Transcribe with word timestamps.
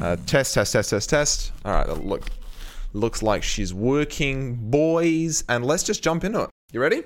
Uh, 0.00 0.16
test, 0.26 0.54
test, 0.54 0.72
test, 0.72 0.90
test, 0.90 1.10
test. 1.10 1.52
All 1.64 1.72
right, 1.72 1.88
look, 2.04 2.24
looks 2.92 3.22
like 3.22 3.42
she's 3.42 3.72
working, 3.72 4.56
boys, 4.70 5.44
and 5.48 5.64
let's 5.64 5.82
just 5.84 6.02
jump 6.02 6.24
into 6.24 6.42
it. 6.42 6.50
You 6.72 6.80
ready? 6.80 7.04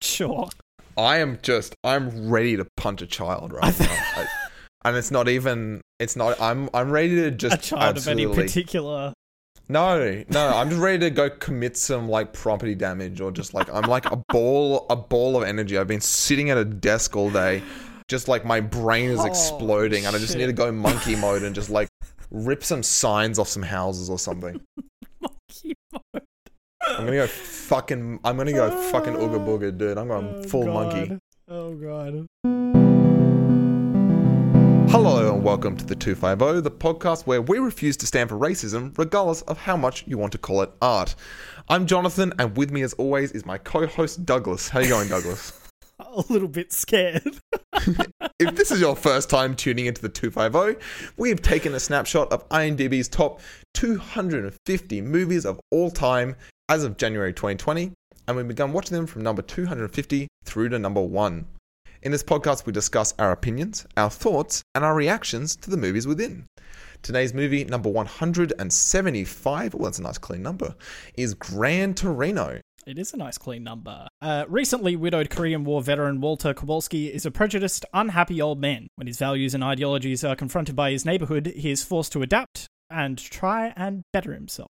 Sure. 0.00 0.48
I 0.96 1.18
am 1.18 1.38
just, 1.42 1.74
I'm 1.84 2.28
ready 2.28 2.56
to 2.56 2.66
punch 2.76 3.02
a 3.02 3.06
child 3.06 3.52
right 3.52 3.78
now, 3.78 3.86
I, 3.90 4.26
and 4.84 4.96
it's 4.96 5.10
not 5.10 5.28
even, 5.28 5.80
it's 5.98 6.16
not. 6.16 6.40
I'm, 6.40 6.68
I'm 6.72 6.90
ready 6.90 7.16
to 7.16 7.30
just 7.30 7.56
A 7.56 7.70
child 7.70 7.96
absolutely. 7.96 8.24
of 8.24 8.32
any 8.32 8.42
particular. 8.46 9.12
No, 9.70 10.24
no, 10.30 10.48
I'm 10.48 10.70
just 10.70 10.80
ready 10.80 10.98
to 11.00 11.10
go 11.10 11.28
commit 11.28 11.76
some 11.76 12.08
like 12.08 12.32
property 12.32 12.74
damage 12.74 13.20
or 13.20 13.30
just 13.30 13.52
like 13.52 13.68
I'm 13.70 13.82
like 13.82 14.10
a 14.10 14.16
ball 14.30 14.86
a 14.88 14.96
ball 14.96 15.36
of 15.36 15.42
energy. 15.42 15.76
I've 15.76 15.86
been 15.86 16.00
sitting 16.00 16.48
at 16.48 16.56
a 16.56 16.64
desk 16.64 17.14
all 17.16 17.28
day, 17.30 17.62
just 18.08 18.26
like 18.26 18.44
my 18.44 18.58
brain 18.60 19.10
is 19.10 19.20
Oh, 19.20 19.26
exploding 19.26 20.06
and 20.06 20.16
I 20.16 20.18
just 20.18 20.32
shit. 20.32 20.40
need 20.40 20.46
to 20.46 20.52
go 20.54 20.72
monkey 20.72 21.14
mode 21.20 21.42
and 21.42 21.54
just 21.54 21.68
like 21.68 21.88
rip 22.30 22.64
some 22.64 22.82
signs 22.82 23.38
off 23.38 23.48
some 23.48 23.62
houses 23.62 24.08
or 24.08 24.18
something. 24.18 24.60
Monkey 25.20 25.74
mode. 25.92 26.22
I'm 26.88 27.04
gonna 27.04 27.16
go 27.16 27.26
fucking 27.26 28.20
I'm 28.24 28.38
gonna 28.38 28.52
go 28.52 28.70
fucking 28.90 29.12
ooga 29.12 29.34
oh, 29.34 29.40
booga, 29.40 29.76
dude. 29.76 29.98
I'm 29.98 30.08
going 30.08 30.26
oh, 30.36 30.42
full 30.44 30.66
monkey. 30.66 31.18
Oh 31.48 31.74
god. 31.74 32.26
Hello 34.90 35.34
and 35.34 35.44
welcome 35.44 35.76
to 35.76 35.84
the 35.84 35.94
250, 35.94 36.62
the 36.62 36.70
podcast 36.70 37.26
where 37.26 37.42
we 37.42 37.58
refuse 37.58 37.98
to 37.98 38.06
stand 38.06 38.30
for 38.30 38.38
racism, 38.38 38.96
regardless 38.96 39.42
of 39.42 39.58
how 39.58 39.76
much 39.76 40.04
you 40.06 40.16
want 40.16 40.32
to 40.32 40.38
call 40.38 40.62
it 40.62 40.70
art. 40.80 41.14
I'm 41.68 41.86
Jonathan, 41.86 42.32
and 42.38 42.56
with 42.56 42.70
me 42.70 42.80
as 42.80 42.94
always 42.94 43.32
is 43.32 43.44
my 43.44 43.58
co-host 43.58 44.24
Douglas. 44.24 44.70
How 44.70 44.80
you 44.80 44.88
going, 44.88 45.08
Douglas? 45.08 45.57
A 46.00 46.24
little 46.28 46.48
bit 46.48 46.72
scared. 46.72 47.40
if 48.38 48.54
this 48.54 48.70
is 48.70 48.80
your 48.80 48.94
first 48.94 49.28
time 49.28 49.56
tuning 49.56 49.86
into 49.86 50.00
the 50.00 50.08
250, 50.08 50.84
we 51.16 51.28
have 51.28 51.42
taken 51.42 51.74
a 51.74 51.80
snapshot 51.80 52.32
of 52.32 52.48
IMDb's 52.50 53.08
top 53.08 53.40
250 53.74 55.00
movies 55.00 55.44
of 55.44 55.60
all 55.70 55.90
time 55.90 56.36
as 56.68 56.84
of 56.84 56.96
January 56.96 57.32
2020, 57.32 57.92
and 58.26 58.36
we've 58.36 58.46
begun 58.46 58.72
watching 58.72 58.96
them 58.96 59.06
from 59.06 59.22
number 59.22 59.42
250 59.42 60.28
through 60.44 60.68
to 60.68 60.78
number 60.78 61.02
1. 61.02 61.46
In 62.02 62.12
this 62.12 62.22
podcast, 62.22 62.64
we 62.64 62.72
discuss 62.72 63.12
our 63.18 63.32
opinions, 63.32 63.84
our 63.96 64.10
thoughts, 64.10 64.62
and 64.76 64.84
our 64.84 64.94
reactions 64.94 65.56
to 65.56 65.70
the 65.70 65.76
movies 65.76 66.06
within. 66.06 66.46
Today's 67.02 67.34
movie, 67.34 67.64
number 67.64 67.88
175, 67.88 69.74
well, 69.74 69.84
that's 69.84 69.98
a 69.98 70.02
nice 70.02 70.18
clean 70.18 70.42
number, 70.42 70.76
is 71.16 71.34
Gran 71.34 71.94
Torino. 71.94 72.60
It 72.88 72.96
is 72.96 73.12
a 73.12 73.18
nice 73.18 73.36
clean 73.36 73.64
number. 73.64 74.08
Uh, 74.22 74.46
recently 74.48 74.96
widowed 74.96 75.28
Korean 75.28 75.62
War 75.62 75.82
veteran 75.82 76.22
Walter 76.22 76.54
Kowalski 76.54 77.08
is 77.12 77.26
a 77.26 77.30
prejudiced, 77.30 77.84
unhappy 77.92 78.40
old 78.40 78.62
man. 78.62 78.86
When 78.96 79.06
his 79.06 79.18
values 79.18 79.52
and 79.52 79.62
ideologies 79.62 80.24
are 80.24 80.34
confronted 80.34 80.74
by 80.74 80.92
his 80.92 81.04
neighborhood, 81.04 81.48
he 81.48 81.70
is 81.70 81.84
forced 81.84 82.12
to 82.12 82.22
adapt 82.22 82.66
and 82.88 83.18
try 83.18 83.74
and 83.76 84.04
better 84.14 84.32
himself. 84.32 84.70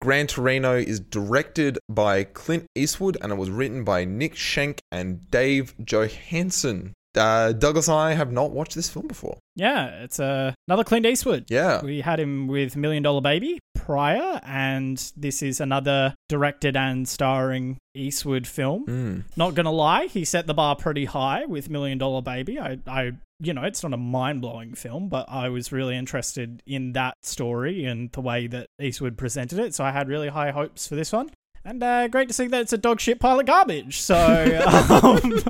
Gran 0.00 0.26
Torino 0.26 0.74
is 0.74 0.98
directed 0.98 1.78
by 1.88 2.24
Clint 2.24 2.66
Eastwood 2.74 3.16
and 3.22 3.30
it 3.30 3.36
was 3.36 3.50
written 3.50 3.84
by 3.84 4.04
Nick 4.04 4.34
Schenk 4.34 4.80
and 4.90 5.30
Dave 5.30 5.76
Johannson. 5.84 6.92
Uh, 7.16 7.52
Douglas 7.52 7.88
and 7.88 7.96
I 7.96 8.14
have 8.14 8.32
not 8.32 8.50
watched 8.50 8.74
this 8.74 8.88
film 8.88 9.06
before. 9.06 9.38
Yeah, 9.56 10.02
it's 10.02 10.18
uh, 10.18 10.52
another 10.68 10.84
Clint 10.84 11.06
Eastwood. 11.06 11.46
Yeah. 11.48 11.82
We 11.84 12.00
had 12.00 12.18
him 12.18 12.48
with 12.48 12.76
Million 12.76 13.02
Dollar 13.02 13.20
Baby 13.20 13.60
prior, 13.74 14.40
and 14.44 14.98
this 15.16 15.42
is 15.42 15.60
another 15.60 16.14
directed 16.28 16.76
and 16.76 17.08
starring 17.08 17.78
Eastwood 17.94 18.46
film. 18.46 18.86
Mm. 18.86 19.24
Not 19.36 19.54
gonna 19.54 19.72
lie, 19.72 20.06
he 20.06 20.24
set 20.24 20.46
the 20.46 20.54
bar 20.54 20.74
pretty 20.76 21.04
high 21.04 21.44
with 21.44 21.70
Million 21.70 21.98
Dollar 21.98 22.22
Baby. 22.22 22.58
I, 22.58 22.78
I, 22.86 23.12
you 23.40 23.52
know, 23.52 23.62
it's 23.62 23.82
not 23.82 23.92
a 23.92 23.98
mind 23.98 24.40
blowing 24.40 24.74
film, 24.74 25.08
but 25.08 25.26
I 25.28 25.48
was 25.50 25.70
really 25.70 25.96
interested 25.96 26.62
in 26.66 26.92
that 26.92 27.14
story 27.22 27.84
and 27.84 28.10
the 28.12 28.20
way 28.20 28.46
that 28.48 28.66
Eastwood 28.80 29.18
presented 29.18 29.58
it. 29.58 29.74
So 29.74 29.84
I 29.84 29.90
had 29.90 30.08
really 30.08 30.28
high 30.28 30.50
hopes 30.50 30.88
for 30.88 30.94
this 30.96 31.12
one. 31.12 31.30
And 31.64 31.82
uh, 31.82 32.08
great 32.08 32.28
to 32.28 32.34
see 32.34 32.46
that 32.48 32.60
it's 32.60 32.72
a 32.74 32.78
dog 32.78 33.00
shit 33.00 33.20
pile 33.20 33.40
of 33.40 33.46
garbage. 33.46 33.98
So, 33.98 34.16
um, 35.02 35.42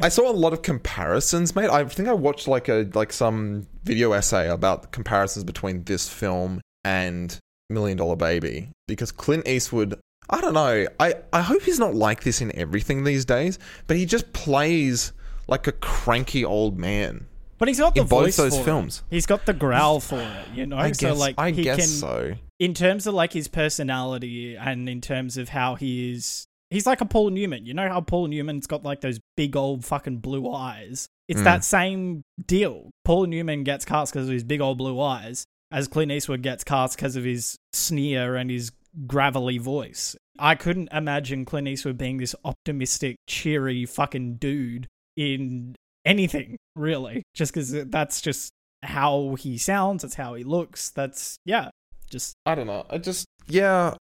I 0.00 0.08
saw 0.08 0.30
a 0.30 0.32
lot 0.32 0.52
of 0.52 0.62
comparisons, 0.62 1.54
mate. 1.54 1.70
I 1.70 1.84
think 1.84 2.08
I 2.08 2.12
watched 2.12 2.48
like 2.48 2.68
a 2.68 2.88
like 2.94 3.12
some 3.12 3.66
video 3.84 4.12
essay 4.12 4.48
about 4.48 4.82
the 4.82 4.88
comparisons 4.88 5.44
between 5.44 5.84
this 5.84 6.08
film 6.08 6.60
and 6.84 7.38
Million 7.70 7.96
Dollar 7.98 8.16
Baby 8.16 8.70
because 8.86 9.12
Clint 9.12 9.46
Eastwood 9.48 9.98
I 10.28 10.40
don't 10.40 10.54
know. 10.54 10.86
I, 10.98 11.14
I 11.32 11.40
hope 11.40 11.62
he's 11.62 11.78
not 11.78 11.94
like 11.94 12.24
this 12.24 12.40
in 12.40 12.54
everything 12.58 13.04
these 13.04 13.24
days, 13.24 13.60
but 13.86 13.96
he 13.96 14.06
just 14.06 14.32
plays 14.32 15.12
like 15.46 15.68
a 15.68 15.72
cranky 15.72 16.44
old 16.44 16.76
man. 16.76 17.26
but 17.58 17.68
he's 17.68 17.78
got 17.78 17.94
the 17.94 18.00
In 18.00 18.08
both 18.08 18.24
voice 18.24 18.36
those 18.36 18.54
for 18.56 18.60
it. 18.60 18.64
films. 18.64 19.02
He's 19.08 19.24
got 19.26 19.46
the 19.46 19.52
growl 19.52 20.00
for 20.00 20.18
it, 20.18 20.48
you 20.52 20.66
know. 20.66 20.76
I 20.78 20.90
so 20.92 21.10
guess, 21.10 21.18
like 21.18 21.34
I 21.38 21.52
he 21.52 21.62
guess 21.62 21.76
can, 21.78 21.86
so. 21.86 22.32
in 22.58 22.74
terms 22.74 23.06
of 23.06 23.14
like 23.14 23.32
his 23.34 23.46
personality 23.46 24.56
and 24.56 24.88
in 24.88 25.00
terms 25.00 25.36
of 25.36 25.50
how 25.50 25.76
he 25.76 26.12
is 26.12 26.44
he's 26.70 26.86
like 26.86 27.00
a 27.00 27.06
Paul 27.06 27.30
Newman. 27.30 27.66
You 27.66 27.74
know 27.74 27.88
how 27.88 28.00
Paul 28.00 28.26
Newman's 28.28 28.66
got 28.66 28.82
like 28.84 29.00
those 29.00 29.20
big 29.36 29.56
old 29.56 29.84
fucking 29.84 30.18
blue 30.18 30.50
eyes? 30.52 31.06
It's 31.28 31.40
Mm. 31.40 31.44
that 31.44 31.64
same 31.64 32.22
deal. 32.46 32.90
Paul 33.04 33.26
Newman 33.26 33.64
gets 33.64 33.84
cast 33.84 34.12
because 34.12 34.28
of 34.28 34.32
his 34.32 34.44
big 34.44 34.60
old 34.60 34.78
blue 34.78 35.00
eyes, 35.00 35.44
as 35.70 35.88
Clint 35.88 36.12
Eastwood 36.12 36.42
gets 36.42 36.64
cast 36.64 36.96
because 36.96 37.16
of 37.16 37.24
his 37.24 37.56
sneer 37.72 38.36
and 38.36 38.50
his 38.50 38.70
gravelly 39.06 39.58
voice. 39.58 40.16
I 40.38 40.54
couldn't 40.54 40.88
imagine 40.92 41.44
Clint 41.44 41.68
Eastwood 41.68 41.98
being 41.98 42.18
this 42.18 42.34
optimistic, 42.44 43.16
cheery 43.26 43.84
fucking 43.86 44.36
dude 44.36 44.86
in 45.16 45.74
anything, 46.04 46.56
really. 46.76 47.22
Just 47.34 47.52
because 47.52 47.72
that's 47.90 48.20
just 48.20 48.50
how 48.82 49.34
he 49.38 49.58
sounds, 49.58 50.02
that's 50.02 50.14
how 50.14 50.34
he 50.34 50.44
looks. 50.44 50.90
That's, 50.90 51.36
yeah, 51.44 51.70
just 52.10 52.34
I 52.46 52.54
don't 52.54 52.66
know. 52.68 52.86
I 52.88 52.98
just 52.98 53.26
yeah. 53.48 53.94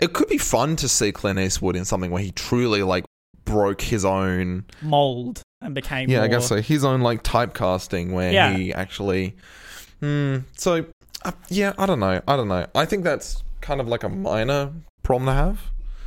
It 0.00 0.12
could 0.12 0.28
be 0.28 0.38
fun 0.38 0.76
to 0.76 0.88
see 0.88 1.12
Clint 1.12 1.38
Eastwood 1.38 1.76
in 1.76 1.84
something 1.84 2.10
where 2.10 2.22
he 2.22 2.30
truly 2.32 2.82
like 2.82 3.04
broke 3.44 3.80
his 3.80 4.04
own 4.04 4.64
mold 4.82 5.42
and 5.60 5.74
became 5.74 6.10
yeah, 6.10 6.22
I 6.22 6.28
guess 6.28 6.48
so. 6.48 6.60
His 6.60 6.84
own 6.84 7.00
like 7.02 7.22
typecasting 7.22 8.12
where 8.12 8.32
Yeah. 8.32 8.56
he 8.56 8.72
actually 8.74 9.36
hmm 10.00 10.38
so 10.56 10.84
uh, 11.24 11.32
yeah, 11.48 11.72
I 11.78 11.86
don't 11.86 12.00
know. 12.00 12.20
I 12.28 12.36
don't 12.36 12.48
know. 12.48 12.66
I 12.74 12.84
think 12.84 13.04
that's 13.04 13.42
kind 13.60 13.80
of 13.80 13.88
like 13.88 14.02
a 14.04 14.08
minor 14.08 14.72
problem 15.02 15.26
to 15.26 15.32
have 15.32 15.60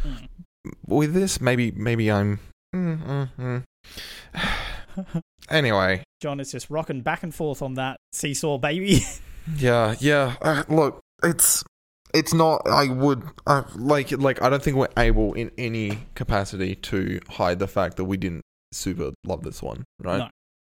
Mm. 0.06 0.28
with 0.86 1.14
this. 1.14 1.42
Maybe 1.42 1.72
maybe 1.72 2.12
I'm 2.12 2.40
mm, 2.76 3.30
mm, 3.40 3.64
mm. 4.36 5.24
Anyway, 5.50 6.04
John 6.22 6.40
is 6.40 6.52
just 6.52 6.70
rocking 6.70 7.02
back 7.02 7.24
and 7.24 7.34
forth 7.34 7.62
on 7.62 7.76
that 7.76 7.98
seesaw 8.12 8.58
baby. 8.58 9.02
Yeah, 9.58 9.96
yeah. 10.02 10.36
Uh, 10.42 10.64
look, 10.68 11.00
it's 11.24 11.64
it's 12.18 12.34
not. 12.34 12.68
I 12.68 12.90
would 12.90 13.24
uh, 13.46 13.64
like 13.76 14.12
like. 14.12 14.42
I 14.42 14.50
don't 14.50 14.62
think 14.64 14.78
we're 14.78 14.88
able 14.98 15.34
in 15.34 15.52
any 15.58 16.00
capacity 16.16 16.76
to 16.76 17.20
hide 17.30 17.60
the 17.60 17.68
fact 17.68 17.98
that 17.98 18.06
we 18.06 18.18
didn't 18.18 18.42
super 18.72 19.12
love 19.26 19.44
this 19.44 19.62
one, 19.62 19.84
right? 20.02 20.20
No. 20.20 20.30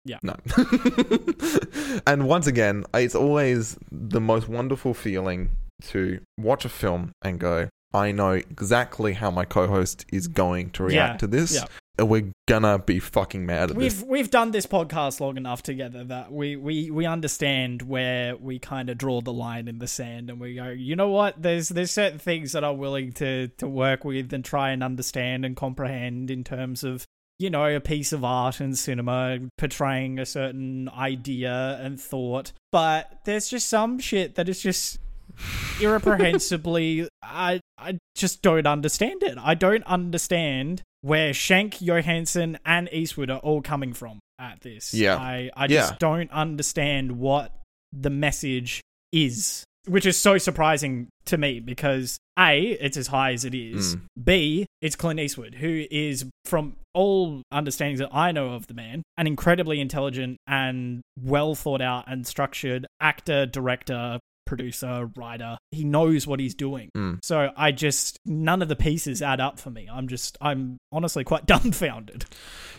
Yeah. 0.06 0.20
No. 0.24 0.36
and 2.08 2.28
once 2.28 2.48
again, 2.48 2.86
it's 2.94 3.16
always 3.16 3.78
the 3.92 4.22
most 4.22 4.48
wonderful 4.48 4.94
feeling 4.94 5.50
to 5.90 6.20
watch 6.40 6.66
a 6.66 6.70
film 6.70 7.12
and 7.22 7.40
go, 7.40 7.70
I 7.94 8.12
know 8.12 8.32
exactly 8.32 9.14
how 9.14 9.32
my 9.32 9.46
co-host 9.46 10.06
is 10.12 10.28
going 10.28 10.70
to 10.72 10.84
react 10.84 11.14
Yeah, 11.14 11.18
to 11.18 11.28
this. 11.28 11.56
yeah. 11.56 11.66
We're 12.00 12.32
gonna 12.48 12.80
be 12.80 13.00
fucking 13.00 13.46
mad 13.46 13.72
at 13.72 13.78
we've 13.78 14.00
this. 14.00 14.08
we've 14.08 14.30
done 14.30 14.52
this 14.52 14.66
podcast 14.66 15.20
long 15.20 15.38
enough 15.38 15.64
together 15.64 16.04
that 16.06 16.32
we 16.32 16.56
we 16.56 16.92
we 16.92 17.06
understand 17.06 17.82
where 17.82 18.36
we 18.36 18.60
kind 18.60 18.90
of 18.90 18.98
draw 18.98 19.22
the 19.22 19.34
line 19.34 19.68
in 19.68 19.80
the 19.80 19.88
sand 19.88 20.30
and 20.30 20.40
we 20.40 20.56
go, 20.56 20.70
you 20.70 20.96
know 20.96 21.10
what? 21.10 21.42
There's 21.42 21.70
there's 21.70 21.92
certain 21.92 22.20
things 22.20 22.52
that 22.52 22.64
I'm 22.64 22.78
willing 22.78 23.14
to 23.14 23.48
to 23.48 23.68
work 23.68 24.06
with 24.06 24.32
and 24.34 24.46
try 24.46 24.72
and 24.72 24.84
understand 24.84 25.44
and 25.46 25.56
comprehend 25.56 26.30
in 26.30 26.44
terms 26.44 26.84
of 26.84 27.06
you 27.40 27.50
know, 27.50 27.76
a 27.76 27.80
piece 27.80 28.14
of 28.14 28.24
art 28.24 28.60
and 28.60 28.78
cinema 28.78 29.40
portraying 29.58 30.18
a 30.18 30.26
certain 30.26 30.90
idea 30.90 31.80
and 31.82 32.02
thought. 32.02 32.52
But 32.72 33.20
there's 33.26 33.48
just 33.48 33.70
some 33.70 34.00
shit 34.00 34.36
that 34.36 34.50
is 34.50 34.62
just 34.62 35.00
irreprehensibly 35.82 37.08
I 37.22 37.60
I 37.78 38.00
just 38.16 38.42
don't 38.42 38.66
understand 38.66 39.24
it. 39.24 39.38
I 39.40 39.54
don't 39.54 39.84
understand 39.84 40.82
where 41.08 41.34
Shank, 41.34 41.76
Johannson, 41.80 42.58
and 42.66 42.90
Eastwood 42.92 43.30
are 43.30 43.40
all 43.40 43.62
coming 43.62 43.94
from 43.94 44.20
at 44.40 44.62
this. 44.62 44.94
Yeah. 44.94 45.16
I, 45.16 45.50
I 45.56 45.68
just 45.68 45.92
Yeah. 45.94 45.98
don't 46.00 46.30
understand 46.32 47.14
what 47.20 47.54
the 47.94 48.10
message 48.10 48.82
is. 49.12 49.64
Which 49.88 50.06
is 50.06 50.18
so 50.18 50.38
surprising 50.38 51.08
to 51.28 51.38
me 51.38 51.62
because 51.62 52.18
A, 52.38 52.72
it's 52.82 52.98
as 52.98 53.08
high 53.08 53.32
as 53.32 53.46
it 53.46 53.56
is. 53.56 53.96
Mm. 53.96 54.02
B, 54.22 54.66
it's 54.82 54.98
Clint 54.98 55.18
Eastwood, 55.22 55.56
who 55.56 55.86
is, 55.90 56.26
from 56.44 56.76
all 56.94 57.42
understandings 57.54 58.00
that 58.00 58.10
I 58.14 58.34
know 58.34 58.50
of 58.50 58.68
the 58.68 58.74
man, 58.74 59.02
an 59.18 59.28
incredibly 59.28 59.80
intelligent 59.80 60.36
and 60.46 61.02
well 61.24 61.56
thought 61.56 61.82
out 61.82 62.04
and 62.08 62.28
structured 62.28 62.86
actor, 63.00 63.46
director, 63.46 64.20
producer, 64.48 65.12
writer. 65.16 65.58
He 65.72 65.84
knows 65.84 66.26
what 66.26 66.40
he's 66.40 66.56
doing. 66.56 66.90
Mm. 66.98 67.20
So 67.24 67.52
I 67.56 67.72
just 67.72 68.18
none 68.26 68.62
of 68.64 68.68
the 68.70 68.76
pieces 68.76 69.22
add 69.22 69.40
up 69.40 69.60
for 69.60 69.70
me. 69.70 69.88
I'm 69.92 70.08
just 70.08 70.38
I'm 70.42 70.78
honestly 70.92 71.24
quite 71.24 71.46
dumbfounded. 71.48 72.26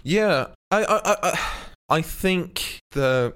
Yeah, 0.02 0.46
I, 0.70 0.84
I, 0.84 0.96
I, 0.96 1.16
I- 1.22 1.40
I 1.90 2.02
think 2.02 2.80
the 2.92 3.32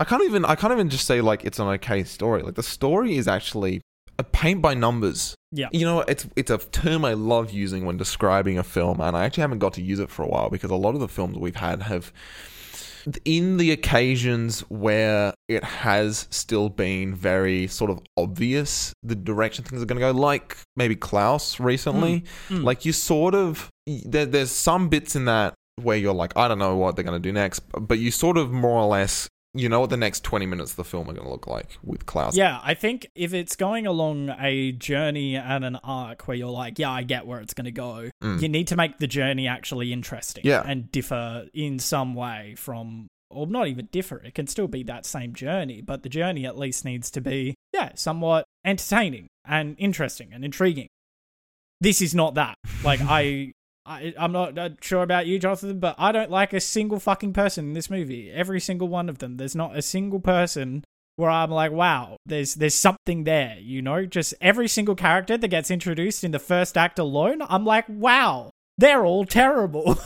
I 0.00 0.04
can't 0.04 0.22
even 0.24 0.44
I 0.46 0.54
can't 0.54 0.72
even 0.72 0.88
just 0.88 1.06
say 1.06 1.20
like 1.20 1.44
it's 1.44 1.58
an 1.58 1.66
okay 1.66 2.02
story. 2.04 2.42
Like 2.42 2.54
the 2.54 2.62
story 2.62 3.16
is 3.16 3.28
actually 3.28 3.80
a 4.18 4.24
paint 4.24 4.62
by 4.62 4.72
numbers. 4.74 5.34
Yeah. 5.52 5.68
You 5.70 5.84
know, 5.84 6.00
it's 6.00 6.26
it's 6.34 6.50
a 6.50 6.56
term 6.58 7.04
I 7.04 7.12
love 7.12 7.50
using 7.50 7.84
when 7.84 7.96
describing 7.98 8.56
a 8.58 8.62
film, 8.62 9.00
and 9.00 9.14
I 9.16 9.24
actually 9.24 9.42
haven't 9.42 9.58
got 9.58 9.74
to 9.74 9.82
use 9.82 9.98
it 9.98 10.08
for 10.08 10.22
a 10.22 10.26
while 10.26 10.48
because 10.48 10.70
a 10.70 10.76
lot 10.76 10.94
of 10.94 11.00
the 11.00 11.08
films 11.08 11.36
we've 11.36 11.56
had 11.56 11.82
have, 11.82 12.10
in 13.24 13.56
the 13.58 13.70
occasions 13.70 14.60
where 14.68 15.34
it 15.48 15.62
has 15.64 16.26
still 16.30 16.68
been 16.68 17.14
very 17.14 17.66
sort 17.66 17.90
of 17.90 18.00
obvious 18.16 18.92
the 19.02 19.14
direction 19.14 19.64
things 19.64 19.82
are 19.82 19.86
going 19.86 20.00
to 20.00 20.06
go, 20.06 20.10
like 20.10 20.56
maybe 20.76 20.96
Klaus 20.96 21.60
recently, 21.60 22.24
Mm. 22.48 22.64
like 22.64 22.84
you 22.84 22.92
sort 22.92 23.34
of 23.34 23.68
there, 23.86 24.26
there's 24.26 24.50
some 24.50 24.88
bits 24.88 25.14
in 25.14 25.26
that 25.26 25.54
where 25.82 25.96
you're 25.96 26.14
like, 26.14 26.32
I 26.36 26.48
don't 26.48 26.58
know 26.58 26.76
what 26.76 26.96
they're 26.96 27.04
going 27.04 27.20
to 27.20 27.28
do 27.28 27.32
next, 27.32 27.60
but 27.72 27.98
you 27.98 28.10
sort 28.10 28.38
of 28.38 28.50
more 28.52 28.80
or 28.80 28.86
less. 28.86 29.28
You 29.56 29.68
know 29.68 29.78
what 29.80 29.90
the 29.90 29.96
next 29.96 30.24
20 30.24 30.46
minutes 30.46 30.72
of 30.72 30.76
the 30.76 30.84
film 30.84 31.08
are 31.08 31.12
going 31.12 31.24
to 31.24 31.30
look 31.30 31.46
like 31.46 31.78
with 31.84 32.06
Klaus. 32.06 32.36
Yeah, 32.36 32.60
I 32.62 32.74
think 32.74 33.06
if 33.14 33.32
it's 33.32 33.54
going 33.54 33.86
along 33.86 34.34
a 34.40 34.72
journey 34.72 35.36
and 35.36 35.64
an 35.64 35.76
arc 35.84 36.26
where 36.26 36.36
you're 36.36 36.50
like, 36.50 36.78
yeah, 36.78 36.90
I 36.90 37.04
get 37.04 37.24
where 37.26 37.40
it's 37.40 37.54
going 37.54 37.66
to 37.66 37.70
go, 37.70 38.10
Mm. 38.22 38.42
you 38.42 38.48
need 38.48 38.66
to 38.68 38.76
make 38.76 38.98
the 38.98 39.06
journey 39.06 39.46
actually 39.46 39.92
interesting 39.92 40.42
Yeah. 40.44 40.62
and 40.66 40.90
differ 40.90 41.46
in 41.54 41.78
some 41.78 42.14
way 42.14 42.54
from, 42.56 43.06
or 43.30 43.46
not 43.46 43.68
even 43.68 43.86
differ, 43.92 44.16
it 44.24 44.34
can 44.34 44.46
still 44.48 44.66
be 44.66 44.82
that 44.84 45.06
same 45.06 45.34
journey, 45.34 45.80
but 45.82 46.02
the 46.02 46.08
journey 46.08 46.46
at 46.46 46.58
least 46.58 46.84
needs 46.84 47.10
to 47.12 47.20
be, 47.20 47.54
yeah, 47.72 47.92
somewhat 47.94 48.44
entertaining 48.64 49.28
and 49.44 49.76
interesting 49.78 50.32
and 50.32 50.44
intriguing. 50.44 50.88
This 51.80 52.00
is 52.00 52.14
not 52.14 52.34
that. 52.34 52.56
Like, 52.82 53.00
I. 53.08 53.52
I, 53.86 54.14
I'm 54.18 54.32
not 54.32 54.58
uh, 54.58 54.70
sure 54.80 55.02
about 55.02 55.26
you, 55.26 55.38
Jonathan, 55.38 55.78
but 55.78 55.94
I 55.98 56.10
don't 56.12 56.30
like 56.30 56.52
a 56.52 56.60
single 56.60 56.98
fucking 56.98 57.34
person 57.34 57.66
in 57.66 57.72
this 57.74 57.90
movie. 57.90 58.30
Every 58.30 58.60
single 58.60 58.88
one 58.88 59.08
of 59.08 59.18
them. 59.18 59.36
There's 59.36 59.54
not 59.54 59.76
a 59.76 59.82
single 59.82 60.20
person 60.20 60.84
where 61.16 61.30
I'm 61.30 61.50
like, 61.50 61.70
wow, 61.70 62.16
there's 62.26 62.54
there's 62.54 62.74
something 62.74 63.24
there, 63.24 63.56
you 63.60 63.82
know? 63.82 64.06
Just 64.06 64.34
every 64.40 64.68
single 64.68 64.94
character 64.94 65.36
that 65.36 65.48
gets 65.48 65.70
introduced 65.70 66.24
in 66.24 66.30
the 66.30 66.38
first 66.38 66.76
act 66.76 66.98
alone, 66.98 67.42
I'm 67.48 67.64
like, 67.64 67.84
wow, 67.88 68.50
they're 68.78 69.04
all 69.04 69.24
terrible. 69.24 69.98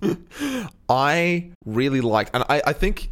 I 0.88 1.50
really 1.64 2.00
liked, 2.00 2.30
and 2.34 2.44
I, 2.48 2.62
I 2.66 2.72
think 2.72 3.10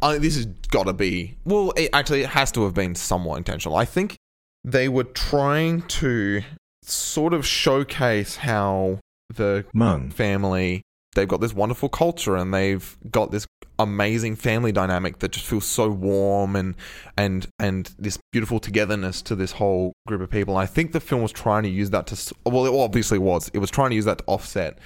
I, 0.00 0.18
this 0.18 0.36
has 0.36 0.46
got 0.46 0.84
to 0.84 0.92
be. 0.92 1.36
Well, 1.44 1.72
it, 1.76 1.90
actually, 1.92 2.22
it 2.22 2.30
has 2.30 2.52
to 2.52 2.64
have 2.64 2.74
been 2.74 2.94
somewhat 2.94 3.38
intentional. 3.38 3.76
I 3.76 3.84
think 3.84 4.16
they 4.64 4.88
were 4.88 5.04
trying 5.04 5.82
to 5.82 6.42
sort 6.82 7.34
of 7.34 7.44
showcase 7.46 8.36
how 8.36 9.00
the 9.34 9.64
Hmong. 9.74 10.12
family 10.12 10.82
they've 11.14 11.28
got 11.28 11.40
this 11.40 11.54
wonderful 11.54 11.88
culture 11.88 12.36
and 12.36 12.52
they've 12.52 12.96
got 13.10 13.30
this 13.30 13.46
amazing 13.78 14.36
family 14.36 14.70
dynamic 14.70 15.18
that 15.20 15.32
just 15.32 15.46
feels 15.46 15.64
so 15.64 15.88
warm 15.88 16.54
and 16.54 16.74
and 17.16 17.46
and 17.58 17.94
this 17.98 18.18
beautiful 18.32 18.60
togetherness 18.60 19.22
to 19.22 19.34
this 19.34 19.52
whole 19.52 19.92
group 20.06 20.20
of 20.20 20.30
people. 20.30 20.56
I 20.58 20.66
think 20.66 20.92
the 20.92 21.00
film 21.00 21.22
was 21.22 21.32
trying 21.32 21.62
to 21.62 21.70
use 21.70 21.88
that 21.90 22.06
to 22.08 22.34
well, 22.44 22.66
it 22.66 22.74
obviously 22.78 23.18
was. 23.18 23.50
It 23.54 23.58
was 23.58 23.70
trying 23.70 23.90
to 23.90 23.96
use 23.96 24.04
that 24.04 24.18
to 24.18 24.24
offset 24.26 24.78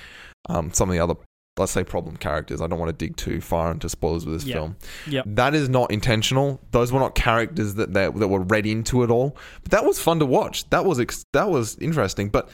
um, 0.49 0.73
some 0.73 0.89
of 0.89 0.93
the 0.95 1.01
other 1.01 1.15
let's 1.59 1.73
say 1.73 1.83
problem 1.85 2.17
characters. 2.17 2.63
I 2.63 2.69
don't 2.69 2.79
want 2.79 2.97
to 2.97 3.05
dig 3.07 3.17
too 3.17 3.41
far 3.41 3.71
into 3.73 3.89
spoilers 3.89 4.25
with 4.25 4.35
this 4.37 4.45
Yeah. 4.45 4.55
film. 4.55 4.77
Yep. 5.09 5.25
That 5.27 5.55
is 5.55 5.69
not 5.69 5.91
intentional. 5.91 6.61
Those 6.71 6.91
were 6.93 7.01
not 7.01 7.15
characters 7.17 7.75
that 7.75 7.93
that, 7.95 8.15
that 8.19 8.29
were 8.29 8.41
read 8.41 8.67
into 8.67 9.03
it 9.03 9.11
all. 9.11 9.37
But 9.65 9.73
that 9.73 9.85
was 9.85 10.01
fun 10.01 10.21
to 10.21 10.27
watch. 10.27 10.71
That 10.71 10.85
was 10.85 10.99
ex- 11.01 11.25
that 11.33 11.51
was 11.51 11.77
interesting. 11.79 12.29
But 12.29 12.49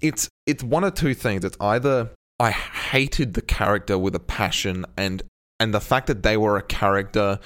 it's 0.00 0.28
it's 0.46 0.62
one 0.62 0.84
of 0.84 0.94
two 0.94 1.14
things. 1.14 1.44
It's 1.44 1.56
either 1.60 2.10
I 2.38 2.50
hated 2.50 3.34
the 3.34 3.42
character 3.42 3.98
with 3.98 4.14
a 4.14 4.20
passion 4.20 4.84
and 4.96 5.22
and 5.58 5.72
the 5.72 5.80
fact 5.80 6.06
that 6.08 6.22
they 6.22 6.36
were 6.36 6.56
a 6.56 6.62
character 6.62 7.38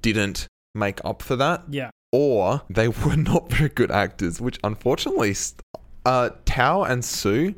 didn't 0.00 0.46
make 0.74 1.00
up 1.04 1.22
for 1.22 1.36
that 1.36 1.64
yeah. 1.68 1.90
or 2.12 2.62
they 2.70 2.88
were 3.04 3.16
not 3.16 3.50
very 3.50 3.70
good 3.70 3.90
actors, 3.90 4.40
which 4.40 4.58
unfortunately, 4.62 5.34
uh, 6.04 6.30
Tao 6.44 6.84
and 6.84 7.04
Sue, 7.04 7.54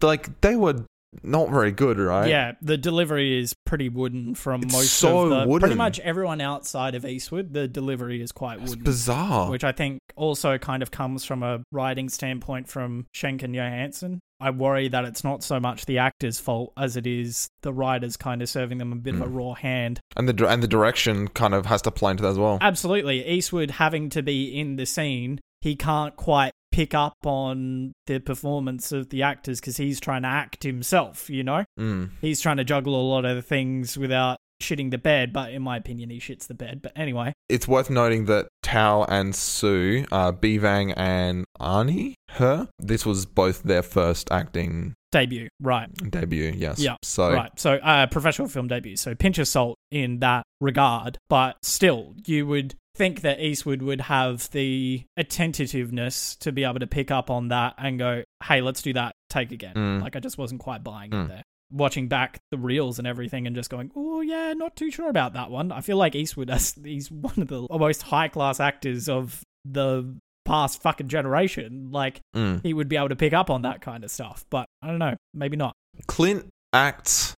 like 0.00 0.40
they 0.40 0.56
were 0.56 0.86
not 1.22 1.50
very 1.50 1.72
good, 1.72 1.98
right? 1.98 2.28
Yeah, 2.28 2.52
the 2.62 2.76
delivery 2.78 3.38
is 3.38 3.54
pretty 3.66 3.88
wooden 3.88 4.34
from 4.34 4.62
It's 4.62 4.72
most 4.72 4.92
so 4.94 5.20
of 5.24 5.30
the 5.30 5.36
wooden. 5.48 5.60
pretty 5.60 5.74
much 5.76 5.98
everyone 6.00 6.40
outside 6.40 6.94
of 6.94 7.04
Eastwood. 7.04 7.52
The 7.52 7.68
delivery 7.68 8.22
is 8.22 8.32
quite 8.32 8.60
it's 8.60 8.70
wooden. 8.70 8.84
bizarre. 8.84 9.50
which 9.50 9.64
I 9.64 9.72
think 9.72 10.00
also 10.16 10.58
kind 10.58 10.82
of 10.82 10.90
comes 10.90 11.24
from 11.24 11.42
a 11.42 11.60
writing 11.72 12.08
standpoint 12.08 12.68
from 12.68 13.06
Schenk 13.12 13.42
and 13.42 13.54
Johannson. 13.54 14.20
I 14.40 14.50
worry 14.50 14.88
that 14.88 15.04
it's 15.04 15.22
not 15.22 15.44
so 15.44 15.60
much 15.60 15.86
the 15.86 15.98
actor's 15.98 16.40
fault 16.40 16.72
as 16.76 16.96
it 16.96 17.06
is 17.06 17.48
the 17.62 17.72
writers 17.72 18.16
kind 18.16 18.42
of 18.42 18.48
serving 18.48 18.78
them 18.78 18.90
a 18.92 18.96
bit 18.96 19.14
of 19.14 19.20
a 19.20 19.26
Mm. 19.26 19.34
raw 19.36 19.54
hand. 19.54 20.00
and 20.16 20.28
the 20.28 20.48
and 20.48 20.62
the 20.62 20.66
direction 20.68 21.28
kind 21.28 21.54
of 21.54 21.66
has 21.66 21.80
to 21.82 21.90
play 21.92 22.10
into 22.10 22.22
that 22.24 22.30
as 22.30 22.38
well. 22.38 22.58
Absolutely, 22.60 23.24
Eastwood 23.26 23.70
having 23.72 24.08
to 24.10 24.22
be 24.22 24.58
in 24.58 24.74
the 24.76 24.86
scene, 24.86 25.40
he 25.60 25.76
can't 25.76 26.16
quite 26.16 26.52
pick 26.72 26.94
up 26.94 27.16
on 27.24 27.92
the 28.06 28.18
performance 28.18 28.90
of 28.90 29.10
the 29.10 29.22
actors 29.22 29.60
because 29.60 29.76
he's 29.76 30.00
trying 30.00 30.22
to 30.22 30.28
act 30.28 30.64
himself, 30.64 31.30
you 31.30 31.44
know? 31.44 31.64
Mm. 31.78 32.10
He's 32.20 32.40
trying 32.40 32.56
to 32.56 32.64
juggle 32.64 33.00
a 33.00 33.04
lot 33.06 33.24
of 33.24 33.46
things 33.46 33.96
without 33.96 34.38
shitting 34.62 34.90
the 34.90 34.98
bed, 34.98 35.32
but 35.32 35.52
in 35.52 35.62
my 35.62 35.76
opinion, 35.76 36.10
he 36.10 36.18
shits 36.18 36.46
the 36.46 36.54
bed. 36.54 36.80
But 36.82 36.92
anyway, 36.96 37.34
It's 37.48 37.68
worth 37.68 37.90
noting 37.90 38.24
that 38.26 38.48
Tao 38.62 39.04
and 39.04 39.34
Sue, 39.34 40.06
uh, 40.10 40.32
Bee 40.32 40.58
Vang 40.58 40.92
and 40.92 41.44
Ahney, 41.60 42.14
Her, 42.30 42.68
this 42.78 43.04
was 43.04 43.26
both 43.26 43.62
their 43.62 43.82
first 43.82 44.30
acting 44.30 44.94
debut, 45.10 45.48
right. 45.60 45.92
debut. 46.10 46.54
Yes. 46.56 46.78
Yeah, 46.78 46.96
So 47.02 47.32
Right. 47.32 47.50
So, 47.58 47.74
uh, 47.74 48.06
professional 48.06 48.48
film 48.48 48.68
debut. 48.68 48.96
So, 48.96 49.14
pinch 49.14 49.38
of 49.38 49.46
salt 49.46 49.76
in 49.90 50.20
that 50.20 50.44
regard. 50.60 51.18
But 51.28 51.56
still, 51.62 52.14
you 52.24 52.46
would 52.46 52.74
think 52.94 53.22
that 53.22 53.40
Eastwood 53.40 53.82
would 53.82 54.02
have 54.02 54.50
the 54.50 55.04
attentiveness 55.16 56.36
to 56.36 56.52
be 56.52 56.64
able 56.64 56.80
to 56.80 56.86
pick 56.86 57.10
up 57.10 57.30
on 57.30 57.48
that 57.48 57.74
and 57.78 57.98
go, 57.98 58.22
hey, 58.44 58.60
let's 58.60 58.82
do 58.82 58.92
that 58.92 59.14
take 59.30 59.52
again. 59.52 59.74
Mm. 59.74 60.02
Like, 60.02 60.16
I 60.16 60.20
just 60.20 60.38
wasn't 60.38 60.60
quite 60.60 60.84
buying 60.84 61.10
Mm. 61.10 61.24
it 61.24 61.28
there. 61.28 61.42
Watching 61.70 62.08
back 62.08 62.38
the 62.50 62.58
reels 62.58 62.98
and 62.98 63.08
everything 63.08 63.46
and 63.46 63.56
just 63.56 63.70
going, 63.70 63.90
oh, 63.96 64.20
yeah, 64.20 64.52
not 64.52 64.76
too 64.76 64.90
sure 64.90 65.08
about 65.08 65.32
that 65.32 65.50
one. 65.50 65.72
I 65.72 65.80
feel 65.80 65.96
like 65.96 66.14
Eastwood, 66.14 66.50
has, 66.50 66.74
he's 66.84 67.10
one 67.10 67.40
of 67.40 67.48
the 67.48 67.66
most 67.70 68.02
high 68.02 68.28
class 68.28 68.60
actors 68.60 69.08
of 69.08 69.42
the 69.64 70.14
past 70.44 70.82
fucking 70.82 71.08
generation. 71.08 71.88
Like, 71.90 72.20
mm. 72.36 72.62
he 72.62 72.74
would 72.74 72.88
be 72.88 72.96
able 72.96 73.08
to 73.08 73.16
pick 73.16 73.32
up 73.32 73.48
on 73.48 73.62
that 73.62 73.80
kind 73.80 74.04
of 74.04 74.10
stuff. 74.10 74.44
But 74.50 74.66
I 74.82 74.88
don't 74.88 74.98
know. 74.98 75.16
Maybe 75.32 75.56
not. 75.56 75.74
Clint 76.06 76.48
acts 76.74 77.34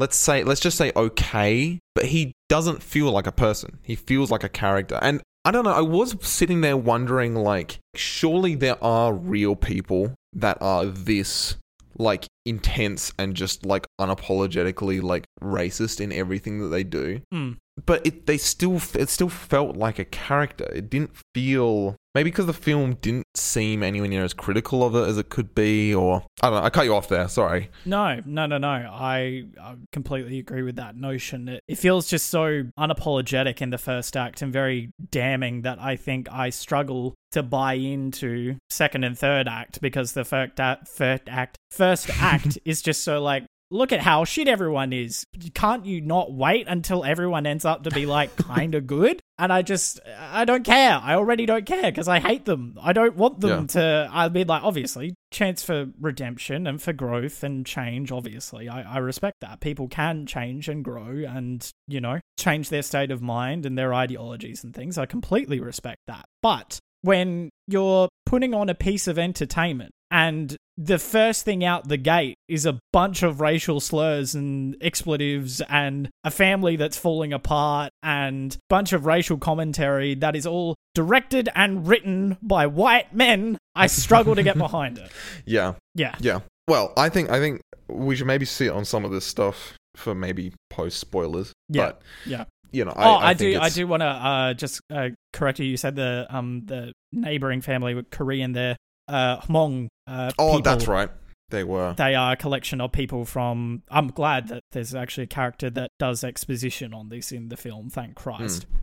let's 0.00 0.16
say 0.16 0.42
let's 0.42 0.60
just 0.60 0.76
say 0.76 0.90
okay 0.96 1.78
but 1.94 2.06
he 2.06 2.32
doesn't 2.48 2.82
feel 2.82 3.10
like 3.12 3.26
a 3.26 3.32
person 3.32 3.78
he 3.82 3.94
feels 3.94 4.30
like 4.30 4.42
a 4.42 4.48
character 4.48 4.98
and 5.02 5.20
i 5.44 5.50
don't 5.50 5.64
know 5.64 5.72
i 5.72 5.80
was 5.80 6.16
sitting 6.26 6.60
there 6.62 6.76
wondering 6.76 7.34
like 7.34 7.78
surely 7.94 8.54
there 8.54 8.82
are 8.82 9.12
real 9.12 9.54
people 9.54 10.12
that 10.32 10.56
are 10.60 10.84
this 10.86 11.56
like 11.98 12.26
intense 12.46 13.12
and 13.18 13.34
just 13.34 13.66
like 13.66 13.86
unapologetically 14.00 15.02
like 15.02 15.24
racist 15.42 16.00
in 16.00 16.12
everything 16.12 16.60
that 16.60 16.68
they 16.68 16.82
do 16.84 17.20
Mm. 17.32 17.56
but 17.84 18.04
it 18.06 18.26
they 18.26 18.38
still 18.38 18.80
it 18.94 19.08
still 19.08 19.28
felt 19.28 19.76
like 19.76 19.98
a 19.98 20.04
character. 20.04 20.66
It 20.72 20.88
didn't 20.88 21.12
feel 21.34 21.96
maybe 22.14 22.30
because 22.30 22.46
the 22.46 22.52
film 22.52 22.94
didn't 23.00 23.26
seem 23.34 23.82
anywhere 23.82 24.08
near 24.08 24.24
as 24.24 24.34
critical 24.34 24.84
of 24.84 24.94
it 24.94 25.08
as 25.08 25.18
it 25.18 25.28
could 25.28 25.54
be, 25.54 25.94
or 25.94 26.24
I 26.42 26.50
don't 26.50 26.60
know. 26.60 26.64
I 26.64 26.70
cut 26.70 26.84
you 26.84 26.94
off 26.94 27.08
there. 27.08 27.28
Sorry. 27.28 27.70
No, 27.84 28.20
no, 28.24 28.46
no, 28.46 28.58
no. 28.58 28.68
I, 28.68 29.44
I 29.60 29.74
completely 29.92 30.38
agree 30.38 30.62
with 30.62 30.76
that 30.76 30.96
notion. 30.96 31.48
It, 31.48 31.62
it 31.68 31.78
feels 31.78 32.08
just 32.08 32.28
so 32.28 32.64
unapologetic 32.78 33.60
in 33.60 33.70
the 33.70 33.78
first 33.78 34.16
act 34.16 34.42
and 34.42 34.52
very 34.52 34.92
damning 35.10 35.62
that 35.62 35.80
I 35.80 35.96
think 35.96 36.30
I 36.30 36.50
struggle 36.50 37.14
to 37.32 37.42
buy 37.42 37.74
into 37.74 38.56
second 38.68 39.04
and 39.04 39.16
third 39.16 39.46
act 39.46 39.80
because 39.80 40.12
the 40.12 40.24
first 40.24 40.58
act, 40.58 40.88
first 40.88 41.22
act, 41.28 41.56
first 41.70 42.10
act 42.20 42.58
is 42.64 42.82
just 42.82 43.04
so 43.04 43.22
like. 43.22 43.44
Look 43.70 43.92
at 43.92 44.00
how 44.00 44.24
shit 44.24 44.48
everyone 44.48 44.92
is. 44.92 45.24
Can't 45.54 45.86
you 45.86 46.00
not 46.00 46.32
wait 46.32 46.66
until 46.68 47.04
everyone 47.04 47.46
ends 47.46 47.64
up 47.64 47.84
to 47.84 47.90
be 47.90 48.04
like 48.06 48.34
kind 48.48 48.74
of 48.74 48.86
good? 48.86 49.20
And 49.38 49.52
I 49.52 49.62
just, 49.62 50.00
I 50.18 50.44
don't 50.44 50.64
care. 50.64 51.00
I 51.02 51.14
already 51.14 51.46
don't 51.46 51.64
care 51.64 51.90
because 51.90 52.08
I 52.08 52.18
hate 52.18 52.44
them. 52.44 52.76
I 52.82 52.92
don't 52.92 53.16
want 53.16 53.40
them 53.40 53.68
to. 53.68 54.08
I 54.12 54.28
mean, 54.28 54.46
like, 54.46 54.62
obviously, 54.62 55.14
chance 55.30 55.62
for 55.62 55.86
redemption 56.00 56.66
and 56.66 56.82
for 56.82 56.92
growth 56.92 57.42
and 57.42 57.64
change. 57.64 58.12
Obviously, 58.12 58.68
I, 58.68 58.82
I 58.82 58.98
respect 58.98 59.36
that. 59.40 59.60
People 59.60 59.88
can 59.88 60.26
change 60.26 60.68
and 60.68 60.84
grow 60.84 61.24
and, 61.26 61.66
you 61.88 62.00
know, 62.00 62.20
change 62.38 62.68
their 62.68 62.82
state 62.82 63.10
of 63.10 63.22
mind 63.22 63.64
and 63.64 63.78
their 63.78 63.94
ideologies 63.94 64.62
and 64.64 64.74
things. 64.74 64.98
I 64.98 65.06
completely 65.06 65.60
respect 65.60 66.00
that. 66.06 66.26
But 66.42 66.78
when 67.02 67.50
you're 67.66 68.08
putting 68.26 68.52
on 68.54 68.68
a 68.68 68.74
piece 68.74 69.08
of 69.08 69.18
entertainment 69.18 69.92
and 70.10 70.56
the 70.82 70.98
first 70.98 71.44
thing 71.44 71.62
out 71.62 71.88
the 71.88 71.98
gate 71.98 72.36
is 72.48 72.64
a 72.64 72.78
bunch 72.90 73.22
of 73.22 73.40
racial 73.40 73.80
slurs 73.80 74.34
and 74.34 74.76
expletives 74.80 75.60
and 75.68 76.08
a 76.24 76.30
family 76.30 76.76
that's 76.76 76.96
falling 76.96 77.34
apart 77.34 77.90
and 78.02 78.56
bunch 78.70 78.94
of 78.94 79.04
racial 79.04 79.36
commentary 79.36 80.14
that 80.14 80.34
is 80.34 80.46
all 80.46 80.74
directed 80.94 81.50
and 81.54 81.86
written 81.86 82.38
by 82.40 82.66
white 82.66 83.14
men 83.14 83.58
i 83.74 83.86
struggle 83.86 84.34
to 84.34 84.42
get 84.42 84.56
behind 84.66 84.96
it 84.96 85.10
Yeah, 85.44 85.74
yeah 85.94 86.14
yeah. 86.20 86.40
Well, 86.70 86.92
I 86.96 87.08
think 87.08 87.30
I 87.30 87.40
think 87.40 87.62
we 87.88 88.14
should 88.14 88.28
maybe 88.28 88.44
sit 88.44 88.70
on 88.70 88.84
some 88.84 89.04
of 89.04 89.10
this 89.10 89.24
stuff 89.24 89.74
for 89.96 90.14
maybe 90.14 90.52
post 90.70 90.98
spoilers. 90.98 91.52
Yeah, 91.68 91.86
But 91.86 92.02
yeah. 92.24 92.44
you 92.70 92.84
know, 92.84 92.92
I, 92.94 93.08
oh, 93.08 93.14
I, 93.14 93.30
I, 93.30 93.34
think 93.34 93.56
do. 93.56 93.60
I 93.60 93.68
do 93.70 93.86
want 93.88 94.02
to 94.02 94.06
uh, 94.06 94.54
just 94.54 94.80
uh, 94.88 95.08
correct 95.32 95.58
you. 95.58 95.66
You 95.66 95.76
said 95.76 95.96
the 95.96 96.28
um 96.30 96.62
the 96.66 96.92
neighboring 97.12 97.60
family 97.60 97.94
were 97.94 98.04
Korean 98.04 98.52
there, 98.52 98.76
uh, 99.10 99.40
Hmong. 99.42 99.88
Uh, 100.06 100.30
Oh, 100.38 100.56
people, 100.56 100.62
that's 100.62 100.88
right. 100.88 101.10
They 101.50 101.64
were. 101.64 101.94
They 101.94 102.14
are 102.14 102.32
a 102.32 102.36
collection 102.36 102.80
of 102.80 102.92
people 102.92 103.24
from. 103.24 103.82
I'm 103.90 104.08
glad 104.08 104.48
that 104.48 104.62
there's 104.72 104.94
actually 104.94 105.24
a 105.24 105.28
character 105.28 105.68
that 105.70 105.90
does 105.98 106.22
exposition 106.22 106.94
on 106.94 107.08
this 107.08 107.32
in 107.32 107.48
the 107.48 107.56
film. 107.56 107.90
Thank 107.90 108.14
Christ. 108.14 108.64
Hmm. 108.64 108.76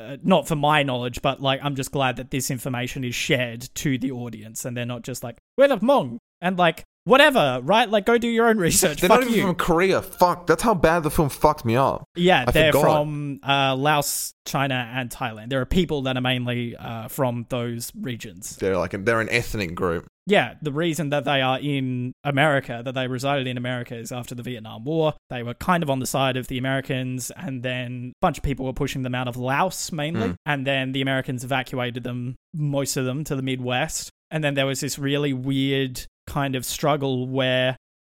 Uh, 0.00 0.16
not 0.22 0.46
for 0.46 0.54
my 0.54 0.84
knowledge, 0.84 1.20
but 1.22 1.42
like 1.42 1.58
I'm 1.62 1.74
just 1.74 1.90
glad 1.90 2.16
that 2.16 2.30
this 2.30 2.52
information 2.52 3.02
is 3.02 3.16
shared 3.16 3.68
to 3.74 3.98
the 3.98 4.12
audience, 4.12 4.64
and 4.64 4.76
they're 4.76 4.86
not 4.86 5.02
just 5.02 5.24
like 5.24 5.38
we're 5.56 5.66
the 5.66 5.78
Hmong 5.78 6.18
and 6.40 6.56
like 6.56 6.84
whatever, 7.08 7.60
right? 7.62 7.88
Like 7.88 8.06
go 8.06 8.18
do 8.18 8.28
your 8.28 8.48
own 8.48 8.58
research. 8.58 9.00
They're 9.00 9.08
Fuck 9.08 9.20
not 9.20 9.28
even 9.28 9.38
you. 9.38 9.46
from 9.46 9.54
Korea. 9.56 10.02
Fuck. 10.02 10.46
That's 10.46 10.62
how 10.62 10.74
bad 10.74 11.02
the 11.02 11.10
film 11.10 11.28
fucked 11.28 11.64
me 11.64 11.76
up. 11.76 12.04
Yeah, 12.14 12.44
I 12.46 12.50
they're 12.50 12.72
forgot. 12.72 12.84
from 12.84 13.40
uh, 13.42 13.74
Laos, 13.74 14.34
China, 14.44 14.90
and 14.94 15.10
Thailand. 15.10 15.50
There 15.50 15.60
are 15.60 15.66
people 15.66 16.02
that 16.02 16.16
are 16.16 16.20
mainly 16.20 16.76
uh, 16.76 17.08
from 17.08 17.46
those 17.48 17.92
regions. 17.98 18.56
They're 18.56 18.76
like 18.76 18.92
they're 19.04 19.20
an 19.20 19.30
ethnic 19.30 19.74
group. 19.74 20.06
Yeah, 20.26 20.54
the 20.60 20.72
reason 20.72 21.08
that 21.08 21.24
they 21.24 21.40
are 21.40 21.58
in 21.58 22.12
America, 22.22 22.82
that 22.84 22.92
they 22.92 23.08
resided 23.08 23.46
in 23.46 23.56
America, 23.56 23.96
is 23.96 24.12
after 24.12 24.34
the 24.34 24.42
Vietnam 24.42 24.84
War. 24.84 25.14
They 25.30 25.42
were 25.42 25.54
kind 25.54 25.82
of 25.82 25.88
on 25.88 26.00
the 26.00 26.06
side 26.06 26.36
of 26.36 26.48
the 26.48 26.58
Americans, 26.58 27.32
and 27.34 27.62
then 27.62 28.12
a 28.14 28.20
bunch 28.20 28.36
of 28.36 28.44
people 28.44 28.66
were 28.66 28.74
pushing 28.74 29.02
them 29.02 29.14
out 29.14 29.26
of 29.26 29.38
Laos 29.38 29.90
mainly. 29.90 30.28
Mm. 30.28 30.34
And 30.44 30.66
then 30.66 30.92
the 30.92 31.00
Americans 31.00 31.44
evacuated 31.44 32.02
them, 32.02 32.36
most 32.52 32.98
of 32.98 33.06
them, 33.06 33.24
to 33.24 33.36
the 33.36 33.42
Midwest. 33.42 34.10
And 34.30 34.44
then 34.44 34.52
there 34.52 34.66
was 34.66 34.80
this 34.80 34.98
really 34.98 35.32
weird 35.32 36.04
kind 36.28 36.54
of 36.54 36.64
struggle 36.64 37.26
where 37.26 37.76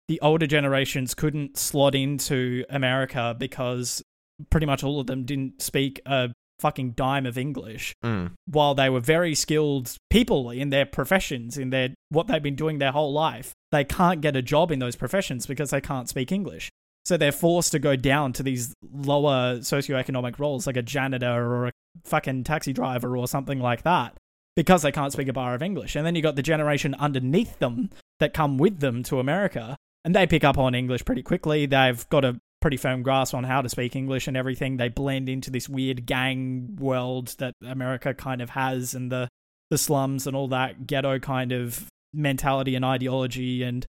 the 0.09 0.19
older 0.21 0.47
generations 0.47 1.13
couldn't 1.13 1.57
slot 1.57 1.95
into 1.95 2.65
America 2.69 3.35
because 3.37 4.01
pretty 4.49 4.65
much 4.65 4.83
all 4.83 4.99
of 4.99 5.07
them 5.07 5.23
didn't 5.23 5.61
speak 5.61 6.01
a 6.05 6.29
fucking 6.59 6.91
dime 6.91 7.25
of 7.25 7.37
English 7.37 7.93
Mm. 8.03 8.31
while 8.47 8.75
they 8.75 8.89
were 8.89 8.99
very 8.99 9.33
skilled 9.35 9.95
people 10.09 10.49
in 10.49 10.71
their 10.71 10.85
professions, 10.85 11.57
in 11.57 11.69
their 11.69 11.89
what 12.09 12.27
they've 12.27 12.43
been 12.43 12.55
doing 12.55 12.79
their 12.79 12.91
whole 12.91 13.13
life, 13.13 13.53
they 13.71 13.83
can't 13.85 14.19
get 14.19 14.35
a 14.35 14.41
job 14.41 14.71
in 14.71 14.79
those 14.79 14.95
professions 14.97 15.45
because 15.45 15.69
they 15.69 15.79
can't 15.79 16.09
speak 16.09 16.31
English. 16.31 16.69
So 17.05 17.15
they're 17.15 17.31
forced 17.31 17.71
to 17.71 17.79
go 17.79 17.95
down 17.95 18.33
to 18.33 18.43
these 18.43 18.73
lower 18.91 19.59
socioeconomic 19.59 20.37
roles, 20.37 20.67
like 20.67 20.75
a 20.77 20.81
janitor 20.81 21.31
or 21.31 21.67
a 21.67 21.71
fucking 22.03 22.43
taxi 22.43 22.73
driver 22.73 23.15
or 23.15 23.27
something 23.27 23.59
like 23.59 23.83
that, 23.83 24.17
because 24.55 24.81
they 24.81 24.91
can't 24.91 25.13
speak 25.13 25.27
a 25.27 25.33
bar 25.33 25.55
of 25.55 25.61
English. 25.61 25.95
And 25.95 26.05
then 26.05 26.15
you 26.15 26.21
got 26.21 26.35
the 26.35 26.41
generation 26.41 26.95
underneath 26.95 27.59
them 27.59 27.89
that 28.19 28.33
come 28.33 28.57
with 28.57 28.79
them 28.79 29.03
to 29.03 29.19
America, 29.19 29.77
and 30.03 30.15
they 30.15 30.27
pick 30.27 30.43
up 30.43 30.57
on 30.57 30.75
English 30.75 31.05
pretty 31.05 31.23
quickly. 31.23 31.65
They've 31.65 32.07
got 32.09 32.25
a 32.25 32.39
pretty 32.61 32.77
firm 32.77 33.03
grasp 33.03 33.33
on 33.33 33.43
how 33.45 33.61
to 33.61 33.69
speak 33.69 33.95
English 33.95 34.27
and 34.27 34.35
everything. 34.35 34.77
They 34.77 34.89
blend 34.89 35.29
into 35.29 35.49
this 35.49 35.69
weird 35.69 36.05
gang 36.05 36.75
world 36.79 37.35
that 37.39 37.53
America 37.65 38.13
kind 38.13 38.41
of 38.41 38.51
has 38.51 38.93
and 38.93 39.11
the 39.11 39.29
the 39.69 39.77
slums 39.77 40.25
and 40.25 40.35
all 40.35 40.47
that 40.47 40.87
ghetto 40.87 41.19
kind 41.19 41.51
of 41.51 41.87
mentality 42.11 42.75
and 42.75 42.83
ideology 42.83 43.61
and 43.61 43.85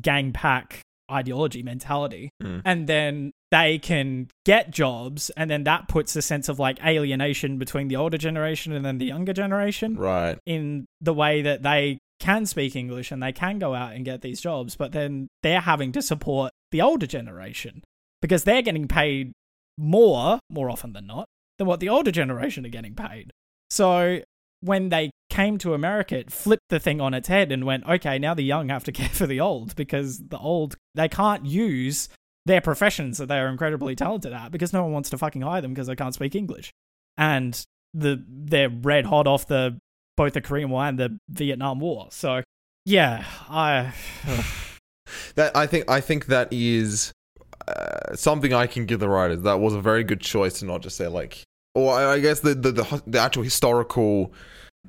gang 0.00 0.32
pack 0.32 0.82
ideology 1.10 1.62
mentality. 1.62 2.30
Mm. 2.42 2.62
And 2.64 2.86
then 2.86 3.32
they 3.50 3.78
can 3.78 4.28
get 4.44 4.70
jobs 4.70 5.30
and 5.36 5.50
then 5.50 5.64
that 5.64 5.88
puts 5.88 6.14
a 6.16 6.22
sense 6.22 6.48
of 6.48 6.58
like 6.58 6.82
alienation 6.84 7.58
between 7.58 7.88
the 7.88 7.96
older 7.96 8.16
generation 8.18 8.72
and 8.72 8.84
then 8.84 8.98
the 8.98 9.06
younger 9.06 9.32
generation 9.32 9.96
Right. 9.96 10.38
in 10.46 10.86
the 11.00 11.12
way 11.12 11.42
that 11.42 11.62
they 11.62 11.98
can 12.20 12.46
speak 12.46 12.76
English 12.76 13.10
and 13.10 13.22
they 13.22 13.32
can 13.32 13.58
go 13.58 13.74
out 13.74 13.94
and 13.94 14.04
get 14.04 14.20
these 14.20 14.40
jobs, 14.40 14.76
but 14.76 14.92
then 14.92 15.26
they're 15.42 15.60
having 15.60 15.90
to 15.92 16.02
support 16.02 16.52
the 16.70 16.80
older 16.82 17.06
generation 17.06 17.82
because 18.22 18.44
they're 18.44 18.62
getting 18.62 18.86
paid 18.86 19.32
more, 19.78 20.38
more 20.50 20.70
often 20.70 20.92
than 20.92 21.06
not, 21.06 21.26
than 21.58 21.66
what 21.66 21.80
the 21.80 21.88
older 21.88 22.10
generation 22.10 22.64
are 22.66 22.70
getting 22.70 22.94
paid. 22.94 23.30
So 23.70 24.20
when 24.60 24.88
they 24.88 25.10
came 25.30 25.58
to 25.58 25.74
America, 25.74 26.18
it 26.18 26.30
flipped 26.30 26.68
the 26.68 26.80
thing 26.80 27.00
on 27.00 27.14
its 27.14 27.28
head 27.28 27.52
and 27.52 27.64
went, 27.64 27.86
okay, 27.86 28.18
now 28.18 28.34
the 28.34 28.42
young 28.42 28.68
have 28.68 28.84
to 28.84 28.92
care 29.00 29.08
for 29.08 29.26
the 29.26 29.40
old 29.40 29.74
because 29.76 30.18
the 30.18 30.38
old, 30.38 30.76
they 30.94 31.08
can't 31.08 31.46
use 31.46 32.08
their 32.46 32.60
professions 32.60 33.18
that 33.18 33.26
they 33.26 33.38
are 33.38 33.48
incredibly 33.48 33.94
talented 33.94 34.32
at 34.32 34.50
because 34.50 34.72
no 34.72 34.82
one 34.82 34.92
wants 34.92 35.10
to 35.10 35.18
fucking 35.18 35.42
hire 35.42 35.60
them 35.60 35.72
because 35.72 35.86
they 35.86 35.96
can't 35.96 36.14
speak 36.14 36.34
English. 36.34 36.70
And 37.16 37.62
the 37.92 38.24
they're 38.28 38.68
red 38.68 39.06
hot 39.06 39.26
off 39.26 39.46
the 39.46 39.78
both 40.16 40.32
the 40.32 40.40
Korean 40.40 40.70
War 40.70 40.84
and 40.84 40.98
the 40.98 41.18
Vietnam 41.28 41.80
War. 41.80 42.08
So 42.10 42.42
yeah, 42.84 43.24
I 43.48 43.92
That 45.34 45.56
I 45.56 45.66
think 45.66 45.90
I 45.90 46.00
think 46.00 46.26
that 46.26 46.48
is 46.52 47.12
uh, 47.66 48.14
something 48.14 48.52
I 48.52 48.66
can 48.66 48.86
give 48.86 49.00
the 49.00 49.08
writers. 49.08 49.42
That 49.42 49.60
was 49.60 49.74
a 49.74 49.80
very 49.80 50.04
good 50.04 50.20
choice 50.20 50.60
to 50.60 50.64
not 50.64 50.82
just 50.82 50.96
say 50.96 51.08
like, 51.08 51.44
or 51.74 51.94
I, 51.94 52.12
I 52.14 52.20
guess 52.20 52.40
the, 52.40 52.54
the 52.54 52.72
the 52.72 53.02
the 53.06 53.18
actual 53.18 53.42
historical 53.42 54.32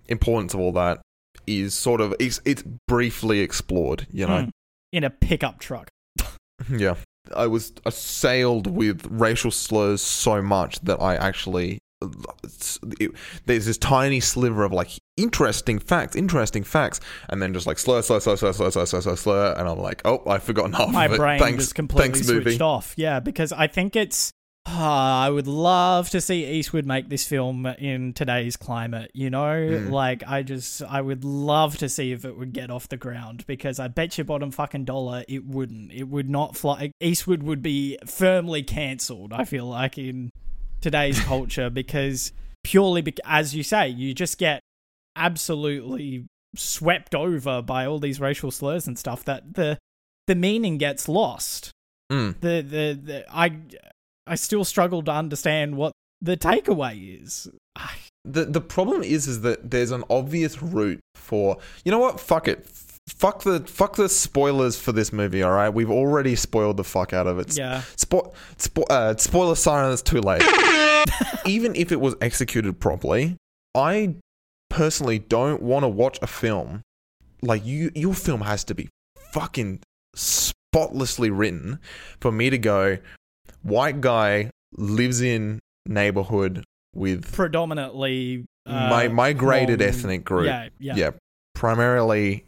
importance 0.07 0.53
of 0.53 0.59
all 0.59 0.71
that 0.73 1.01
is 1.47 1.73
sort 1.73 2.01
of 2.01 2.13
it's, 2.19 2.39
it's 2.45 2.63
briefly 2.87 3.39
explored. 3.39 4.07
You 4.11 4.27
know, 4.27 4.41
Hmm. 4.43 4.49
in 4.91 5.03
a 5.03 5.09
pickup 5.09 5.59
truck. 5.59 5.89
yeah. 6.69 6.95
I 7.35 7.47
was 7.47 7.71
assailed 7.85 8.67
with 8.67 9.05
racial 9.09 9.51
slurs 9.51 10.01
so 10.01 10.41
much 10.41 10.79
that 10.81 10.99
I 11.01 11.15
actually 11.15 11.79
it, 12.99 13.11
there's 13.45 13.67
this 13.67 13.77
tiny 13.77 14.19
sliver 14.19 14.63
of 14.63 14.71
like 14.73 14.89
interesting 15.17 15.77
facts, 15.77 16.15
interesting 16.15 16.63
facts, 16.63 16.99
and 17.29 17.39
then 17.41 17.53
just 17.53 17.67
like 17.67 17.77
slur, 17.77 18.01
slur, 18.01 18.19
slur, 18.19 18.35
slur, 18.37 18.53
slur, 18.53 18.71
slur, 18.71 18.85
slur, 18.87 19.01
slur, 19.01 19.15
slur, 19.15 19.53
and 19.55 19.67
I'm 19.69 19.77
like, 19.77 20.01
oh, 20.03 20.23
I've 20.27 20.41
forgotten 20.41 20.73
half 20.73 20.89
My 20.91 21.05
of 21.05 21.13
it. 21.13 21.17
brain 21.17 21.39
thanks, 21.39 21.63
just 21.65 21.75
completely 21.75 22.13
thanks, 22.13 22.27
switched 22.27 22.45
movie. 22.45 22.59
off. 22.61 22.95
Yeah, 22.97 23.19
because 23.19 23.51
I 23.53 23.67
think 23.67 23.95
it's. 23.95 24.31
I 24.65 25.29
would 25.29 25.47
love 25.47 26.09
to 26.11 26.21
see 26.21 26.45
Eastwood 26.45 26.85
make 26.85 27.09
this 27.09 27.25
film 27.27 27.65
in 27.65 28.13
today's 28.13 28.55
climate. 28.57 29.11
You 29.13 29.29
know, 29.29 29.39
Mm. 29.39 29.89
like 29.89 30.23
I 30.27 30.43
just, 30.43 30.81
I 30.83 31.01
would 31.01 31.23
love 31.23 31.77
to 31.79 31.89
see 31.89 32.11
if 32.11 32.25
it 32.25 32.37
would 32.37 32.53
get 32.53 32.69
off 32.69 32.87
the 32.87 32.97
ground 32.97 33.45
because 33.47 33.79
I 33.79 33.87
bet 33.87 34.17
you 34.17 34.23
bottom 34.23 34.51
fucking 34.51 34.85
dollar 34.85 35.23
it 35.27 35.45
wouldn't. 35.45 35.91
It 35.91 36.03
would 36.05 36.29
not 36.29 36.55
fly. 36.55 36.91
Eastwood 37.01 37.43
would 37.43 37.61
be 37.61 37.97
firmly 38.05 38.61
cancelled. 38.63 39.33
I 39.33 39.45
feel 39.45 39.65
like 39.65 39.97
in 39.97 40.29
today's 40.79 41.19
culture 41.23 41.69
because 41.69 42.31
purely 42.63 43.01
bec- 43.01 43.19
as 43.25 43.55
you 43.55 43.63
say, 43.63 43.89
you 43.89 44.13
just 44.13 44.37
get 44.37 44.61
absolutely 45.15 46.27
swept 46.55 47.15
over 47.15 47.61
by 47.61 47.85
all 47.85 47.99
these 47.99 48.19
racial 48.19 48.51
slurs 48.51 48.85
and 48.87 48.97
stuff 48.97 49.23
that 49.25 49.53
the 49.55 49.77
the 50.27 50.35
meaning 50.35 50.77
gets 50.77 51.09
lost. 51.09 51.71
Mm. 52.11 52.39
The 52.41 52.61
the, 52.61 52.99
the 53.03 53.25
I 53.35 53.57
I 54.27 54.35
still 54.35 54.63
struggle 54.63 55.03
to 55.03 55.11
understand 55.11 55.75
what 55.75 55.93
the 56.21 56.37
takeaway 56.37 57.23
is. 57.23 57.49
The 58.23 58.45
the 58.45 58.61
problem 58.61 59.01
is 59.01 59.27
is 59.27 59.41
that 59.41 59.71
there's 59.71 59.89
an 59.89 60.03
obvious 60.07 60.61
route 60.61 60.99
for 61.15 61.57
you 61.83 61.91
know 61.91 61.97
what? 61.97 62.19
Fuck 62.19 62.47
it. 62.47 62.67
Fuck 63.09 63.41
the 63.41 63.61
fuck 63.61 63.95
the 63.95 64.07
spoilers 64.09 64.79
for 64.79 64.91
this 64.91 65.11
movie. 65.11 65.41
All 65.41 65.51
right, 65.51 65.69
we've 65.69 65.89
already 65.89 66.35
spoiled 66.35 66.77
the 66.77 66.83
fuck 66.83 67.13
out 67.13 67.25
of 67.25 67.39
it. 67.39 67.57
Yeah. 67.57 67.81
Spo- 67.95 68.31
spo- 68.59 68.85
uh, 68.91 69.17
spoiler 69.17 69.55
siren. 69.55 69.91
It's 69.91 70.03
too 70.03 70.21
late. 70.21 70.43
Even 71.47 71.75
if 71.75 71.91
it 71.91 71.99
was 71.99 72.13
executed 72.21 72.79
properly, 72.79 73.37
I 73.73 74.17
personally 74.69 75.17
don't 75.17 75.63
want 75.63 75.81
to 75.81 75.89
watch 75.89 76.19
a 76.21 76.27
film 76.27 76.83
like 77.41 77.65
you. 77.65 77.89
Your 77.95 78.13
film 78.13 78.41
has 78.41 78.63
to 78.65 78.75
be 78.75 78.87
fucking 79.31 79.79
spotlessly 80.15 81.31
written 81.31 81.79
for 82.19 82.31
me 82.31 82.51
to 82.51 82.59
go. 82.59 82.99
White 83.63 84.01
guy 84.01 84.49
lives 84.77 85.21
in 85.21 85.59
neighborhood 85.85 86.63
with 86.95 87.31
Predominantly 87.33 88.45
uh, 88.65 88.89
my 88.89 89.07
migrated 89.07 89.79
Hmong- 89.79 89.87
ethnic 89.87 90.25
group. 90.25 90.45
Yeah, 90.45 90.69
yeah. 90.79 90.95
Yeah, 90.95 91.09
primarily 91.55 92.45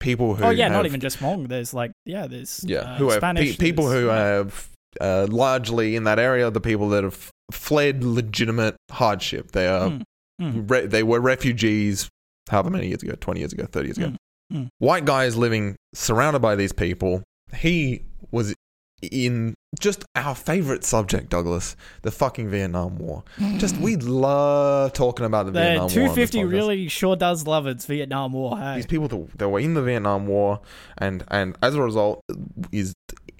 people 0.00 0.34
who 0.34 0.44
oh 0.44 0.50
yeah, 0.50 0.68
not 0.68 0.86
even 0.86 1.00
just 1.00 1.18
Hmong. 1.18 1.48
There's 1.48 1.72
like 1.74 1.92
yeah, 2.04 2.26
there's 2.26 2.64
yeah 2.66 2.78
uh, 2.80 2.96
who 2.96 3.08
have 3.10 3.18
Spanish, 3.20 3.56
pe- 3.58 3.64
people 3.64 3.90
who 3.90 4.06
have 4.06 4.68
uh, 5.00 5.26
largely 5.30 5.96
in 5.96 6.04
that 6.04 6.18
area 6.18 6.50
the 6.50 6.60
people 6.60 6.88
that 6.90 7.04
have 7.04 7.30
fled 7.52 8.02
legitimate 8.04 8.76
hardship. 8.90 9.52
They 9.52 9.66
are 9.68 9.90
Mm, 9.90 10.02
mm. 10.40 10.70
re- 10.70 10.86
they 10.86 11.02
were 11.02 11.20
refugees. 11.20 12.08
However 12.48 12.70
many 12.70 12.88
years 12.88 13.02
ago, 13.02 13.14
twenty 13.20 13.40
years 13.40 13.52
ago, 13.52 13.66
thirty 13.66 13.88
years 13.88 13.98
ago. 13.98 14.12
Mm. 14.52 14.68
White 14.78 15.04
guy 15.04 15.24
is 15.26 15.36
living 15.36 15.76
surrounded 15.94 16.40
by 16.40 16.56
these 16.56 16.72
people. 16.72 17.22
He 17.54 18.02
was 18.32 18.54
in 19.02 19.54
just 19.78 20.04
our 20.16 20.34
favorite 20.34 20.82
subject, 20.82 21.30
Douglas, 21.30 21.76
the 22.02 22.10
fucking 22.10 22.48
Vietnam 22.50 22.98
War. 22.98 23.22
Just 23.58 23.76
hmm. 23.76 23.82
we 23.82 23.96
love 23.96 24.92
talking 24.92 25.24
about 25.26 25.46
the, 25.46 25.52
The 25.52 25.60
Vietnam 25.60 25.82
War. 25.82 25.90
250 25.90 26.44
really 26.44 26.88
sure 26.88 27.14
does 27.14 27.46
love 27.46 27.66
its 27.66 27.86
Vietnam 27.86 28.32
War. 28.32 28.58
Hey, 28.58 28.76
these 28.76 28.86
people 28.86 29.06
that, 29.08 29.38
that 29.38 29.48
were 29.48 29.60
in 29.60 29.74
the 29.74 29.82
Vietnam 29.82 30.26
War 30.26 30.60
and 30.98 31.24
and 31.28 31.56
as 31.62 31.74
a 31.74 31.82
result 31.82 32.24
is 32.72 32.94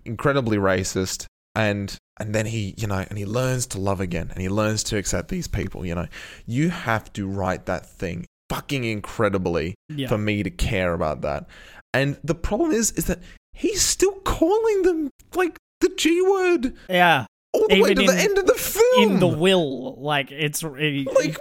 incredibly 0.04 0.56
racist 0.56 1.26
and 1.54 1.98
and 2.18 2.34
then 2.34 2.46
he 2.46 2.74
you 2.76 2.86
know 2.86 3.04
and 3.08 3.18
he 3.18 3.24
learns 3.24 3.66
to 3.66 3.80
love 3.80 4.00
again 4.00 4.28
and 4.30 4.40
he 4.40 4.48
learns 4.48 4.82
to 4.84 4.96
accept 4.96 5.28
these 5.28 5.48
people 5.48 5.84
you 5.84 5.94
know 5.94 6.06
you 6.46 6.70
have 6.70 7.12
to 7.12 7.26
write 7.26 7.66
that 7.66 7.86
thing 7.86 8.26
fucking 8.48 8.84
incredibly 8.84 9.74
yeah. 9.88 10.08
for 10.08 10.18
me 10.18 10.42
to 10.42 10.50
care 10.50 10.92
about 10.92 11.22
that 11.22 11.46
and 11.92 12.18
the 12.22 12.34
problem 12.34 12.70
is 12.70 12.92
is 12.92 13.06
that 13.06 13.20
he's 13.52 13.82
still 13.82 14.14
calling 14.20 14.82
them 14.82 15.10
like 15.34 15.58
the 15.80 15.88
G 15.96 16.20
word 16.22 16.74
yeah, 16.88 17.26
all 17.52 17.66
the 17.68 17.80
way 17.82 17.90
Even 17.92 18.06
to 18.06 18.12
the 18.12 18.18
end 18.18 18.38
of 18.38 18.46
the 18.46 18.54
film. 18.54 19.12
in 19.12 19.20
the 19.20 19.28
will. 19.28 20.00
Like 20.00 20.30
it's 20.30 20.62
it- 20.62 21.06
like, 21.14 21.36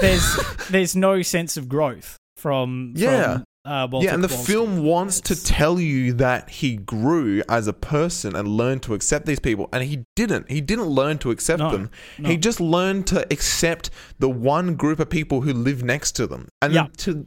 there's 0.00 0.36
there's 0.70 0.96
no 0.96 1.22
sense 1.22 1.56
of 1.56 1.68
growth 1.68 2.16
from 2.36 2.92
Yeah. 2.96 3.38
from, 3.38 3.44
uh, 3.64 3.88
yeah, 4.00 4.14
and 4.14 4.24
the 4.24 4.28
film 4.28 4.82
wants 4.84 5.20
to 5.22 5.34
tell 5.42 5.78
you 5.80 6.12
that 6.14 6.48
he 6.48 6.76
grew 6.76 7.42
as 7.48 7.66
a 7.66 7.72
person 7.74 8.34
and 8.34 8.48
learned 8.48 8.82
to 8.84 8.94
accept 8.94 9.26
these 9.26 9.40
people, 9.40 9.68
and 9.72 9.82
he 9.84 10.04
didn't. 10.16 10.50
He 10.50 10.60
didn't 10.62 10.86
learn 10.86 11.18
to 11.18 11.30
accept 11.30 11.58
No, 11.58 11.70
them. 11.72 11.90
no. 12.18 12.28
He 12.30 12.36
just 12.38 12.60
learned 12.60 13.06
to 13.08 13.26
accept 13.30 13.90
the 14.18 14.28
one 14.30 14.74
group 14.76 15.00
of 15.00 15.10
people 15.10 15.42
who 15.42 15.52
live 15.52 15.82
next 15.82 16.12
to 16.12 16.26
them, 16.26 16.48
and 16.62 16.72
Yeah. 16.72 16.86
to 16.98 17.26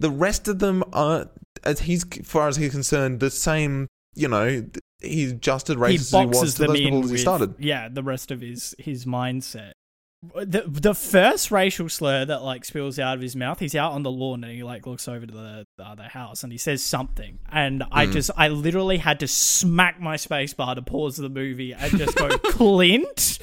the 0.00 0.10
rest 0.10 0.48
of 0.48 0.58
them 0.58 0.82
are, 0.92 1.28
as 1.62 1.80
he's 1.80 2.04
far 2.24 2.48
as 2.48 2.56
he's 2.56 2.72
concerned, 2.72 3.20
the 3.20 3.30
same. 3.30 3.86
You 4.18 4.28
know, 4.28 4.64
he's 5.00 5.32
just 5.34 5.68
as 5.70 5.76
he 5.76 5.80
racist 5.80 5.94
as 5.94 6.10
he 6.20 6.26
was 6.26 6.54
to 6.54 6.66
those 6.66 6.76
people 6.78 7.04
as 7.04 7.10
he 7.10 7.16
started. 7.18 7.54
yeah 7.58 7.88
the 7.88 8.02
rest 8.02 8.30
of 8.30 8.40
his 8.40 8.74
his 8.78 9.04
mindset. 9.04 9.72
The 10.34 10.62
the 10.66 10.94
first 10.94 11.50
racial 11.52 11.88
slur 11.88 12.24
that 12.24 12.42
like 12.42 12.64
spills 12.64 12.98
out 12.98 13.14
of 13.16 13.20
his 13.20 13.36
mouth, 13.36 13.60
he's 13.60 13.74
out 13.76 13.92
on 13.92 14.02
the 14.02 14.10
lawn 14.10 14.42
and 14.42 14.52
he 14.52 14.62
like 14.64 14.86
looks 14.86 15.06
over 15.06 15.24
to 15.26 15.32
the, 15.32 15.66
the 15.76 15.84
other 15.84 16.04
house 16.04 16.42
and 16.42 16.50
he 16.50 16.58
says 16.58 16.82
something, 16.82 17.38
and 17.52 17.82
Mm. 17.82 17.88
I 17.92 18.06
just 18.06 18.30
I 18.36 18.48
literally 18.48 18.96
had 18.96 19.20
to 19.20 19.28
smack 19.28 20.00
my 20.00 20.16
space 20.16 20.54
bar 20.54 20.74
to 20.74 20.82
pause 20.82 21.16
the 21.16 21.28
movie 21.28 21.72
and 21.74 21.92
just 21.96 22.16
go 22.16 22.28
Clint. 22.44 23.38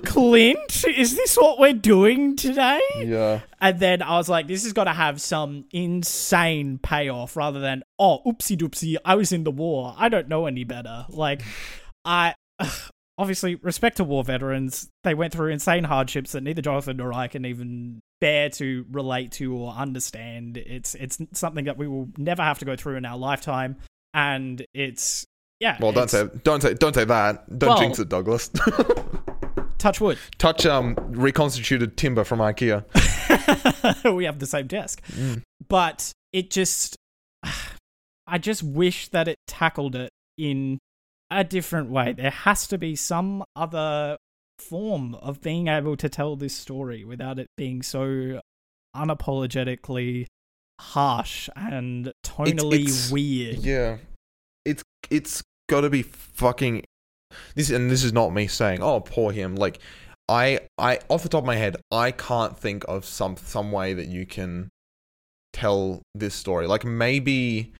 Clint, 0.00 0.84
is 0.86 1.16
this 1.16 1.36
what 1.36 1.58
we're 1.58 1.72
doing 1.72 2.36
today? 2.36 2.80
Yeah, 2.96 3.40
And 3.60 3.78
then 3.78 4.02
I 4.02 4.16
was 4.16 4.28
like, 4.28 4.46
this 4.46 4.64
has 4.64 4.72
got 4.72 4.84
to 4.84 4.92
have 4.92 5.20
some 5.20 5.64
insane 5.72 6.78
payoff 6.78 7.36
rather 7.36 7.60
than, 7.60 7.82
oh, 7.98 8.20
oopsie 8.26 8.56
doopsie, 8.56 8.96
I 9.04 9.14
was 9.14 9.32
in 9.32 9.44
the 9.44 9.50
war. 9.50 9.94
I 9.98 10.08
don't 10.08 10.28
know 10.28 10.46
any 10.46 10.64
better. 10.64 11.06
Like, 11.08 11.42
I. 12.04 12.34
Obviously, 13.18 13.56
respect 13.56 13.98
to 13.98 14.04
war 14.04 14.24
veterans. 14.24 14.88
They 15.04 15.12
went 15.12 15.34
through 15.34 15.50
insane 15.52 15.84
hardships 15.84 16.32
that 16.32 16.42
neither 16.42 16.62
Jonathan 16.62 16.96
nor 16.96 17.12
I 17.12 17.28
can 17.28 17.44
even 17.44 18.00
bear 18.22 18.48
to 18.50 18.86
relate 18.90 19.32
to 19.32 19.54
or 19.54 19.72
understand. 19.74 20.56
It's 20.56 20.94
it's 20.94 21.18
something 21.32 21.66
that 21.66 21.76
we 21.76 21.86
will 21.86 22.08
never 22.16 22.42
have 22.42 22.58
to 22.60 22.64
go 22.64 22.74
through 22.74 22.96
in 22.96 23.04
our 23.04 23.18
lifetime, 23.18 23.76
and 24.14 24.64
it's 24.72 25.26
yeah. 25.60 25.76
well, 25.78 25.92
don't 25.92 26.08
say, 26.08 26.28
don't 26.42 26.62
say, 26.62 26.74
don't 26.74 26.94
say 26.94 27.04
that. 27.04 27.58
Don't 27.58 27.68
Well- 27.68 27.78
jinx 27.78 27.98
it, 27.98 28.08
Douglas. 28.08 28.50
touch 29.82 30.00
wood. 30.00 30.18
Touch 30.38 30.64
um 30.64 30.94
reconstituted 31.10 31.96
timber 31.96 32.24
from 32.24 32.38
IKEA. 32.38 32.84
we 34.14 34.24
have 34.24 34.38
the 34.38 34.46
same 34.46 34.66
desk. 34.66 35.02
But 35.68 36.12
it 36.32 36.50
just 36.50 36.96
I 38.26 38.38
just 38.38 38.62
wish 38.62 39.08
that 39.08 39.28
it 39.28 39.36
tackled 39.46 39.94
it 39.96 40.10
in 40.38 40.78
a 41.30 41.44
different 41.44 41.90
way. 41.90 42.12
There 42.12 42.30
has 42.30 42.66
to 42.68 42.78
be 42.78 42.94
some 42.96 43.44
other 43.56 44.16
form 44.58 45.14
of 45.16 45.40
being 45.40 45.66
able 45.68 45.96
to 45.96 46.08
tell 46.08 46.36
this 46.36 46.54
story 46.54 47.04
without 47.04 47.38
it 47.38 47.48
being 47.56 47.82
so 47.82 48.40
unapologetically 48.96 50.26
harsh 50.80 51.48
and 51.56 52.12
tonally 52.24 52.82
it's- 52.82 53.10
weird. 53.10 53.56
Yeah, 53.58 53.98
it's 54.64 54.82
it's 55.10 55.42
got 55.68 55.82
to 55.82 55.90
be 55.90 56.02
fucking 56.02 56.84
this, 57.54 57.70
and 57.70 57.90
this 57.90 58.04
is 58.04 58.12
not 58.12 58.32
me 58.32 58.46
saying, 58.46 58.82
"Oh, 58.82 59.00
poor 59.00 59.32
him." 59.32 59.56
Like, 59.56 59.78
I 60.28 60.60
I 60.78 61.00
off 61.08 61.22
the 61.22 61.28
top 61.28 61.42
of 61.42 61.46
my 61.46 61.56
head, 61.56 61.76
I 61.90 62.10
can't 62.10 62.58
think 62.58 62.84
of 62.88 63.04
some 63.04 63.36
some 63.36 63.72
way 63.72 63.94
that 63.94 64.06
you 64.08 64.26
can 64.26 64.70
tell 65.52 66.02
this 66.14 66.34
story. 66.34 66.66
Like, 66.66 66.84
maybe 66.84 67.72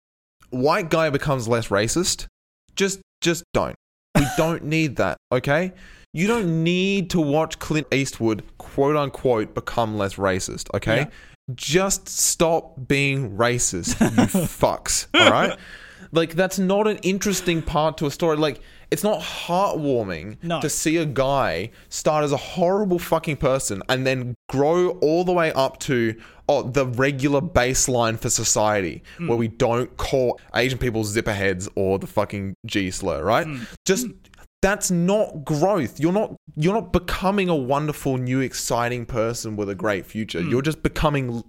white 0.51 0.91
guy 0.91 1.11
becomes 1.11 1.49
less 1.49 1.69
racist. 1.69 2.27
Just 2.77 3.01
just 3.21 3.45
don't. 3.53 3.77
We 4.15 4.27
don't 4.37 4.65
need 4.65 4.97
that. 4.97 5.17
Okay. 5.33 5.73
You 6.15 6.27
don't 6.27 6.63
need 6.63 7.09
to 7.11 7.21
watch 7.21 7.59
Clint 7.59 7.87
Eastwood, 7.93 8.43
quote 8.59 8.97
unquote, 8.97 9.55
become 9.55 9.97
less 9.97 10.17
racist, 10.17 10.69
okay? 10.75 10.97
Yeah. 10.97 11.11
Just 11.55 12.07
stop 12.07 12.87
being 12.87 13.37
racist, 13.39 13.99
you 14.01 14.47
fucks, 14.47 15.07
all 15.15 15.31
right? 15.31 15.59
Like, 16.15 16.35
that's 16.35 16.59
not 16.59 16.87
an 16.89 16.99
interesting 16.99 17.63
part 17.63 17.97
to 17.99 18.07
a 18.07 18.11
story. 18.11 18.37
Like, 18.37 18.61
it's 18.93 19.03
not 19.03 19.21
heartwarming 19.21 20.37
No. 20.43 20.61
to 20.61 20.69
see 20.69 20.99
a 20.99 21.07
guy 21.07 21.71
start 21.89 22.25
as 22.25 22.33
a 22.33 22.37
horrible 22.37 22.99
fucking 22.99 23.39
person 23.39 23.83
and 23.89 24.07
then 24.07 24.35
grow 24.51 24.91
all 24.99 25.25
the 25.25 25.33
way 25.33 25.51
up 25.53 25.79
to 25.81 26.15
oh, 26.47 26.63
the 26.63 26.87
regular 26.87 27.41
baseline 27.41 28.19
for 28.19 28.29
society 28.29 29.03
hmm. 29.17 29.29
where 29.29 29.39
we 29.39 29.49
don't 29.49 29.97
call 29.97 30.39
Asian 30.55 30.79
people 30.79 31.05
zipper 31.05 31.33
heads 31.33 31.71
or 31.75 31.99
the 31.99 32.07
fucking 32.07 32.55
G 32.67 32.91
slur, 32.91 33.25
right? 33.25 33.47
Hmm. 33.47 33.63
Just 33.87 34.09
hmm. 34.09 34.13
that's 34.61 34.91
not 34.91 35.43
growth. 35.43 35.99
You're 35.99 36.13
not 36.13 36.37
you're 36.55 36.75
not 36.75 36.93
becoming 36.93 37.49
a 37.49 37.57
wonderful 37.57 38.19
new 38.19 38.41
exciting 38.41 39.07
person 39.07 39.57
with 39.57 39.71
a 39.71 39.75
great 39.75 40.05
future. 40.05 40.43
You're 40.43 40.61
just 40.61 40.83
becoming 40.83 41.43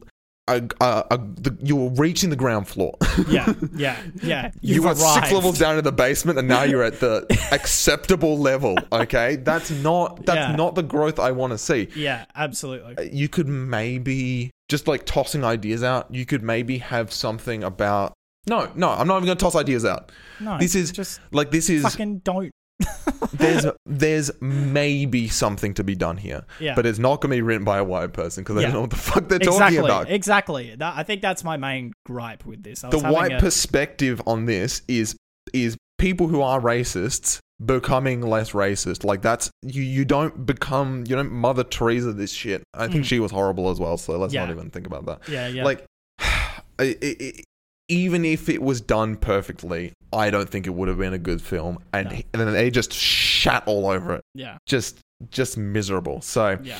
a, 0.47 0.61
a, 0.81 1.05
a 1.11 1.17
the, 1.17 1.57
you're 1.61 1.89
reaching 1.91 2.29
the 2.29 2.35
ground 2.35 2.67
floor. 2.67 2.95
Yeah, 3.29 3.53
yeah, 3.75 4.01
yeah. 4.23 4.51
you 4.61 4.75
You've 4.75 4.85
went 4.85 4.97
six 4.97 5.31
levels 5.31 5.57
down 5.57 5.77
in 5.77 5.83
the 5.83 5.91
basement 5.91 6.37
and 6.37 6.47
now 6.47 6.63
you're 6.63 6.83
at 6.83 6.99
the 6.99 7.25
acceptable 7.51 8.37
level, 8.37 8.77
okay? 8.91 9.37
That's 9.37 9.71
not 9.71 10.25
that's 10.25 10.49
Yeah. 10.49 10.55
not 10.55 10.75
the 10.75 10.83
growth 10.83 11.19
I 11.19 11.31
want 11.31 11.51
to 11.51 11.57
see. 11.57 11.87
Yeah, 11.95 12.25
absolutely. 12.35 12.97
Uh, 12.97 13.01
you 13.03 13.29
could 13.29 13.47
maybe 13.47 14.51
just 14.69 14.87
like 14.87 15.05
tossing 15.05 15.43
ideas 15.43 15.83
out. 15.83 16.13
You 16.13 16.25
could 16.25 16.43
maybe 16.43 16.79
have 16.79 17.11
something 17.13 17.63
about 17.63 18.13
No, 18.47 18.69
no, 18.75 18.89
I'm 18.89 19.07
not 19.07 19.17
even 19.17 19.27
going 19.27 19.37
to 19.37 19.43
toss 19.43 19.55
ideas 19.55 19.85
out. 19.85 20.11
No, 20.41 20.57
This 20.57 20.75
is 20.75 20.91
just 20.91 21.21
like 21.31 21.51
this 21.51 21.69
is 21.69 21.83
fucking 21.83 22.19
don't. 22.19 22.51
there's 23.33 23.65
there's 23.85 24.31
maybe 24.41 25.27
something 25.27 25.73
to 25.75 25.83
be 25.83 25.95
done 25.95 26.17
here, 26.17 26.45
Yeah. 26.59 26.75
but 26.75 26.85
it's 26.85 26.99
not 26.99 27.21
going 27.21 27.31
to 27.31 27.37
be 27.37 27.41
written 27.41 27.63
by 27.63 27.77
a 27.77 27.83
white 27.83 28.13
person 28.13 28.43
because 28.43 28.55
they 28.55 28.61
Yeah. 28.61 28.67
don't 28.67 28.73
know 28.75 28.81
what 28.81 28.89
the 28.91 28.95
fuck 28.95 29.27
they're 29.29 29.37
exactly, 29.37 29.59
talking 29.77 29.79
about. 29.85 30.09
exactly. 30.09 30.75
That, 30.75 30.93
I 30.97 31.03
think 31.03 31.21
that's 31.21 31.43
my 31.43 31.57
main 31.57 31.93
gripe 32.05 32.45
with 32.45 32.63
this. 32.63 32.81
The 32.81 32.99
white 32.99 33.33
a- 33.33 33.39
perspective 33.39 34.21
on 34.27 34.45
this 34.45 34.81
is 34.87 35.15
is 35.53 35.77
people 35.97 36.27
who 36.27 36.41
are 36.41 36.59
racists 36.59 37.39
becoming 37.63 38.21
less 38.21 38.51
racist. 38.51 39.03
Like 39.03 39.21
that's 39.21 39.49
you 39.61 39.81
you 39.83 40.05
don't 40.05 40.45
become 40.45 41.03
you 41.07 41.15
don't 41.15 41.31
Mother 41.31 41.63
Teresa 41.63 42.11
this 42.13 42.31
shit. 42.31 42.63
I 42.73 42.87
think 42.87 43.05
Mm. 43.05 43.07
she 43.07 43.19
was 43.19 43.31
horrible 43.31 43.69
as 43.69 43.79
well. 43.79 43.97
So 43.97 44.17
let's 44.17 44.33
Yeah. 44.33 44.45
not 44.45 44.51
even 44.53 44.69
think 44.69 44.87
about 44.87 45.05
that. 45.05 45.19
yeah, 45.29 45.47
yeah, 45.47 45.63
Like 45.63 45.85
it, 46.79 46.97
it, 47.01 47.21
it- 47.21 47.45
even 47.89 48.23
if 48.25 48.49
it 48.49 48.61
was 48.61 48.81
done 48.81 49.15
perfectly, 49.17 49.93
I 50.11 50.29
don't 50.29 50.49
think 50.49 50.67
it 50.67 50.71
would 50.71 50.87
have 50.87 50.97
been 50.97 51.13
a 51.13 51.17
good 51.19 51.41
film. 51.41 51.79
And, 51.91 52.09
No. 52.09 52.15
and 52.15 52.41
then 52.41 52.53
they 52.53 52.69
just 52.71 52.93
shat 52.93 53.63
all 53.65 53.87
over 53.87 54.15
it. 54.15 54.21
yeah, 54.33 54.57
Just 54.65 54.99
just 55.29 55.57
miserable. 55.57 56.21
So 56.21 56.57
yeah. 56.63 56.79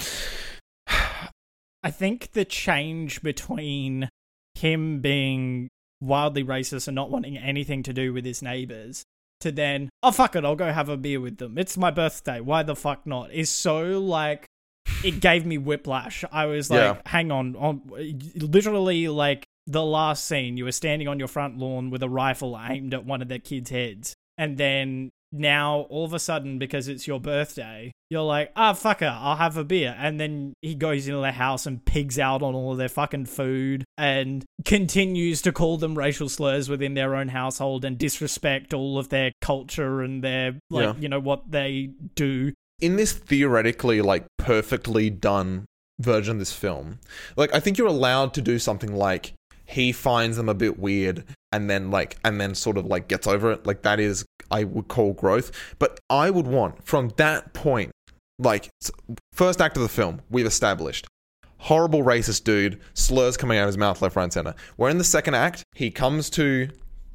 I 1.86 1.92
think 1.92 2.32
the 2.32 2.46
change 2.46 3.22
between 3.22 4.10
him 4.56 5.02
being 5.02 5.70
wildly 6.02 6.44
racist 6.44 6.88
and 6.88 6.96
not 6.96 7.10
wanting 7.10 7.38
anything 7.38 7.84
to 7.84 7.94
do 7.94 8.14
with 8.14 8.26
his 8.26 8.42
neighbors 8.42 9.04
to 9.42 9.52
then, 9.52 9.90
oh 10.02 10.12
fuck 10.12 10.36
it, 10.36 10.46
I'll 10.46 10.56
go 10.56 10.72
have 10.72 10.90
a 10.90 10.96
beer 10.98 11.20
with 11.20 11.38
them. 11.38 11.58
It's 11.58 11.78
my 11.78 11.92
birthday. 11.92 12.40
Why 12.40 12.64
the 12.64 12.76
fuck 12.76 13.06
not? 13.06 13.32
Is 13.32 13.50
so 13.50 14.00
like 14.00 14.46
it 15.04 15.20
gave 15.20 15.46
me 15.46 15.58
whiplash. 15.58 16.24
I 16.32 16.46
was 16.46 16.70
like, 16.70 16.80
Yeah. 16.80 17.02
hang 17.06 17.32
on, 17.32 17.56
on 17.58 17.82
literally 18.36 19.08
like 19.10 19.46
the 19.68 19.84
last 19.84 20.26
scene, 20.26 20.58
you 20.58 20.66
were 20.66 20.72
standing 20.72 21.08
on 21.08 21.20
your 21.20 21.28
front 21.28 21.58
lawn 21.58 21.90
with 21.90 22.04
a 22.04 22.10
rifle 22.10 22.60
aimed 22.70 22.94
at 22.94 23.06
one 23.06 23.22
of 23.22 23.28
the 23.30 23.40
kids' 23.40 23.70
heads. 23.70 24.14
And 24.38 24.58
then 24.58 25.10
now 25.32 25.88
all 25.90 26.06
of 26.06 26.14
a 26.14 26.20
sudden, 26.20 26.60
because 26.60 26.88
it's 26.88 27.08
your 27.08 27.20
birthday, 27.20 27.92
you're 28.10 28.22
like, 28.22 28.52
ah, 28.56 28.74
fuck 28.74 29.02
it, 29.02 29.06
I'll 29.06 29.36
have 29.38 29.58
a 29.58 29.64
beer. 29.64 29.96
And 29.98 30.20
then 30.20 30.54
he 30.62 30.76
goes 30.76 31.08
into 31.08 31.22
their 31.22 31.32
house 31.32 31.66
and 31.66 31.84
pigs 31.84 32.20
out 32.20 32.44
on 32.44 32.54
all 32.54 32.74
of 32.74 32.78
their 32.78 32.90
fucking 32.90 33.26
food 33.26 33.84
and 33.98 34.44
continues 34.66 35.42
to 35.44 35.52
call 35.52 35.78
them 35.78 35.98
racial 35.98 36.30
slurs 36.30 36.70
within 36.70 36.94
their 36.94 37.16
own 37.16 37.30
household 37.30 37.84
and 37.86 37.98
disrespect 37.98 38.74
all 38.74 39.00
of 39.00 39.10
their 39.10 39.32
culture 39.42 40.02
and 40.02 40.24
their, 40.24 40.60
like, 40.70 40.84
Yeah. 40.84 40.94
you 41.00 41.10
know, 41.10 41.20
what 41.20 41.50
they 41.52 41.90
do. 42.16 42.54
in 42.82 42.96
this 42.98 43.14
theoretically 43.14 44.02
like 44.02 44.26
perfectly 44.38 45.10
done 45.10 45.64
version 46.00 46.34
of 46.34 46.40
this 46.40 46.52
film, 46.54 47.00
like 47.38 47.54
I 47.56 47.60
think 47.60 47.78
you're 47.78 47.88
allowed 47.88 48.34
to 48.34 48.42
do 48.42 48.60
something 48.60 48.94
like 48.94 49.34
he 49.74 49.92
finds 49.92 50.38
them 50.38 50.50
a 50.50 50.54
bit 50.54 50.78
weird 50.78 51.24
and 51.52 51.70
then 51.70 51.90
like 51.90 52.18
and 52.24 52.40
then 52.40 52.54
sort 52.54 52.78
of 52.78 52.86
like 52.86 53.08
gets 53.08 53.28
over 53.28 53.52
it. 53.52 53.66
Like 53.66 53.82
that 53.82 54.00
is 54.00 54.24
I 54.52 54.64
would 54.64 54.88
call 54.88 55.14
growth. 55.14 55.52
But 55.80 56.00
I 56.10 56.30
would 56.30 56.48
want 56.48 56.86
from 56.86 57.10
that 57.18 57.54
point, 57.54 57.92
like 58.38 58.70
first 59.34 59.62
act 59.62 59.76
of 59.76 59.84
the 59.84 59.90
film, 59.90 60.22
we've 60.30 60.46
established 60.46 61.08
horrible 61.58 62.04
racist 62.04 62.44
dude, 62.44 62.80
slurs 62.94 63.38
coming 63.38 63.58
out 63.58 63.64
of 63.64 63.68
his 63.68 63.78
mouth 63.78 64.02
left, 64.02 64.16
right, 64.16 64.24
and 64.24 64.34
center. 64.34 64.54
Where 64.76 64.90
in 64.90 64.98
the 64.98 65.04
second 65.04 65.36
act, 65.36 65.64
he 65.74 65.92
comes 65.92 66.30
to 66.32 66.68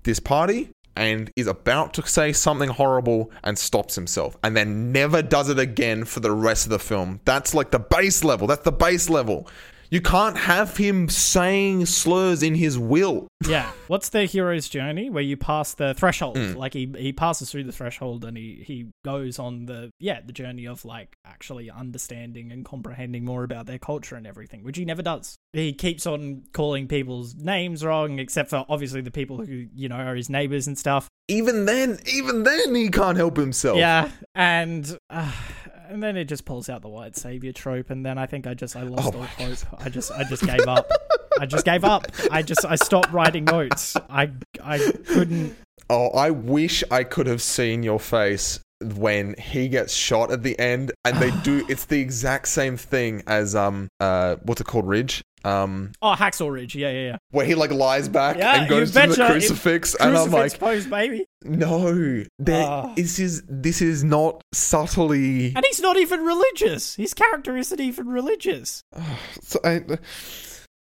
this 0.05 0.18
party 0.18 0.71
and 0.97 1.31
is 1.37 1.47
about 1.47 1.94
to 1.94 2.07
say 2.07 2.33
something 2.33 2.71
horrible 2.71 3.31
and 3.44 3.57
stops 3.57 3.94
himself 3.94 4.37
and 4.42 4.57
then 4.57 4.90
never 4.90 5.23
does 5.23 5.49
it 5.49 5.59
again 5.59 6.05
for 6.05 6.21
the 6.21 6.33
rest 6.33 6.66
of 6.66 6.71
the 6.71 6.79
film. 6.79 7.21
That's 7.25 7.55
like 7.55 7.71
the 7.71 7.79
base 7.79 8.25
level. 8.25 8.49
That's 8.49 8.64
the 8.64 8.73
base 8.73 9.09
level. 9.09 9.49
You 9.90 10.01
can't 10.01 10.37
have 10.37 10.77
him 10.77 11.09
saying 11.09 11.87
slurs 11.87 12.42
in 12.42 12.55
his 12.55 12.79
will. 12.79 13.29
yeah. 13.46 13.70
What's 13.87 14.11
the 14.11 14.24
hero's 14.24 14.68
journey 14.68 15.09
where 15.09 15.22
you 15.22 15.37
pass 15.37 15.74
the 15.74 15.94
threshold? 15.94 16.37
Mm. 16.37 16.57
Like 16.57 16.74
he 16.74 16.92
he 16.98 17.12
passes 17.12 17.51
through 17.51 17.64
the 17.64 17.72
threshold 17.72 18.24
and 18.24 18.37
he 18.37 18.62
he 18.66 18.88
goes 19.05 19.38
on 19.38 19.64
the 19.66 19.90
yeah 19.98 20.20
the 20.24 20.33
journey 20.33 20.66
of 20.66 20.85
like 20.85 21.16
actually 21.24 21.70
understanding 21.70 22.53
and 22.53 22.64
comprehending 22.64 23.24
more 23.24 23.44
about 23.44 23.66
their 23.66 23.79
culture 23.79 24.16
and 24.16 24.27
everything, 24.27 24.62
which 24.62 24.77
he 24.77 24.85
never 24.85 25.03
does. 25.03 25.37
He 25.55 25.72
keeps 25.72 26.07
on 26.07 26.42
calling 26.53 26.87
people's 26.87 27.35
names 27.35 27.83
wrong, 27.85 28.18
except 28.18 28.51
for 28.51 28.66
obviously 28.68 29.01
the 29.01 29.11
people 29.11 29.38
who 29.38 29.66
you 29.74 29.88
know 29.88 29.96
are 29.96 30.14
his 30.14 30.29
neighbors 30.29 30.66
and 30.66 30.77
stuff. 30.77 31.09
Even 31.31 31.66
then, 31.66 31.98
even 32.07 32.42
then, 32.42 32.74
he 32.74 32.88
can't 32.88 33.18
help 33.18 33.37
himself. 33.37 33.77
Yeah, 33.77 34.11
and 34.35 34.98
uh, 35.11 35.31
and 35.88 36.03
then 36.03 36.16
it 36.16 36.24
just 36.24 36.44
pulls 36.44 36.68
out 36.68 36.83
the 36.83 36.88
white 36.88 37.16
savior 37.16 37.53
trope, 37.53 37.90
and 37.90 38.05
then 38.05 38.18
I 38.18 38.27
think 38.27 38.46
I 38.46 38.55
just 38.55 38.77
I 38.77 38.83
lost 38.83 39.14
Oh 39.14 39.18
all 39.20 39.24
hope. 39.24 39.66
I 39.79 39.88
just 39.88 40.12
I 40.12 40.24
just 40.24 40.44
gave 40.44 40.66
up. 40.68 40.90
I 41.40 41.46
just 41.46 41.64
gave 41.64 41.85
up. 41.85 42.07
I 42.31 42.42
just 42.42 42.64
I 42.64 42.77
stopped 42.77 43.12
writing 43.12 43.44
notes. 43.44 43.96
I 44.09 44.31
I 44.62 44.79
couldn't. 45.07 45.57
Oh, 45.90 46.09
I 46.11 46.31
wish 46.31 46.85
I 46.90 47.05
could 47.05 47.27
have 47.27 47.40
seen 47.40 47.83
your 47.83 47.98
face 47.98 48.61
when 48.83 49.35
he 49.38 49.69
gets 49.69 49.93
shot 49.95 50.31
at 50.31 50.43
the 50.43 50.59
end, 50.59 50.93
and 51.05 51.17
they 51.19 51.31
do. 51.43 51.64
It's 51.69 51.85
the 51.87 52.01
exact 52.01 52.49
same 52.49 52.77
thing 52.77 53.23
as 53.27 53.55
um 53.55 53.88
uh 54.01 54.37
what's 54.43 54.61
it 54.61 54.67
called, 54.67 54.87
Ridge. 54.87 55.23
Um, 55.45 55.93
Oh, 56.03 56.14
Hacksaw 56.19 56.51
Ridge. 56.53 56.75
Yeah, 56.75 56.91
yeah, 56.91 57.07
yeah. 57.11 57.17
where 57.31 57.47
he 57.47 57.55
like 57.55 57.71
lies 57.71 58.09
back 58.09 58.37
Yeah, 58.38 58.61
and 58.61 58.69
goes 58.69 58.91
to 58.91 59.07
the 59.07 59.14
crucifix, 59.14 59.95
and 59.95 60.17
I'm 60.17 60.31
like, 60.33 60.59
pose, 60.59 60.87
baby. 60.87 61.27
no, 61.45 62.25
there, 62.41 62.67
Ah. 62.67 62.93
this 62.97 63.19
is 63.21 63.43
this 63.49 63.81
is 63.81 64.03
not 64.03 64.43
subtly. 64.53 65.53
And 65.55 65.64
he's 65.67 65.81
not 65.81 65.97
even 65.97 66.25
religious. 66.25 66.97
His 66.97 67.14
character 67.14 67.57
isn't 67.57 67.81
even 67.81 68.09
religious. 68.09 68.83
So 69.43 69.61
I- 69.64 69.99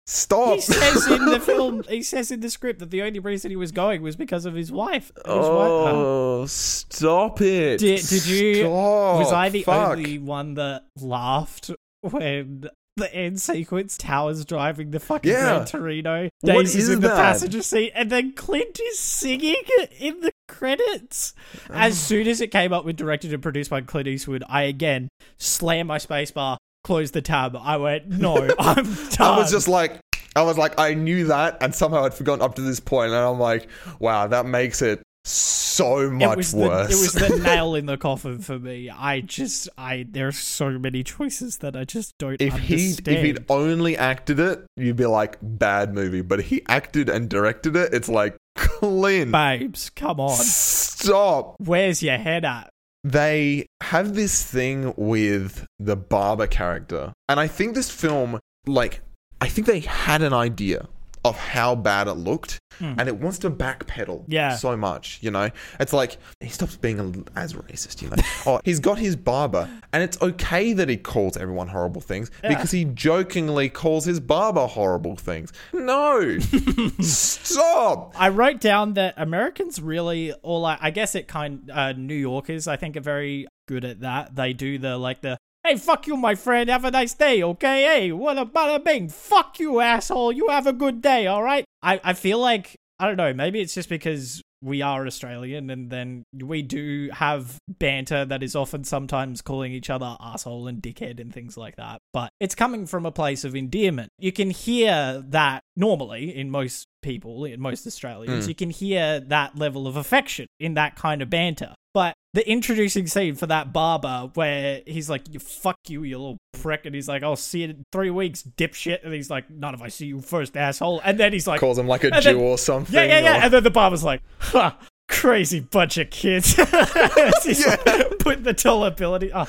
stop. 0.06 0.54
He 0.56 0.60
says 0.60 1.06
in 1.06 1.24
the 1.26 1.40
film, 1.44 1.82
he 1.88 2.02
says 2.02 2.30
in 2.30 2.40
the 2.40 2.50
script 2.50 2.80
that 2.80 2.90
the 2.90 3.02
only 3.02 3.18
reason 3.18 3.50
he 3.50 3.56
was 3.56 3.72
going 3.72 4.02
was 4.02 4.16
because 4.16 4.44
of 4.44 4.54
his 4.54 4.70
wife. 4.72 5.12
His 5.16 5.24
wife- 5.26 5.94
Oh, 5.94 6.46
stop 6.46 7.40
it! 7.40 7.78
Did- 7.78 8.06
did 8.06 8.26
you- 8.26 8.54
Stop. 8.64 9.18
was 9.18 9.32
I 9.32 9.48
the 9.48 9.62
Fuck. 9.62 9.90
only 9.98 10.18
one 10.18 10.54
that 10.54 10.84
laughed 11.00 11.70
when 12.02 12.68
the 12.96 13.14
end 13.14 13.40
sequence 13.40 13.96
Towers 13.96 14.44
driving 14.44 14.90
the 14.90 15.00
fucking 15.00 15.30
Yeah. 15.32 15.54
Gran 15.54 15.66
Torino, 15.66 16.28
What 16.42 16.52
Daisy's 16.64 16.84
is 16.84 16.88
in 16.90 17.00
the 17.00 17.08
that? 17.08 17.16
passenger 17.16 17.62
seat, 17.62 17.92
and 17.94 18.10
then 18.10 18.32
Clint 18.32 18.78
is 18.80 18.98
singing 18.98 19.62
in 19.98 20.20
the 20.20 20.30
credits. 20.46 21.32
As 21.70 21.94
ah. 21.94 21.96
soon 21.96 22.28
as 22.28 22.42
it 22.42 22.48
came 22.48 22.72
up 22.72 22.84
with 22.84 22.96
directed 22.96 23.32
and 23.32 23.42
produced 23.42 23.70
by 23.70 23.80
Clint 23.80 24.08
Eastwood, 24.08 24.44
I 24.46 24.64
again 24.64 25.08
slammed 25.38 25.88
my 25.88 25.96
spacebar, 25.96 26.58
closed 26.84 27.14
the 27.14 27.22
tab. 27.22 27.56
I 27.56 27.76
went, 27.76 28.08
no, 28.08 28.36
I'm 28.58 28.84
done. 28.84 29.16
I 29.20 29.38
was 29.38 29.50
just 29.50 29.68
like, 29.68 29.98
I 30.34 30.42
was 30.42 30.56
like, 30.58 30.78
I 30.78 30.94
knew 30.94 31.26
that, 31.26 31.58
and 31.60 31.74
somehow 31.74 32.04
I'd 32.04 32.14
forgotten 32.14 32.42
up 32.42 32.54
to 32.56 32.62
this 32.62 32.80
point, 32.80 33.12
and 33.12 33.20
I'm 33.20 33.38
like, 33.38 33.68
wow, 33.98 34.26
that 34.26 34.46
makes 34.46 34.82
it 34.82 35.02
so 35.24 36.10
much 36.10 36.52
it 36.52 36.56
worse. 36.56 36.88
The, 36.88 36.94
it 36.94 37.00
was 37.00 37.12
the 37.12 37.38
nail 37.44 37.74
in 37.74 37.86
the 37.86 37.96
coffin 37.96 38.38
for 38.38 38.58
me. 38.58 38.90
I 38.90 39.20
just, 39.20 39.68
I 39.78 40.06
there 40.08 40.28
are 40.28 40.32
so 40.32 40.70
many 40.78 41.02
choices 41.02 41.58
that 41.58 41.76
I 41.76 41.84
just 41.84 42.16
don't 42.18 42.40
if 42.40 42.56
he, 42.58 42.90
if 42.90 43.06
he'd 43.06 43.44
only 43.48 43.96
acted 43.96 44.40
it, 44.40 44.64
you'd 44.76 44.96
be 44.96 45.06
like 45.06 45.38
bad 45.40 45.94
movie. 45.94 46.22
But 46.22 46.42
he 46.42 46.62
acted 46.68 47.08
and 47.08 47.28
directed 47.28 47.76
it. 47.76 47.94
It's 47.94 48.08
like 48.08 48.36
Clint, 48.56 49.32
Babes, 49.32 49.90
come 49.90 50.20
on. 50.20 50.36
stop. 50.36 51.56
Where's 51.58 52.02
your 52.02 52.18
head 52.18 52.44
at? 52.44 52.71
They 53.04 53.66
have 53.82 54.14
this 54.14 54.44
thing 54.44 54.94
with 54.96 55.66
the 55.78 55.96
barber 55.96 56.46
character, 56.46 57.12
and 57.28 57.40
I 57.40 57.48
think 57.48 57.74
this 57.74 57.90
film, 57.90 58.38
like, 58.66 59.00
I 59.40 59.48
think 59.48 59.66
they 59.66 59.80
had 59.80 60.22
an 60.22 60.32
idea 60.32 60.88
of 61.24 61.36
how 61.36 61.74
bad 61.74 62.08
it 62.08 62.14
looked, 62.14 62.58
and 62.80 63.06
it 63.08 63.16
wants 63.16 63.38
to 63.38 63.50
backpedal. 63.50 64.24
Yeah. 64.26 64.56
so 64.56 64.76
much, 64.76 65.18
you 65.22 65.30
know? 65.30 65.50
It's 65.78 65.92
like, 65.92 66.16
he 66.40 66.48
stops 66.48 66.76
being 66.76 66.98
a- 66.98 67.38
as 67.38 67.52
racist, 67.52 68.02
you 68.02 68.08
know? 68.08 68.16
oh, 68.46 68.60
he's 68.64 68.80
got 68.80 68.98
his 68.98 69.14
barber, 69.14 69.68
and 69.92 70.02
it's 70.02 70.20
okay 70.20 70.72
that 70.72 70.88
he 70.88 70.96
calls 70.96 71.36
everyone 71.36 71.68
horrible 71.68 72.00
things 72.00 72.30
because 72.42 72.72
he 72.72 72.84
jokingly 72.84 73.68
calls 73.68 74.04
his 74.04 74.18
barber 74.18 74.66
horrible 74.66 75.14
things. 75.14 75.52
No! 75.72 76.38
Stop! 77.00 78.14
I 78.18 78.28
wrote 78.28 78.60
down 78.60 78.94
that 78.94 79.14
Americans 79.16 79.80
really, 79.80 80.34
or 80.42 80.60
like, 80.60 80.78
I 80.80 80.90
guess 80.90 81.14
it 81.14 81.28
kind, 81.28 81.70
uh, 81.70 81.92
New 81.92 82.14
Yorkers, 82.14 82.66
I 82.66 82.76
think, 82.76 82.96
are 82.96 83.00
very 83.00 83.46
good 83.68 83.84
at 83.84 84.00
that. 84.00 84.34
They 84.34 84.52
do 84.52 84.78
the 84.78 84.96
like 84.98 85.20
the. 85.20 85.38
Hey, 85.64 85.76
fuck 85.76 86.08
you, 86.08 86.16
my 86.16 86.34
friend. 86.34 86.68
Have 86.68 86.84
a 86.84 86.90
nice 86.90 87.14
day, 87.14 87.40
okay? 87.40 87.84
Hey, 87.84 88.10
what 88.10 88.36
a 88.36 88.44
bada 88.44 88.82
bing. 88.82 89.08
Fuck 89.08 89.60
you, 89.60 89.78
asshole. 89.78 90.32
You 90.32 90.48
have 90.48 90.66
a 90.66 90.72
good 90.72 91.00
day, 91.00 91.28
all 91.28 91.40
right? 91.40 91.64
I, 91.80 92.00
I 92.02 92.14
feel 92.14 92.40
like, 92.40 92.74
I 92.98 93.06
don't 93.06 93.16
know, 93.16 93.32
maybe 93.32 93.60
it's 93.60 93.72
just 93.72 93.88
because 93.88 94.42
we 94.62 94.80
are 94.80 95.06
Australian 95.06 95.68
and 95.70 95.90
then 95.90 96.24
we 96.32 96.62
do 96.62 97.10
have 97.12 97.56
banter 97.68 98.24
that 98.24 98.42
is 98.42 98.54
often 98.54 98.84
sometimes 98.84 99.42
calling 99.42 99.72
each 99.72 99.90
other 99.90 100.16
asshole 100.20 100.68
and 100.68 100.80
dickhead 100.80 101.20
and 101.20 101.32
things 101.32 101.56
like 101.56 101.76
that. 101.76 101.98
But 102.12 102.30
it's 102.40 102.54
coming 102.54 102.86
from 102.86 103.04
a 103.04 103.12
place 103.12 103.44
of 103.44 103.56
endearment. 103.56 104.10
You 104.18 104.32
can 104.32 104.50
hear 104.50 105.22
that 105.28 105.62
normally 105.76 106.36
in 106.36 106.50
most 106.50 106.86
people, 107.02 107.44
in 107.44 107.60
most 107.60 107.86
Australians, 107.86 108.44
hmm. 108.44 108.48
you 108.48 108.54
can 108.54 108.70
hear 108.70 109.20
that 109.20 109.58
level 109.58 109.86
of 109.86 109.96
affection 109.96 110.46
in 110.60 110.74
that 110.74 110.96
kind 110.96 111.20
of 111.20 111.28
banter. 111.28 111.74
But 111.94 112.14
the 112.32 112.48
introducing 112.48 113.06
scene 113.06 113.34
for 113.34 113.46
that 113.46 113.72
barber 113.72 114.30
where 114.34 114.80
he's 114.86 115.10
like, 115.10 115.22
you 115.30 115.38
fuck 115.38 115.76
you, 115.88 116.04
you 116.04 116.18
little 116.18 116.38
prick, 116.62 116.86
and 116.86 116.94
he's 116.94 117.08
like, 117.08 117.22
I'll 117.22 117.36
see 117.36 117.62
you 117.62 117.70
in 117.70 117.84
three 117.92 118.10
weeks, 118.10 118.42
dipshit. 118.42 119.04
And 119.04 119.12
he's 119.12 119.28
like, 119.30 119.50
Not 119.50 119.74
if 119.74 119.82
I 119.82 119.88
see 119.88 120.06
you 120.06 120.20
first, 120.20 120.56
asshole. 120.56 121.00
And 121.04 121.18
then 121.18 121.32
he's 121.32 121.46
like, 121.46 121.60
Calls 121.60 121.78
him 121.78 121.88
like 121.88 122.04
a 122.04 122.10
Jew 122.20 122.34
then- 122.34 122.36
or 122.36 122.56
something. 122.58 122.94
yeah, 122.94 123.04
yeah, 123.04 123.20
yeah. 123.20 123.38
or- 123.38 123.42
And 123.44 123.52
then 123.52 123.62
the 123.64 123.70
barber's 123.70 124.04
like, 124.04 124.22
ha, 124.38 124.78
crazy 125.08 125.60
bunch 125.60 125.98
of 125.98 126.08
kids. 126.10 126.54
He's 127.44 127.66
like, 127.66 128.18
put 128.18 128.44
the 128.44 128.54
tall 128.56 128.84
ability. 128.84 129.30
Oh, 129.34 129.46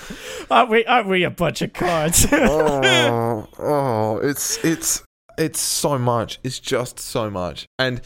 aren't 0.52 0.69
we? 0.69 0.86
Aren't 0.86 1.08
we 1.08 1.23
a 1.23 1.30
bunch 1.30 1.62
of 1.62 1.71
cards? 1.73 2.26
oh, 2.32 3.47
oh, 3.60 4.17
it's 4.17 4.58
it's 4.63 5.04
it's 5.38 5.60
so 5.62 5.97
much. 5.97 6.39
It's 6.43 6.60
just 6.60 6.99
so 6.99 7.30
much, 7.30 7.65
and 7.80 8.02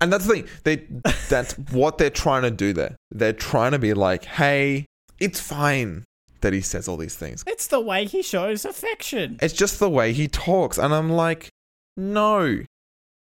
and 0.00 0.12
that's 0.12 0.26
the 0.26 0.34
thing. 0.34 0.48
They 0.64 0.86
that's 1.28 1.52
what 1.70 1.98
they're 1.98 2.10
trying 2.10 2.42
to 2.42 2.50
do 2.50 2.72
there. 2.72 2.96
They're 3.12 3.32
trying 3.32 3.72
to 3.72 3.78
be 3.78 3.94
like, 3.94 4.24
hey, 4.24 4.86
it's 5.20 5.40
fine 5.40 6.04
that 6.40 6.52
he 6.52 6.60
says 6.60 6.88
all 6.88 6.96
these 6.96 7.16
things. 7.16 7.42
it's 7.46 7.66
the 7.68 7.80
way 7.80 8.04
he 8.06 8.22
shows 8.22 8.64
affection. 8.64 9.38
It's 9.42 9.54
just 9.54 9.78
the 9.78 9.90
way 9.90 10.12
he 10.12 10.28
talks, 10.28 10.78
and 10.78 10.94
I'm 10.94 11.10
like, 11.10 11.48
no, 11.96 12.60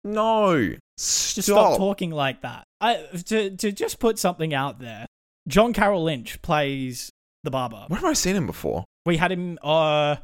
no, 0.05 0.75
Just 0.97 1.43
stop 1.43 1.45
stop. 1.45 1.77
talking 1.79 2.11
like 2.11 2.43
that. 2.43 2.65
I, 2.81 2.97
to 3.27 3.51
to 3.57 3.73
just 3.73 3.99
put 3.99 4.19
something 4.19 4.55
out 4.55 4.79
there. 4.81 5.07
John 5.49 5.73
Carroll 5.73 6.05
Lynch 6.05 6.41
plays 6.43 7.11
the 7.45 7.51
barber. 7.51 7.85
Where 7.89 8.01
have 8.01 8.09
I 8.11 8.13
seen 8.15 8.37
him 8.37 8.47
before? 8.47 8.85
We 9.05 9.17
had 9.17 9.33
him. 9.33 9.59
Uh, 9.63 10.17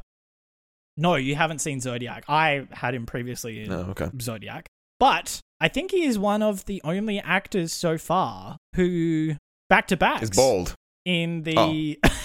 no, 0.96 1.14
you 1.16 1.34
haven't 1.36 1.60
seen 1.60 1.80
Zodiac. 1.80 2.24
I 2.28 2.66
had 2.70 2.94
him 2.94 3.06
previously 3.06 3.62
in 3.62 3.70
No, 3.70 3.80
okay. 3.90 4.10
Zodiac. 4.20 4.66
But 5.00 5.40
I 5.60 5.68
think 5.68 5.90
he 5.90 6.04
is 6.04 6.18
one 6.18 6.42
of 6.42 6.64
the 6.66 6.80
only 6.84 7.18
actors 7.20 7.72
so 7.72 7.96
far 7.98 8.56
who 8.74 9.34
back 9.70 9.88
to 9.88 9.96
back 9.96 10.22
is 10.22 10.30
bald. 10.30 10.74
in 11.04 11.42
the 11.44 11.98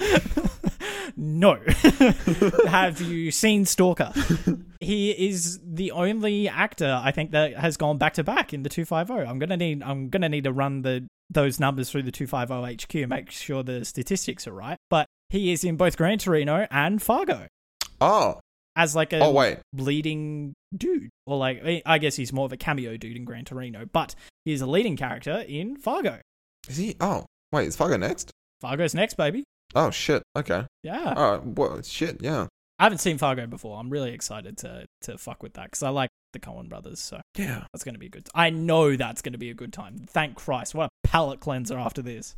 No. 1.16 1.58
Have 2.66 3.00
you 3.00 3.30
seen 3.30 3.66
Stalker? 3.66 4.12
he 4.80 5.10
is 5.10 5.60
the 5.62 5.90
only 5.90 6.48
actor 6.48 6.98
I 7.02 7.10
think 7.10 7.32
that 7.32 7.56
has 7.56 7.76
gone 7.76 7.98
back 7.98 8.14
to 8.14 8.24
back 8.24 8.54
in 8.54 8.62
the 8.62 8.68
250. 8.70 9.28
I'm 9.28 9.38
going 9.38 9.50
to 9.50 9.56
need 9.56 9.82
I'm 9.82 10.08
going 10.08 10.22
to 10.22 10.28
need 10.28 10.44
to 10.44 10.52
run 10.52 10.82
the 10.82 11.06
those 11.28 11.60
numbers 11.60 11.90
through 11.90 12.04
the 12.04 12.12
250 12.12 13.02
HQ 13.02 13.08
make 13.08 13.30
sure 13.30 13.62
the 13.62 13.84
statistics 13.84 14.46
are 14.46 14.52
right. 14.52 14.78
But 14.88 15.06
he 15.28 15.52
is 15.52 15.62
in 15.64 15.76
both 15.76 15.96
Gran 15.96 16.18
Torino 16.18 16.66
and 16.70 17.02
Fargo 17.02 17.46
Oh, 18.00 18.40
as 18.76 18.96
like 18.96 19.12
a 19.12 19.18
oh 19.18 19.32
wait. 19.32 19.58
leading 19.74 20.54
dude, 20.74 21.10
or 21.26 21.36
like 21.36 21.60
I- 21.64 21.82
I 21.84 21.98
guess 21.98 22.16
he's 22.16 22.32
more 22.32 22.46
of 22.46 22.52
a 22.52 22.56
cameo 22.56 22.96
dude 22.96 23.16
in 23.16 23.24
Gran 23.24 23.44
Torino, 23.44 23.84
but 23.92 24.14
he's 24.46 24.60
a 24.62 24.66
leading 24.66 24.96
character 24.96 25.44
in 25.46 25.76
Fargo. 25.76 26.20
Is 26.68 26.76
he? 26.78 26.96
Oh, 27.00 27.26
wait. 27.52 27.68
Is 27.68 27.76
Fargo 27.76 27.96
next? 27.98 28.30
Fargo's 28.60 28.94
next, 28.94 29.14
baby. 29.14 29.44
Oh 29.74 29.90
shit. 29.90 30.22
Okay. 30.36 30.66
Yeah, 30.82 31.14
All 31.16 31.30
right. 31.32 31.44
Well, 31.46 31.82
shit. 31.82 32.18
Yeah. 32.22 32.46
I 32.78 32.84
haven't 32.84 32.98
seen 32.98 33.18
Fargo 33.18 33.46
before. 33.46 33.78
I'm 33.78 33.90
really 33.90 34.12
excited 34.12 34.56
to 34.58 34.86
to 35.02 35.18
fuck 35.18 35.42
with 35.42 35.52
that 35.54 35.64
because 35.64 35.82
I 35.82 35.90
like 35.90 36.10
the 36.32 36.38
Coen 36.38 36.68
brothers, 36.68 36.98
so 37.00 37.20
Yeah. 37.36 37.64
that's 37.72 37.84
going 37.84 37.94
to 37.94 37.98
be 37.98 38.06
a 38.06 38.10
good. 38.10 38.28
I 38.34 38.50
know 38.50 38.96
that's 38.96 39.20
going 39.22 39.32
to 39.32 39.38
be 39.38 39.50
a 39.50 39.54
good 39.54 39.72
time. 39.72 39.98
Thank 40.08 40.36
Christ! 40.36 40.74
What 40.74 40.86
a 41.04 41.08
palate 41.08 41.40
cleanser 41.40 41.76
after 41.78 42.02
this. 42.02 42.34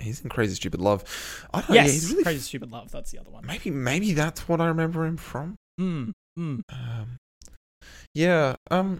He's 0.00 0.22
in 0.22 0.30
Crazy 0.30 0.54
Stupid 0.54 0.80
Love. 0.80 1.04
I 1.52 1.60
don't 1.60 1.74
yes, 1.74 1.86
Yeah, 1.86 1.92
he's 1.92 2.10
really. 2.10 2.22
Crazy 2.24 2.40
Stupid 2.40 2.72
Love. 2.72 2.90
That's 2.90 3.10
the 3.12 3.18
other 3.18 3.30
one. 3.30 3.46
maybe 3.46 3.70
maybe 3.70 4.12
that's 4.14 4.48
what 4.48 4.60
I 4.60 4.66
remember 4.66 5.04
him 5.04 5.16
from. 5.16 5.54
Mm, 5.80 6.12
mm. 6.38 6.60
Um, 6.72 7.16
yeah. 8.14 8.56
Um. 8.70 8.98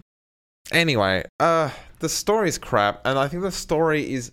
Anyway, 0.71 1.23
uh, 1.39 1.69
the 1.99 2.09
story's 2.09 2.57
crap, 2.57 3.01
and 3.05 3.19
I 3.19 3.27
think 3.27 3.43
the 3.43 3.51
story 3.51 4.13
is 4.13 4.31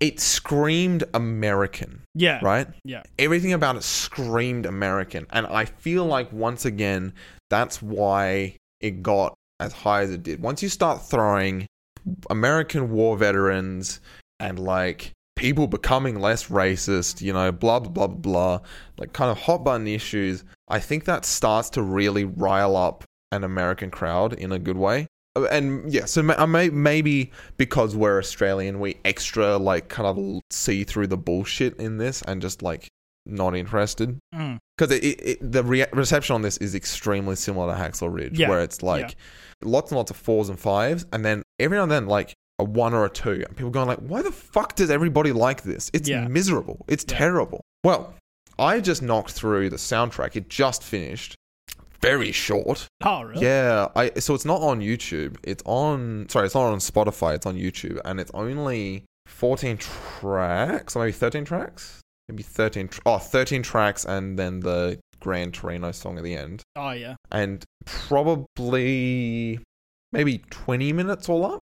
it 0.00 0.20
screamed 0.20 1.04
American, 1.14 2.02
Yeah. 2.14 2.38
right? 2.42 2.68
Yeah. 2.84 3.02
Everything 3.18 3.52
about 3.52 3.76
it 3.76 3.82
screamed 3.82 4.66
American. 4.66 5.26
And 5.30 5.46
I 5.46 5.64
feel 5.64 6.04
like 6.04 6.32
once 6.32 6.64
again, 6.64 7.12
that's 7.50 7.82
why 7.82 8.56
it 8.80 9.02
got 9.02 9.34
as 9.60 9.72
high 9.72 10.02
as 10.02 10.10
it 10.10 10.22
did. 10.22 10.40
Once 10.40 10.62
you 10.62 10.68
start 10.68 11.02
throwing 11.02 11.66
American 12.30 12.90
war 12.90 13.16
veterans 13.16 14.00
and 14.40 14.58
like 14.58 15.10
people 15.36 15.66
becoming 15.66 16.20
less 16.20 16.48
racist, 16.48 17.20
you 17.20 17.32
know, 17.32 17.50
blah 17.50 17.80
blah 17.80 17.90
blah 17.90 18.06
blah 18.06 18.60
like 18.98 19.12
kind 19.12 19.30
of 19.30 19.38
hot 19.38 19.64
button 19.64 19.86
issues, 19.88 20.44
I 20.68 20.78
think 20.80 21.04
that 21.04 21.24
starts 21.24 21.70
to 21.70 21.82
really 21.82 22.24
rile 22.24 22.76
up 22.76 23.04
an 23.32 23.44
American 23.44 23.90
crowd 23.90 24.32
in 24.32 24.52
a 24.52 24.58
good 24.58 24.76
way. 24.76 25.06
Uh, 25.44 25.48
And 25.50 25.92
yeah, 25.92 26.04
so 26.06 26.22
I 26.36 26.46
may, 26.46 26.70
maybe 26.70 27.30
because 27.56 27.94
we're 27.96 28.18
Australian, 28.18 28.80
we 28.80 28.96
extra 29.04 29.56
like 29.56 29.88
kind 29.88 30.06
of 30.06 30.40
see 30.50 30.84
through 30.84 31.06
the 31.08 31.16
bullshit 31.16 31.78
in 31.80 31.98
this 31.98 32.22
and 32.22 32.40
just 32.42 32.62
like 32.62 32.88
not 33.26 33.54
interested 33.54 34.18
Mm. 34.34 34.58
because 34.76 34.90
it, 35.02 35.38
the 35.52 35.62
rea- 35.62 35.86
reception 35.92 36.34
on 36.34 36.42
this 36.42 36.56
is 36.58 36.74
extremely 36.74 37.36
similar 37.36 37.74
to 37.74 37.78
Hacksaw 37.80 38.12
Ridge, 38.12 38.38
Yeah. 38.38 38.48
where 38.48 38.60
it's 38.62 38.82
like 38.82 39.16
lots 39.62 39.90
and 39.90 39.96
lots 39.98 40.10
of 40.10 40.16
fours 40.16 40.48
and 40.48 40.58
fives, 40.58 41.04
and 41.12 41.24
then 41.24 41.42
every 41.58 41.76
now 41.76 41.82
and 41.82 41.92
then 41.92 42.06
like 42.06 42.32
a 42.58 42.64
one 42.64 42.94
or 42.94 43.04
a 43.04 43.10
two, 43.10 43.44
and 43.46 43.54
people 43.56 43.70
going 43.70 43.86
like, 43.86 43.98
"Why 43.98 44.22
the 44.22 44.32
fuck 44.32 44.74
does 44.76 44.90
everybody 44.90 45.32
like 45.32 45.62
this? 45.62 45.90
It's 45.92 46.08
Yeah. 46.08 46.26
miserable. 46.26 46.84
It's 46.88 47.04
Yeah. 47.08 47.18
terrible." 47.18 47.60
Well, 47.84 48.14
I 48.58 48.80
just 48.80 49.02
knocked 49.02 49.32
through 49.32 49.70
the 49.70 49.76
soundtrack. 49.76 50.34
It 50.34 50.48
just 50.48 50.82
finished. 50.82 51.36
Very 52.00 52.30
short. 52.32 52.86
Oh, 53.04 53.22
really? 53.22 53.42
Yeah, 53.44 53.88
I 53.96 54.10
so 54.20 54.34
it's 54.34 54.44
not 54.44 54.60
on 54.62 54.80
YouTube. 54.80 55.36
It's 55.42 55.62
on 55.66 56.28
sorry, 56.28 56.46
it's 56.46 56.54
not 56.54 56.64
on 56.72 56.78
Spotify. 56.78 57.34
It's 57.34 57.46
on 57.46 57.56
YouTube, 57.56 58.00
and 58.04 58.20
it's 58.20 58.30
only 58.34 59.04
fourteen 59.26 59.76
tracks, 59.78 60.94
or 60.94 61.00
maybe 61.00 61.12
thirteen 61.12 61.44
tracks, 61.44 62.00
maybe 62.28 62.42
thirteen. 62.42 62.88
Tr- 62.88 63.00
oh, 63.04 63.18
13 63.18 63.62
tracks, 63.62 64.04
and 64.04 64.38
then 64.38 64.60
the 64.60 64.98
Gran 65.20 65.50
Torino 65.50 65.90
song 65.90 66.16
at 66.18 66.22
the 66.24 66.36
end, 66.36 66.62
Oh, 66.76 66.90
yeah. 66.92 67.16
and 67.32 67.64
probably 67.84 69.60
maybe 70.12 70.38
twenty 70.50 70.92
minutes 70.92 71.28
all 71.28 71.44
up. 71.44 71.60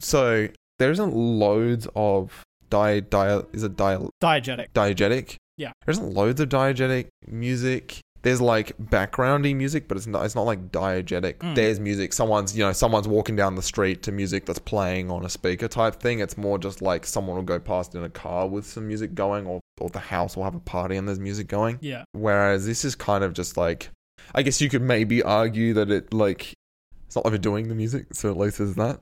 So 0.00 0.48
there 0.78 0.90
isn't 0.90 1.14
loads 1.14 1.88
of 1.96 2.42
di 2.70 3.00
di 3.00 3.42
is 3.52 3.62
it 3.62 3.76
di 3.76 3.96
Diegetic. 4.22 4.68
diegetic. 4.74 5.36
Yeah. 5.56 5.72
There 5.84 5.92
isn't 5.92 6.12
loads 6.14 6.40
of 6.40 6.48
diegetic 6.48 7.08
music. 7.26 8.00
There's 8.22 8.40
like 8.40 8.76
backgroundy 8.78 9.54
music, 9.54 9.86
but 9.86 9.96
it's 9.96 10.06
not 10.06 10.24
it's 10.24 10.34
not 10.34 10.42
like 10.42 10.72
diegetic. 10.72 11.38
Mm. 11.38 11.54
There's 11.54 11.78
music. 11.78 12.12
Someone's 12.12 12.56
you 12.56 12.64
know, 12.64 12.72
someone's 12.72 13.06
walking 13.06 13.36
down 13.36 13.54
the 13.54 13.62
street 13.62 14.02
to 14.04 14.12
music 14.12 14.46
that's 14.46 14.58
playing 14.58 15.10
on 15.10 15.24
a 15.24 15.28
speaker 15.28 15.68
type 15.68 15.96
thing. 15.96 16.20
It's 16.20 16.36
more 16.36 16.58
just 16.58 16.82
like 16.82 17.06
someone 17.06 17.36
will 17.36 17.44
go 17.44 17.58
past 17.58 17.94
in 17.94 18.02
a 18.02 18.10
car 18.10 18.48
with 18.48 18.66
some 18.66 18.88
music 18.88 19.14
going 19.14 19.46
or, 19.46 19.60
or 19.80 19.88
the 19.90 20.00
house 20.00 20.36
will 20.36 20.44
have 20.44 20.54
a 20.54 20.60
party 20.60 20.96
and 20.96 21.06
there's 21.06 21.20
music 21.20 21.46
going. 21.46 21.78
Yeah. 21.80 22.04
Whereas 22.12 22.66
this 22.66 22.84
is 22.84 22.94
kind 22.94 23.22
of 23.22 23.34
just 23.34 23.56
like 23.56 23.90
I 24.34 24.42
guess 24.42 24.60
you 24.60 24.68
could 24.68 24.82
maybe 24.82 25.22
argue 25.22 25.74
that 25.74 25.90
it 25.90 26.12
like 26.12 26.54
it's 27.06 27.16
not 27.16 27.24
overdoing 27.24 27.68
the 27.68 27.74
music, 27.74 28.08
so 28.12 28.30
at 28.30 28.36
least 28.36 28.58
there's 28.58 28.74
that. 28.74 29.00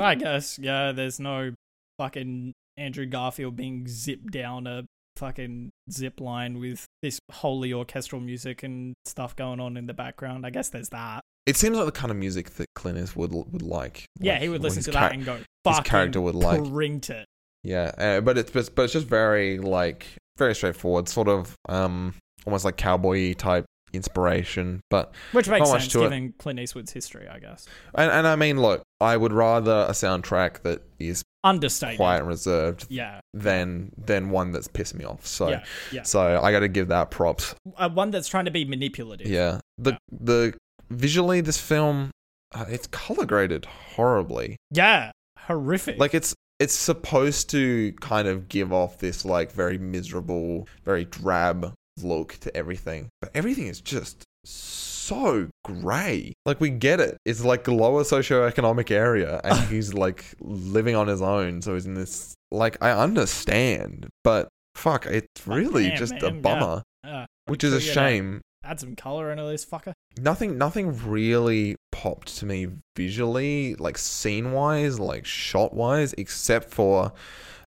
I 0.00 0.14
guess. 0.14 0.58
Yeah, 0.58 0.92
there's 0.92 1.20
no 1.20 1.52
fucking 1.98 2.52
Andrew 2.76 3.06
Garfield 3.06 3.56
being 3.56 3.86
zipped 3.86 4.30
down 4.30 4.66
a 4.66 4.84
fucking 5.16 5.70
zip 5.90 6.20
line 6.20 6.58
with 6.58 6.84
this 7.02 7.18
holy 7.32 7.72
orchestral 7.72 8.20
music 8.20 8.62
and 8.62 8.94
stuff 9.04 9.34
going 9.36 9.60
on 9.60 9.76
in 9.76 9.86
the 9.86 9.94
background. 9.94 10.44
I 10.46 10.50
guess 10.50 10.68
there's 10.70 10.88
that. 10.90 11.22
it 11.46 11.56
seems 11.56 11.76
like 11.76 11.86
the 11.86 11.92
kind 11.92 12.10
of 12.10 12.16
music 12.16 12.50
that 12.50 12.66
Clint 12.74 12.98
Eastwood 12.98 13.32
would 13.32 13.52
would 13.52 13.62
like. 13.62 14.06
Yeah, 14.18 14.34
Like, 14.34 14.42
he 14.42 14.48
would 14.48 14.62
listen 14.62 14.82
to 14.84 14.92
char- 14.92 15.02
that 15.08 15.12
and 15.12 15.24
go, 15.24 15.38
his 15.64 15.80
character 15.80 16.20
would 16.20 16.34
like. 16.34 16.64
print 16.64 17.10
it. 17.10 17.26
Yeah, 17.62 17.92
uh, 17.96 18.20
but 18.20 18.36
it's 18.38 18.50
but, 18.50 18.70
but 18.74 18.82
it's 18.84 18.92
just 18.92 19.06
very 19.06 19.58
like 19.58 20.06
very 20.36 20.54
straightforward, 20.54 21.08
sort 21.08 21.28
of 21.28 21.54
um 21.68 22.14
almost 22.46 22.64
like 22.64 22.76
cowboy 22.76 23.32
type 23.34 23.64
inspiration. 23.94 24.80
But 24.90 25.14
Which 25.32 25.48
makes 25.48 25.70
sense 25.70 25.88
to 25.88 26.00
it. 26.00 26.02
given 26.04 26.34
Clint 26.38 26.60
Eastwood's 26.60 26.92
history, 26.92 27.28
I 27.28 27.38
guess. 27.38 27.66
and, 27.94 28.10
and 28.10 28.26
I 28.26 28.36
mean, 28.36 28.60
look, 28.60 28.82
I 29.00 29.16
would 29.16 29.32
rather 29.32 29.86
a 29.88 29.92
soundtrack 29.92 30.62
that 30.62 30.82
is 30.98 31.22
Understated. 31.42 31.96
quiet 31.98 32.20
and 32.20 32.28
reserved 32.28 32.86
Yeah. 32.88 33.20
than 33.34 33.92
than 33.98 34.30
one 34.30 34.52
that's 34.52 34.68
pissed 34.68 34.94
me 34.94 35.04
off. 35.04 35.26
So 35.26 35.48
Yeah. 35.50 35.64
Yeah. 35.92 36.02
so 36.04 36.40
I 36.42 36.52
got 36.52 36.60
to 36.60 36.68
give 36.68 36.88
that 36.88 37.10
props. 37.10 37.54
Uh, 37.76 37.88
one 37.90 38.10
that's 38.10 38.28
trying 38.28 38.46
to 38.46 38.50
be 38.50 38.64
manipulative. 38.64 39.26
Yeah, 39.28 39.60
the 39.78 39.92
Yeah. 39.92 39.96
the 40.10 40.54
visually 40.90 41.40
this 41.40 41.58
film 41.58 42.10
uh, 42.54 42.64
it's 42.68 42.86
color 42.86 43.26
graded 43.26 43.64
horribly. 43.64 44.56
Yeah. 44.70 45.10
Horrific. 45.40 45.98
Like 45.98 46.14
it's 46.14 46.34
it's 46.60 46.72
supposed 46.74 47.50
to 47.50 47.92
kind 48.00 48.28
of 48.28 48.48
give 48.48 48.72
off 48.72 48.98
this 48.98 49.24
like 49.24 49.50
very 49.52 49.76
miserable, 49.76 50.68
very 50.84 51.04
drab 51.04 51.74
look 52.02 52.38
to 52.40 52.56
everything. 52.56 53.08
But 53.20 53.30
everything 53.34 53.66
is 53.66 53.80
just 53.80 54.24
so 54.44 55.48
grey. 55.64 56.32
Like 56.46 56.60
we 56.60 56.70
get 56.70 57.00
it. 57.00 57.16
It's 57.24 57.44
like 57.44 57.68
a 57.68 57.72
lower 57.72 58.02
socioeconomic 58.02 58.90
area 58.90 59.40
and 59.44 59.58
he's 59.68 59.94
like 59.94 60.24
living 60.40 60.96
on 60.96 61.08
his 61.08 61.22
own. 61.22 61.62
So 61.62 61.74
he's 61.74 61.86
in 61.86 61.94
this 61.94 62.34
like 62.50 62.82
I 62.82 62.92
understand, 62.92 64.08
but 64.22 64.48
fuck, 64.74 65.06
it's 65.06 65.46
really 65.46 65.88
damn, 65.88 65.96
just 65.96 66.14
a 66.14 66.30
man, 66.30 66.34
yeah. 66.34 66.40
bummer. 66.40 66.82
Uh, 67.04 67.26
Which 67.46 67.64
is 67.64 67.72
a 67.72 67.80
shame. 67.80 68.40
Add 68.64 68.80
some 68.80 68.96
color 68.96 69.30
into 69.30 69.44
this 69.44 69.66
fucker. 69.66 69.92
Nothing 70.18 70.56
nothing 70.56 71.06
really 71.06 71.76
popped 71.92 72.38
to 72.38 72.46
me 72.46 72.68
visually, 72.96 73.74
like 73.74 73.98
scene 73.98 74.52
wise, 74.52 74.98
like 74.98 75.26
shot 75.26 75.74
wise, 75.74 76.14
except 76.16 76.70
for 76.72 77.12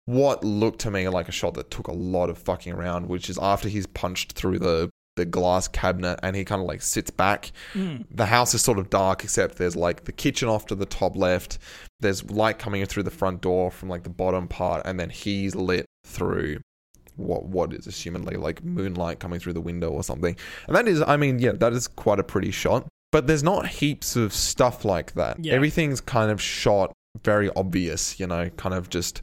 what 0.07 0.45
looked 0.45 0.81
to 0.81 0.91
me 0.91 1.09
like 1.09 1.29
a 1.29 1.33
shot 1.33 1.55
that 1.55 1.71
took 1.71 1.89
a 1.89 1.93
lot 1.93 2.31
of 2.31 2.39
fucking 2.39 2.73
around, 2.73 3.09
which 3.09 3.31
is 3.31 3.39
after 3.41 3.69
he's 3.69 3.87
punched 3.87 4.33
through 4.33 4.59
the 4.59 4.91
the 5.17 5.25
glass 5.27 5.69
cabinet 5.69 6.19
and 6.23 6.35
he 6.35 6.43
kind 6.45 6.63
of 6.63 6.67
like 6.67 6.81
sits 6.81 7.11
back. 7.11 7.53
Mm. 7.75 8.07
The 8.11 8.27
house 8.27 8.55
is 8.55 8.63
sort 8.63 8.79
of 8.79 8.89
dark, 8.89 9.25
except 9.25 9.57
there's 9.57 9.77
like 9.77 10.05
the 10.05 10.13
kitchen 10.13 10.49
off 10.49 10.67
to 10.67 10.75
the 10.75 10.87
top 10.87 11.17
left. 11.17 11.59
There's 12.01 12.31
light 12.31 12.59
coming 12.59 12.81
in 12.81 12.87
through 12.87 13.03
the 13.03 13.11
front 13.11 13.43
door 13.43 13.71
from 13.71 13.89
like 13.89 14.05
the 14.05 14.11
bottom 14.11 14.49
part, 14.49 14.83
and 14.87 14.99
then 14.99 15.11
he's 15.11 15.55
lit 15.55 15.87
through 16.05 16.61
what 17.17 17.45
what 17.45 17.75
is 17.75 17.87
assumedly 17.87 18.39
like 18.39 18.65
moonlight 18.65 19.21
coming 19.21 19.39
through 19.39 19.53
the 19.53 19.61
window 19.61 19.91
or 19.91 20.03
something. 20.03 20.37
And 20.67 20.75
that 20.75 20.89
is, 20.89 21.03
I 21.07 21.17
mean, 21.17 21.39
yeah, 21.39 21.53
that 21.53 21.73
is 21.75 21.89
quite 21.89 22.19
a 22.19 22.25
pretty 22.25 22.51
shot. 22.51 22.87
But 23.11 23.27
there's 23.27 23.43
not 23.43 23.69
heaps 23.69 24.17
of 24.17 24.33
stuff 24.33 24.87
like 24.87 25.13
that. 25.13 25.45
Yeah. 25.45 25.53
Everything's 25.53 26.01
kind 26.01 26.31
of 26.31 26.41
shot 26.41 26.93
very 27.23 27.51
obvious, 27.55 28.19
you 28.19 28.27
know, 28.27 28.49
kind 28.57 28.75
of 28.75 28.89
just 28.89 29.21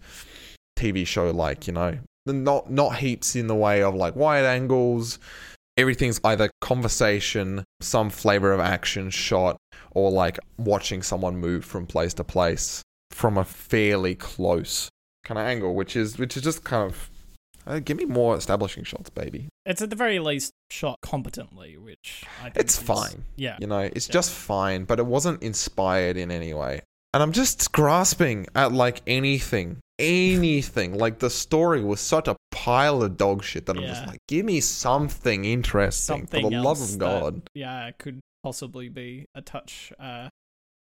TV 0.80 1.06
show 1.06 1.32
like, 1.32 1.68
you 1.68 1.74
know. 1.74 1.98
Not 2.26 2.70
not 2.70 2.98
heaps 2.98 3.36
in 3.36 3.48
the 3.48 3.56
way 3.56 3.82
of 3.82 3.96
like 3.96 4.16
wide 4.16 4.46
angles. 4.46 5.18
Everything's 5.78 6.20
either 6.24 6.50
conversation, 6.62 7.64
some 7.82 8.10
flavor 8.10 8.52
of 8.52 8.60
action 8.60 9.10
shot, 9.10 9.58
or 9.92 10.12
like 10.12 10.38
watching 10.58 11.02
someone 11.02 11.38
move 11.38 11.64
from 11.66 11.86
place 11.88 12.14
to 12.16 12.24
place 12.24 12.82
from 13.12 13.38
a 13.38 13.46
fairly 13.46 14.14
close 14.16 14.90
kind 15.24 15.40
of 15.40 15.46
angle, 15.46 15.74
which 15.74 15.96
is 15.96 16.18
which 16.20 16.36
is 16.38 16.44
just 16.44 16.64
kind 16.64 16.92
of 16.92 17.10
uh, 17.66 17.80
give 17.80 17.98
me 17.98 18.06
more 18.06 18.36
establishing 18.36 18.84
shots, 18.84 19.10
baby. 19.10 19.48
It's 19.66 19.82
at 19.82 19.90
the 19.90 19.96
very 19.96 20.20
least 20.20 20.52
shot 20.70 20.98
competently, 21.02 21.78
which 21.78 22.26
I 22.42 22.46
think 22.50 22.58
It's 22.58 22.78
is- 22.78 22.84
fine. 22.84 23.24
Yeah. 23.36 23.58
You 23.60 23.68
know, 23.68 23.80
it's 23.80 24.08
Yeah. 24.08 24.14
just 24.14 24.32
fine, 24.32 24.84
but 24.86 25.00
it 25.00 25.06
wasn't 25.06 25.42
inspired 25.44 26.18
in 26.18 26.30
any 26.32 26.54
way. 26.54 26.82
And 27.14 27.24
I'm 27.24 27.32
just 27.32 27.72
grasping 27.72 28.46
at 28.56 28.72
like 28.72 29.02
anything, 29.08 29.78
anything. 29.98 30.98
like 30.98 31.20
the 31.20 31.30
story 31.30 31.84
was 31.84 32.00
such 32.00 32.28
a 32.28 32.36
pile 32.52 33.02
of 33.02 33.18
dog 33.18 33.44
shit 33.44 33.66
that 33.66 33.78
I'm 33.78 33.84
just 33.84 34.06
like, 34.08 34.20
give 34.28 34.46
me 34.46 34.60
something 34.62 35.44
interesting 35.46 36.18
Something 36.28 36.44
for 36.46 36.50
the 36.52 36.58
love 36.58 36.80
else 36.80 36.94
of 36.94 37.00
that- 37.00 37.20
God. 37.22 37.42
Yeah, 37.56 37.88
it 37.88 37.98
could 37.98 38.20
possibly 38.44 38.90
be 38.90 39.26
a 39.36 39.42
touch 39.42 39.92
uh 40.00 40.30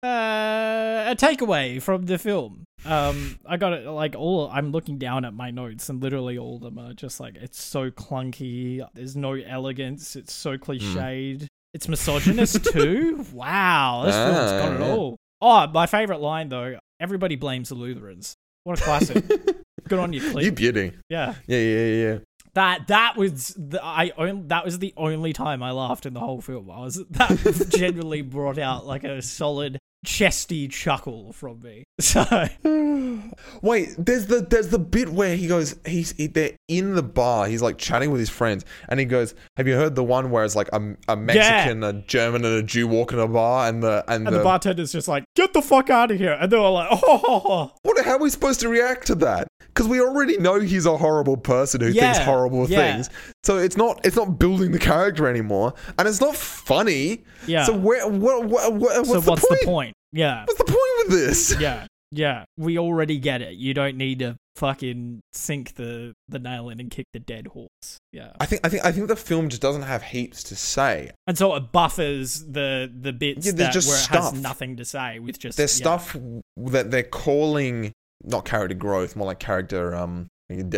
uh, 0.04 1.06
a 1.12 1.16
takeaway 1.18 1.82
from 1.82 2.06
the 2.06 2.18
film. 2.20 2.64
Um, 2.86 3.40
I 3.46 3.58
got 3.58 3.74
it. 3.74 3.88
Like 3.88 4.14
all, 4.16 4.50
I'm 4.54 4.72
looking 4.72 5.00
down 5.00 5.26
at 5.26 5.34
my 5.34 5.50
notes, 5.50 5.90
and 5.90 6.00
literally 6.00 6.38
all 6.38 6.58
of 6.58 6.62
them 6.62 6.78
are 6.78 6.94
just 6.94 7.20
like 7.20 7.36
it's 7.38 7.60
so 7.62 7.90
clunky. 7.90 8.86
There's 8.94 9.16
no 9.16 9.34
elegance. 9.34 10.16
It's 10.16 10.32
so 10.32 10.58
cliched. 10.60 11.48
It's 11.74 11.88
misogynist 11.88 12.66
too. 12.66 13.26
Wow, 13.34 14.04
this 14.06 14.16
film's 14.16 14.52
got 14.52 14.72
it 14.74 14.82
Ah, 14.82 14.86
yeah. 14.86 14.94
all. 14.94 15.18
Oh, 15.42 15.68
my 15.68 15.86
favorite 15.86 16.22
line 16.22 16.50
though. 16.50 16.78
Everybody 17.00 17.36
blames 17.36 17.70
the 17.70 17.76
Lutherans. 17.76 18.36
What 18.64 18.80
a 18.80 18.84
classic. 18.84 19.26
Good 19.88 20.00
on 20.00 20.14
you, 20.14 20.22
you 20.22 20.32
Clint. 20.32 20.56
beauty. 20.56 20.92
Yeah, 21.10 21.36
Yeah, 21.48 21.60
yeah, 21.60 21.86
yeah. 21.88 22.18
that 22.56 22.88
that 22.88 23.16
was 23.18 23.54
the 23.58 23.84
I 23.84 24.12
on, 24.18 24.48
that 24.48 24.66
was 24.66 24.80
the 24.80 24.94
only 24.98 25.32
time 25.34 25.62
I 25.62 25.72
laughed 25.72 26.06
in 26.08 26.14
the 26.14 26.20
whole 26.22 26.42
film. 26.42 26.72
I 26.72 26.80
was 26.80 27.04
that 27.12 27.68
genuinely 27.78 28.22
brought 28.24 28.58
out 28.58 28.88
like 28.88 29.04
a 29.04 29.22
solid 29.22 29.78
chesty 30.06 30.68
chuckle 30.68 31.34
from 31.34 31.62
me. 31.62 31.84
So 32.00 32.24
Wait, 33.62 33.96
there's 33.98 34.28
the 34.28 34.42
there's 34.42 34.70
the 34.70 34.80
bit 34.80 35.10
where 35.10 35.36
he 35.36 35.48
goes 35.48 35.76
he's 35.86 36.12
he, 36.14 36.28
they're 36.28 36.52
in 36.68 36.96
the 36.96 37.04
bar. 37.04 37.48
He's 37.48 37.62
like 37.62 37.78
chatting 37.78 38.12
with 38.12 38.20
his 38.20 38.30
friends, 38.30 38.66
and 38.90 39.00
he 39.00 39.06
goes, 39.06 39.34
"Have 39.58 39.68
you 39.68 39.76
heard 39.76 39.96
the 39.96 40.04
one 40.04 40.32
where 40.32 40.44
it's 40.44 40.56
like 40.56 40.70
a, 40.74 40.96
a 41.08 41.16
Mexican, 41.16 41.84
a 41.84 41.94
German, 41.94 42.46
and 42.46 42.56
a 42.56 42.64
Jew 42.64 42.88
walk 42.88 43.14
in 43.14 43.20
a 43.20 43.28
bar, 43.28 43.68
and 43.68 43.82
the 43.82 44.04
and, 44.08 44.28
and 44.28 44.36
the, 44.36 44.40
the 44.40 44.44
bartender's 44.44 44.92
just 44.92 45.08
like, 45.08 45.24
"Get 45.36 45.54
the 45.54 45.62
fuck 45.62 45.90
out 45.90 46.12
of 46.12 46.18
here!" 46.18 46.38
And 46.40 46.52
they're 46.52 46.60
all 46.60 46.74
like, 46.74 46.90
"Oh, 46.92 47.72
what? 47.84 48.06
How 48.06 48.14
are 48.14 48.20
we 48.20 48.30
supposed 48.30 48.60
to 48.62 48.70
react 48.70 49.08
to 49.08 49.16
that? 49.16 49.48
Because 49.68 49.88
we 49.88 50.00
already 50.00 50.38
know 50.38 50.60
he's 50.60 50.86
a 50.86 50.98
horrible 50.98 51.38
person 51.38 51.82
who 51.82 51.92
thinks 51.92 52.18
horrible 52.20 52.70
yeah. 52.70 52.78
things. 52.78 53.10
So 53.44 53.58
it's 53.58 53.78
not 53.78 54.06
it's 54.06 54.16
not 54.16 54.40
building 54.40 54.72
the 54.72 54.80
character 54.80 55.28
anymore, 55.28 55.74
and 55.98 56.08
it's 56.08 56.22
not 56.22 56.36
funny. 56.36 57.24
Yeah. 57.46 57.66
So 57.66 57.76
where 57.76 58.08
what, 58.08 58.46
what, 58.46 58.74
what 58.74 58.96
what's, 58.96 59.10
so 59.10 59.20
the, 59.20 59.30
what's 59.30 59.46
point? 59.46 59.60
the 59.62 59.66
point? 59.66 59.95
Yeah, 60.16 60.46
What's 60.46 60.58
the 60.58 60.64
point 60.66 61.10
with 61.10 61.10
this? 61.20 61.56
yeah, 61.60 61.88
yeah. 62.12 62.46
We 62.58 62.78
already 62.80 63.18
get 63.20 63.42
it. 63.42 63.56
You 63.56 63.74
don't 63.74 63.98
need 63.98 64.20
to 64.20 64.38
fucking 64.56 65.20
sink 65.34 65.76
the 65.76 66.14
the 66.30 66.40
nail 66.40 66.70
in 66.70 66.80
and 66.80 66.90
kick 66.90 67.06
the 67.12 67.20
dead 67.20 67.48
horse. 67.48 67.98
Yeah, 68.14 68.32
I 68.40 68.46
think 68.46 68.62
I 68.66 68.70
think 68.70 68.86
I 68.86 68.92
think 68.94 69.10
the 69.10 69.18
film 69.18 69.50
just 69.50 69.62
doesn't 69.62 69.82
have 69.82 70.02
heaps 70.02 70.42
to 70.44 70.56
say. 70.56 71.12
and 71.28 71.38
so 71.38 71.54
it 71.56 71.72
buffers 71.74 72.46
the 72.46 72.90
the 73.02 73.12
bits 73.12 73.46
Yeah, 73.46 73.52
that 73.54 73.74
just 73.74 73.88
where 73.90 73.98
it 73.98 74.02
stuff. 74.02 74.32
has 74.32 74.42
nothing 74.42 74.78
to 74.78 74.86
say 74.86 75.20
with 75.20 75.38
just 75.38 75.58
There's 75.58 75.78
yeah. 75.80 75.84
stuff 75.98 76.16
that 76.58 76.92
they're 76.92 77.04
calling 77.04 77.92
not 78.24 78.46
character 78.46 78.76
growth, 78.76 79.16
more 79.18 79.28
like 79.28 79.40
character 79.40 79.94
um 79.94 80.28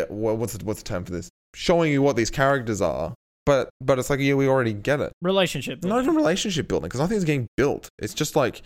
what's 0.10 0.54
the, 0.58 0.65
what's 0.65 0.82
the 0.82 0.88
term 0.88 1.06
for 1.06 1.12
this? 1.12 1.30
Showing 1.54 1.91
you 1.91 2.02
what 2.02 2.15
these 2.15 2.32
characters 2.32 2.82
are. 2.82 3.13
But 3.45 3.69
but 3.80 4.00
it's 4.00 4.10
like 4.10 4.19
yeah, 4.19 4.34
we 4.34 4.47
already 4.47 4.73
get 4.73 5.00
it. 5.02 5.13
relationship. 5.21 5.84
Not 5.84 6.02
even 6.02 6.15
relationship 6.15 6.67
building 6.67 6.88
because 6.89 7.00
nothing's 7.00 7.23
getting 7.23 7.47
built. 7.56 7.89
It's 8.00 8.13
just 8.15 8.36
like 8.36 8.62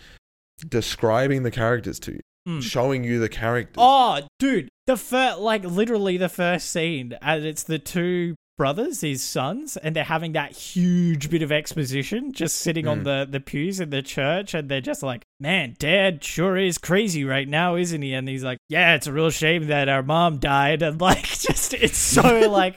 describing 0.68 1.42
the 1.42 1.50
characters 1.50 1.98
to 2.00 2.12
you, 2.12 2.20
Mm. 2.48 2.62
showing 2.62 3.04
you 3.04 3.20
the 3.20 3.28
characters. 3.28 3.76
Oh, 3.78 4.20
dude, 4.38 4.68
the 4.86 4.96
first, 4.96 5.38
like 5.38 5.64
literally 5.64 6.16
the 6.16 6.28
first 6.28 6.70
scene, 6.70 7.14
and 7.22 7.44
it's 7.44 7.62
the 7.62 7.78
two 7.78 8.34
brothers, 8.58 9.00
his 9.00 9.22
sons, 9.22 9.76
and 9.76 9.96
they're 9.96 10.04
having 10.04 10.32
that 10.32 10.52
huge 10.52 11.30
bit 11.30 11.42
of 11.42 11.50
exposition, 11.50 12.32
just 12.32 12.56
sitting 12.58 12.86
on 12.86 13.00
Mm. 13.00 13.04
the 13.04 13.28
the 13.30 13.40
pews 13.40 13.80
in 13.80 13.90
the 13.90 14.02
church, 14.02 14.54
and 14.54 14.68
they're 14.68 14.80
just 14.80 15.02
like, 15.02 15.22
"Man, 15.40 15.74
Dad 15.78 16.22
sure 16.22 16.56
is 16.56 16.78
crazy 16.78 17.24
right 17.24 17.48
now, 17.48 17.76
isn't 17.76 18.02
he?" 18.02 18.12
And 18.12 18.28
he's 18.28 18.44
like, 18.44 18.58
"Yeah, 18.68 18.94
it's 18.94 19.06
a 19.06 19.12
real 19.12 19.30
shame 19.30 19.68
that 19.68 19.88
our 19.88 20.02
mom 20.02 20.38
died," 20.38 20.82
and 20.82 21.00
like, 21.00 21.24
just 21.38 21.74
it's 21.74 21.96
so 21.98 22.22
like, 22.50 22.76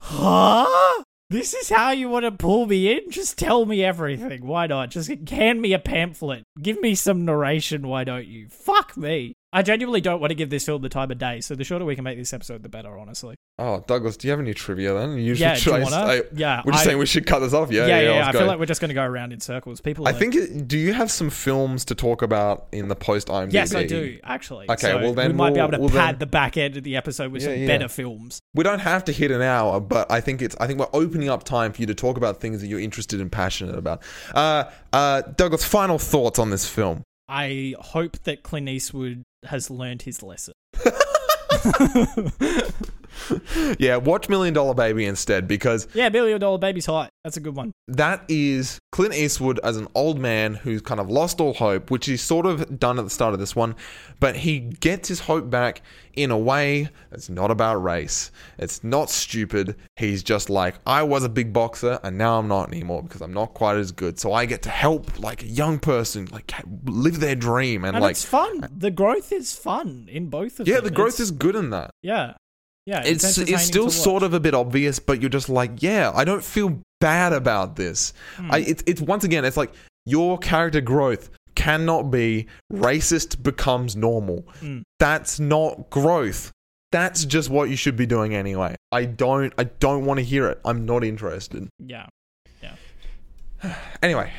huh. 0.00 1.02
This 1.30 1.54
is 1.54 1.68
how 1.70 1.92
you 1.92 2.08
want 2.08 2.24
to 2.24 2.32
pull 2.32 2.66
me 2.66 2.90
in? 2.90 3.08
Just 3.12 3.38
tell 3.38 3.64
me 3.64 3.84
everything. 3.84 4.44
Why 4.44 4.66
not? 4.66 4.90
Just 4.90 5.12
hand 5.28 5.62
me 5.62 5.72
a 5.72 5.78
pamphlet. 5.78 6.42
Give 6.60 6.80
me 6.80 6.96
some 6.96 7.24
narration. 7.24 7.86
Why 7.86 8.02
don't 8.02 8.26
you? 8.26 8.48
Fuck 8.48 8.96
me. 8.96 9.36
I 9.52 9.62
genuinely 9.62 10.00
don't 10.00 10.20
want 10.20 10.30
to 10.30 10.36
give 10.36 10.48
this 10.50 10.64
film 10.64 10.80
the 10.82 10.88
time 10.88 11.10
of 11.10 11.18
day, 11.18 11.40
so 11.40 11.56
the 11.56 11.64
shorter 11.64 11.84
we 11.84 11.96
can 11.96 12.04
make 12.04 12.16
this 12.16 12.32
episode, 12.32 12.62
the 12.62 12.68
better, 12.68 12.96
honestly. 12.96 13.34
Oh, 13.58 13.82
Douglas, 13.86 14.16
do 14.16 14.28
you 14.28 14.30
have 14.30 14.38
any 14.40 14.54
trivia 14.54 14.94
then? 14.94 15.18
You 15.18 15.34
yeah, 15.34 15.56
do 15.58 15.70
you 15.76 15.82
wanna? 15.82 15.96
I- 15.96 16.22
yeah, 16.32 16.62
we're 16.64 16.70
just 16.72 16.82
I, 16.82 16.86
saying 16.86 16.98
we 16.98 17.06
should 17.06 17.26
cut 17.26 17.40
this 17.40 17.52
off. 17.52 17.70
Yeah, 17.72 17.86
yeah, 17.86 18.00
yeah, 18.00 18.10
let's 18.12 18.28
I 18.28 18.32
go. 18.32 18.38
feel 18.38 18.46
like 18.46 18.58
we're 18.60 18.66
just 18.66 18.80
going 18.80 18.88
to 18.90 18.94
go 18.94 19.02
around 19.02 19.32
in 19.32 19.40
circles. 19.40 19.80
People, 19.80 20.06
I 20.06 20.12
think. 20.12 20.68
Do 20.68 20.78
you 20.78 20.92
have 20.92 21.10
some 21.10 21.30
films 21.30 21.84
to 21.86 21.94
talk 21.96 22.22
about 22.22 22.68
in 22.70 22.86
the 22.88 22.94
post 22.94 23.26
IMDb? 23.28 23.52
Yes, 23.52 23.74
I 23.74 23.86
do 23.86 24.18
actually. 24.22 24.70
Okay, 24.70 24.92
So 24.92 24.98
well 24.98 25.14
then 25.14 25.32
we 25.32 25.36
might 25.36 25.50
be 25.50 25.54
we'll- 25.56 25.64
able 25.64 25.72
to 25.72 25.80
we'll 25.80 25.90
pad 25.90 26.14
then- 26.14 26.18
the 26.20 26.26
back 26.26 26.56
end 26.56 26.76
of 26.76 26.84
the 26.84 26.96
episode 26.96 27.32
with 27.32 27.42
Yeah, 27.42 27.48
some 27.48 27.58
yeah. 27.58 27.66
better 27.66 27.88
films. 27.88 28.38
We 28.54 28.62
don't 28.62 28.78
have 28.78 29.04
to 29.06 29.12
hit 29.12 29.30
an 29.32 29.42
hour, 29.42 29.80
but 29.80 30.10
I 30.12 30.20
think 30.20 30.42
it's. 30.42 30.54
I 30.60 30.68
think 30.68 30.78
we're 30.78 30.86
opening 30.92 31.28
up 31.28 31.42
time 31.42 31.72
for 31.72 31.80
you 31.82 31.86
to 31.88 31.94
talk 31.94 32.16
about 32.16 32.40
things 32.40 32.60
that 32.60 32.68
you're 32.68 32.80
interested 32.80 33.20
and 33.20 33.30
passionate 33.30 33.74
about. 33.76 34.00
Uh, 34.32 34.64
uh, 34.92 35.22
Douglas, 35.22 35.64
final 35.64 35.98
thoughts 35.98 36.38
on 36.38 36.50
this 36.50 36.68
film. 36.68 37.02
I 37.32 37.76
hope 37.78 38.18
that 38.24 38.42
Clint 38.42 38.68
Eastwood 38.68 39.22
has 39.44 39.70
learned 39.70 40.02
his 40.02 40.20
lesson. 40.20 40.54
Yeah, 43.78 43.96
watch 43.96 44.28
Million 44.28 44.54
Dollar 44.54 44.74
Baby 44.74 45.06
instead 45.06 45.46
because 45.48 45.88
Yeah, 45.94 46.08
Million 46.08 46.40
Dollar 46.40 46.58
Baby's 46.58 46.86
hot. 46.86 47.10
That's 47.24 47.36
a 47.36 47.40
good 47.40 47.54
one. 47.56 47.72
that 47.88 48.24
is 48.28 48.78
Clint 48.92 49.14
Eastwood 49.14 49.60
as 49.62 49.76
an 49.76 49.88
old 49.94 50.18
man 50.18 50.54
who's 50.54 50.80
kind 50.82 51.00
of 51.00 51.10
lost 51.10 51.40
all 51.40 51.52
hope, 51.54 51.90
which 51.90 52.06
he's 52.06 52.22
sort 52.22 52.46
of 52.46 52.78
done 52.78 52.98
at 52.98 53.04
the 53.04 53.10
start 53.10 53.34
of 53.34 53.40
this 53.40 53.54
one, 53.54 53.74
but 54.20 54.36
he 54.36 54.58
gets 54.60 55.08
his 55.08 55.20
hope 55.20 55.50
back 55.50 55.82
in 56.14 56.30
a 56.30 56.38
way 56.38 56.88
that's 57.10 57.28
not 57.28 57.50
about 57.50 57.76
race. 57.82 58.30
It's 58.58 58.82
not 58.82 59.10
stupid. 59.10 59.76
He's 59.96 60.22
just 60.22 60.48
like, 60.50 60.76
I 60.86 61.02
was 61.02 61.22
a 61.24 61.28
big 61.28 61.52
boxer 61.52 62.00
and 62.02 62.16
now 62.18 62.38
I'm 62.38 62.48
not 62.48 62.68
anymore 62.68 63.02
because 63.02 63.20
I'm 63.20 63.32
not 63.34 63.54
quite 63.54 63.76
as 63.76 63.92
good. 63.92 64.18
So 64.18 64.32
I 64.32 64.46
get 64.46 64.62
to 64.62 64.70
help 64.70 65.18
like 65.18 65.42
a 65.42 65.46
young 65.46 65.78
person 65.78 66.26
like 66.32 66.52
live 66.84 67.20
their 67.20 67.36
dream 67.36 67.84
and, 67.84 67.96
And 67.96 68.02
like 68.02 68.12
it's 68.12 68.24
fun. 68.24 68.66
The 68.76 68.90
growth 68.90 69.30
is 69.30 69.52
fun 69.54 70.08
in 70.10 70.28
both 70.28 70.58
of 70.58 70.66
yeah, 70.66 70.76
them. 70.76 70.84
Yeah, 70.84 70.88
the 70.90 70.94
growth 70.96 71.14
It's- 71.14 71.20
is 71.20 71.30
good 71.30 71.54
in 71.54 71.70
that. 71.70 71.90
yeah, 72.02 72.34
yeah. 72.86 73.02
It's 73.04 73.38
it's, 73.38 73.62
still 73.62 73.90
sort 73.90 74.22
of 74.22 74.34
a 74.34 74.40
bit 74.40 74.54
obvious, 74.54 74.98
but 74.98 75.20
you're 75.20 75.30
just 75.30 75.48
like, 75.48 75.82
yeah, 75.82 76.12
I 76.14 76.24
don't 76.24 76.44
feel 76.44 76.80
bad 77.00 77.32
about 77.32 77.76
this. 77.76 78.12
Hmm. 78.36 78.50
I, 78.52 78.58
it's 78.60 78.82
it's 78.86 79.00
once 79.00 79.24
again, 79.24 79.44
it's 79.44 79.56
like 79.56 79.72
your 80.06 80.38
character 80.38 80.80
growth 80.80 81.30
cannot 81.54 82.10
be 82.10 82.46
racist 82.72 83.42
becomes 83.42 83.96
normal. 83.96 84.46
Mm. 84.60 84.82
That's 84.98 85.38
not 85.38 85.90
growth. 85.90 86.52
That's 86.92 87.24
just 87.24 87.50
what 87.50 87.68
you 87.68 87.76
should 87.76 87.96
be 87.96 88.06
doing 88.06 88.34
anyway. 88.34 88.76
I 88.90 89.04
don't 89.04 89.52
I 89.58 89.64
don't 89.64 90.04
want 90.04 90.18
to 90.18 90.24
hear 90.24 90.48
it. 90.48 90.60
I'm 90.64 90.86
not 90.86 91.04
interested. 91.04 91.68
Yeah. 91.78 92.06
Yeah. 92.62 92.74
Anyway, 94.02 94.32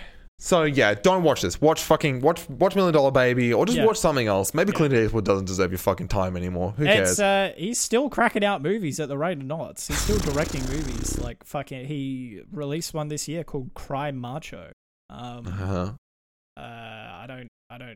so 0.44 0.64
yeah, 0.64 0.96
don't 0.96 1.22
watch 1.22 1.44
this. 1.44 1.62
Watch 1.62 1.84
fucking 1.84 2.22
watch 2.22 2.50
watch 2.50 2.76
Million 2.76 2.96
Dollar 2.96 3.12
Baby 3.12 3.54
or 3.54 3.64
just 3.64 3.78
Yeah. 3.78 3.86
watch 3.86 3.98
something 3.98 4.26
else. 4.26 4.56
Maybe. 4.56 4.72
Clint 4.72 4.92
Eastwood 4.92 5.24
doesn't 5.24 5.46
deserve 5.46 5.70
your 5.70 5.78
fucking 5.78 6.08
time 6.08 6.36
anymore. 6.36 6.72
Who 6.78 6.86
cares? 6.86 7.12
It's 7.12 7.20
uh, 7.20 7.54
he's 7.56 7.78
still 7.80 8.10
cracking 8.10 8.44
out 8.44 8.64
movies 8.64 9.00
at 9.00 9.08
the 9.08 9.20
rate 9.20 9.38
of 9.38 9.44
knots. 9.44 9.88
He's 9.88 10.00
still 10.00 10.18
directing 10.18 10.62
movies. 10.66 11.20
Like 11.20 11.44
fucking, 11.44 11.86
he 11.86 12.42
released 12.52 12.92
one 12.96 13.08
this 13.10 13.28
year 13.28 13.44
called 13.44 13.70
Cry 13.76 14.10
Macho. 14.10 14.72
Um, 15.12 15.46
uh-huh. 15.46 15.92
uh, 16.58 16.60
I 16.60 17.26
don't, 17.28 17.48
I 17.70 17.78
don't 17.78 17.96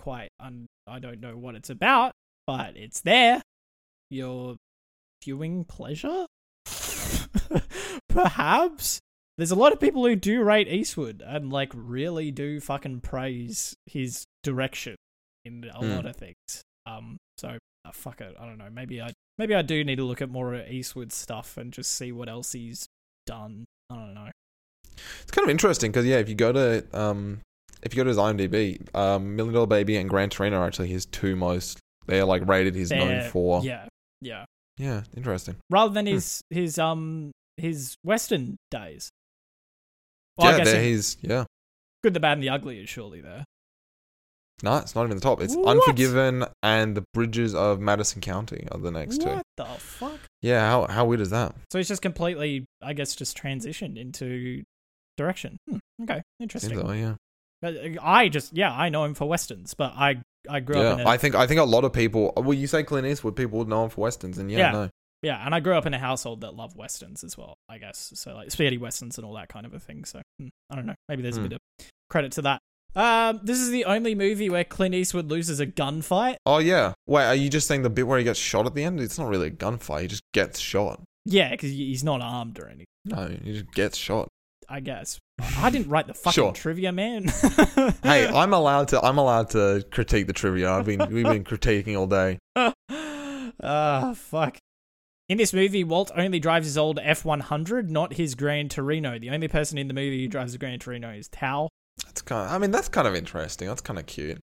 quite, 0.00 0.30
un- 0.40 0.66
I 0.88 0.98
don't 0.98 1.20
know 1.20 1.36
what 1.36 1.54
it's 1.54 1.70
about, 1.70 2.10
but 2.46 2.76
it's 2.76 3.02
there. 3.02 3.40
Your 4.10 4.56
viewing 5.22 5.64
pleasure, 5.64 6.26
perhaps. 8.08 8.98
There's 9.38 9.50
a 9.52 9.56
lot 9.56 9.72
of 9.72 9.80
people 9.80 10.04
who 10.04 10.16
do 10.16 10.42
rate 10.42 10.68
Eastwood 10.68 11.22
and 11.24 11.50
like 11.52 11.72
really 11.74 12.30
do 12.30 12.60
fucking 12.60 13.00
praise 13.00 13.74
his 13.86 14.24
direction 14.42 14.96
in 15.44 15.64
a 15.72 15.78
Hmm. 15.78 15.90
lot 15.92 16.06
of 16.06 16.16
things. 16.16 16.34
Um, 16.86 17.16
so 17.38 17.56
uh, 17.84 17.92
fuck 17.92 18.20
it. 18.20 18.34
I 18.38 18.44
don't 18.44 18.58
know. 18.58 18.68
Maybe 18.70 19.00
I, 19.00 19.12
maybe 19.38 19.54
I 19.54 19.62
do 19.62 19.84
need 19.84 19.96
to 19.96 20.04
look 20.04 20.20
at 20.20 20.28
more 20.28 20.54
of 20.54 20.68
Eastwood 20.68 21.12
stuff 21.12 21.56
and 21.56 21.72
just 21.72 21.92
see 21.92 22.10
what 22.12 22.28
else 22.28 22.52
he's 22.52 22.86
done. 23.26 23.64
I 23.90 23.94
don't 23.94 24.14
know. 24.14 24.28
It's 25.22 25.30
kind 25.30 25.44
of 25.46 25.50
interesting 25.50 25.92
because 25.92 26.04
yeah, 26.04 26.16
if 26.16 26.28
you 26.28 26.34
go 26.34 26.50
to 26.52 26.84
um, 26.92 27.40
if 27.82 27.94
you 27.94 27.98
go 27.98 28.04
to 28.04 28.08
his 28.08 28.18
IMDb, 28.18 28.92
um, 28.94 29.36
Million 29.36 29.54
Dollar 29.54 29.66
Baby 29.68 29.96
and 29.98 30.10
Gran 30.10 30.30
Torino 30.30 30.58
are 30.58 30.66
actually 30.66 30.88
his 30.88 31.06
two 31.06 31.36
most. 31.36 31.78
They're 32.06 32.24
like 32.24 32.46
rated. 32.48 32.74
He's 32.74 32.90
known 32.90 33.22
for. 33.30 33.62
Yeah, 33.62 33.86
yeah. 34.20 34.44
Yeah, 34.78 35.02
interesting. 35.16 35.56
rather 35.70 35.92
than 35.94 36.06
Hmm. 36.06 36.12
his 36.14 36.40
his 36.50 36.78
um 36.78 37.30
his 37.56 37.94
western 38.02 38.56
days. 38.72 39.10
Well, 40.38 40.58
yeah, 40.58 40.64
there 40.64 40.82
he's. 40.82 41.16
Yeah, 41.20 41.44
good, 42.02 42.14
the 42.14 42.20
bad, 42.20 42.34
and 42.34 42.42
the 42.42 42.48
ugly 42.50 42.78
is 42.80 42.88
surely 42.88 43.20
there. 43.20 43.44
no, 44.62 44.76
it's 44.78 44.94
not 44.94 45.04
even 45.04 45.16
the 45.16 45.20
top. 45.22 45.40
It's 45.40 45.54
What? 45.54 45.68
Unforgiven 45.78 46.44
and 46.62 46.96
The 46.96 47.04
Bridges 47.14 47.54
of 47.54 47.80
Madison 47.80 48.20
County 48.20 48.66
are 48.72 48.78
the 48.78 48.90
next 48.90 49.20
two. 49.20 49.28
What 49.28 49.42
the 49.56 49.64
fuck? 49.64 50.18
Yeah, 50.42 50.60
how 50.68 50.86
how 50.86 51.04
weird 51.04 51.20
is 51.20 51.30
that? 51.30 51.54
So 51.72 51.78
he's 51.78 51.88
just 51.88 52.02
completely, 52.02 52.64
I 52.82 52.92
guess, 52.92 53.14
just 53.14 53.36
transitioned 53.36 53.96
into 53.98 54.62
direction. 55.16 55.58
Hmm, 55.68 55.78
okay, 56.02 56.22
interesting. 56.40 56.78
Yeah. 56.96 57.14
Uh, 57.60 57.72
I 58.00 58.28
just, 58.28 58.56
yeah, 58.56 58.72
I 58.72 58.88
know 58.88 59.04
him 59.04 59.14
for 59.14 59.28
westerns, 59.28 59.74
but 59.74 59.92
I 59.96 60.22
I 60.48 60.60
grew 60.60 60.76
up 60.78 61.00
in 61.00 61.06
Yeah, 61.06 61.10
I 61.10 61.16
think 61.16 61.34
I 61.34 61.46
think 61.48 61.58
a 61.60 61.64
lot 61.64 61.84
of 61.84 61.92
people. 61.92 62.32
Well, 62.36 62.54
you 62.54 62.68
say 62.68 62.84
Clint 62.84 63.06
Eastwood, 63.06 63.34
people 63.34 63.58
would 63.58 63.68
know 63.68 63.82
him 63.84 63.90
for 63.90 64.02
westerns, 64.02 64.38
and 64.38 64.50
yeah, 64.50 64.58
Yeah. 64.58 64.70
no, 64.70 64.88
yeah, 65.22 65.44
and 65.44 65.54
I 65.54 65.60
grew 65.60 65.74
up 65.74 65.86
in 65.86 65.94
a 65.94 65.98
household 65.98 66.40
that 66.42 66.54
loved 66.54 66.76
westerns 66.76 67.24
as 67.24 67.36
well. 67.36 67.54
I 67.68 67.78
guess 67.78 68.12
so, 68.14 68.34
like 68.34 68.50
spaghetti 68.50 68.78
westerns 68.78 69.18
and 69.18 69.24
all 69.26 69.34
that 69.34 69.48
kind 69.48 69.66
of 69.66 69.74
a 69.74 69.78
thing. 69.80 70.04
So 70.04 70.20
hmm, 70.38 70.48
I 70.70 70.76
don't 70.76 70.86
know, 70.86 70.94
maybe 71.08 71.22
there's 71.22 71.36
Hmm. 71.36 71.44
a 71.44 71.48
bit 71.48 71.52
of 71.80 71.86
credit 72.10 72.32
to 72.32 72.42
that. 72.42 72.60
Um, 72.96 73.40
this 73.44 73.58
is 73.60 73.70
the 73.70 73.84
only 73.84 74.14
movie 74.14 74.48
where 74.48 74.64
Clint 74.64 74.94
Eastwood 74.94 75.30
loses 75.30 75.60
a 75.60 75.66
gunfight. 75.66 76.36
Oh 76.46 76.58
yeah. 76.58 76.94
Wait, 77.06 77.24
are 77.24 77.34
you 77.34 77.48
just 77.50 77.66
saying 77.68 77.82
the 77.82 77.90
bit 77.90 78.06
where 78.06 78.18
he 78.18 78.24
gets 78.24 78.38
shot 78.40 78.66
at 78.66 78.74
the 78.74 78.82
end? 78.82 78.98
It's 79.00 79.18
not 79.18 79.28
really 79.28 79.48
a 79.48 79.50
gunfight. 79.52 80.00
He 80.02 80.06
just 80.08 80.22
gets 80.32 80.58
shot. 80.58 81.02
Yeah, 81.24 81.50
because 81.50 81.70
he's 81.70 82.02
not 82.02 82.22
armed 82.22 82.58
or 82.58 82.66
anything. 82.68 82.86
No, 83.04 83.28
he 83.44 83.52
just 83.52 83.70
gets 83.72 83.98
shot. 83.98 84.28
I 84.70 84.80
guess. 84.80 85.18
I 85.58 85.70
didn't 85.70 85.88
write 85.88 86.06
the 86.08 86.14
fucking 86.14 86.32
Sure. 86.34 86.52
trivia, 86.52 86.90
man. 86.92 87.28
Hey, 88.02 88.26
I'm 88.34 88.52
allowed 88.52 88.88
to. 88.88 89.00
I'm 89.00 89.16
allowed 89.18 89.50
to 89.50 89.84
critique 89.90 90.26
the 90.26 90.32
trivia. 90.32 90.70
I've 90.72 90.84
been 90.86 90.98
we've 91.10 91.24
been 91.24 91.44
critiquing 91.44 91.98
all 91.98 92.06
day. 92.06 92.38
Ah, 93.62 94.14
fuck. 94.14 94.58
In 95.28 95.36
this 95.36 95.52
movie, 95.52 95.84
Walt 95.84 96.10
only 96.16 96.40
drives 96.40 96.66
his 96.66 96.78
old 96.78 96.98
F100, 96.98 97.90
not 97.90 98.14
his 98.14 98.34
Gran 98.34 98.70
Torino. 98.70 99.18
The 99.18 99.28
only 99.28 99.48
person 99.48 99.76
in 99.76 99.86
the 99.86 99.94
movie 99.94 100.22
who 100.22 100.28
drives 100.28 100.54
a 100.54 100.58
Gran 100.58 100.78
Torino 100.78 101.10
is 101.10 101.28
Tao. 101.28 101.68
That's 102.04 102.22
kind. 102.22 102.48
Of, 102.48 102.54
I 102.54 102.58
mean, 102.58 102.70
that's 102.70 102.88
kind 102.88 103.06
of 103.06 103.14
interesting. 103.14 103.68
That's 103.68 103.82
kind 103.82 103.98
of 103.98 104.06
cute. 104.06 104.38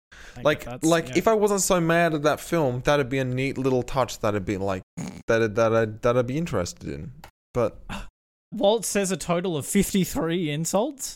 Like, 0.43 0.67
like 0.83 1.09
yeah. 1.09 1.17
if 1.17 1.27
I 1.27 1.33
wasn't 1.33 1.61
so 1.61 1.79
mad 1.79 2.13
at 2.13 2.23
that 2.23 2.41
film, 2.41 2.81
that'd 2.81 3.07
be 3.07 3.19
a 3.19 3.23
neat 3.23 3.57
little 3.57 3.83
touch. 3.83 4.19
That'd 4.19 4.43
be 4.43 4.57
like 4.57 4.83
that. 5.27 5.55
That 5.55 5.73
I 5.73 5.85
that 5.85 6.17
I'd 6.17 6.27
be 6.27 6.37
interested 6.37 6.89
in. 6.89 7.13
But 7.53 7.79
Walt 8.51 8.83
says 8.83 9.11
a 9.11 9.17
total 9.17 9.55
of 9.55 9.65
53 9.65 10.49
insults, 10.49 11.15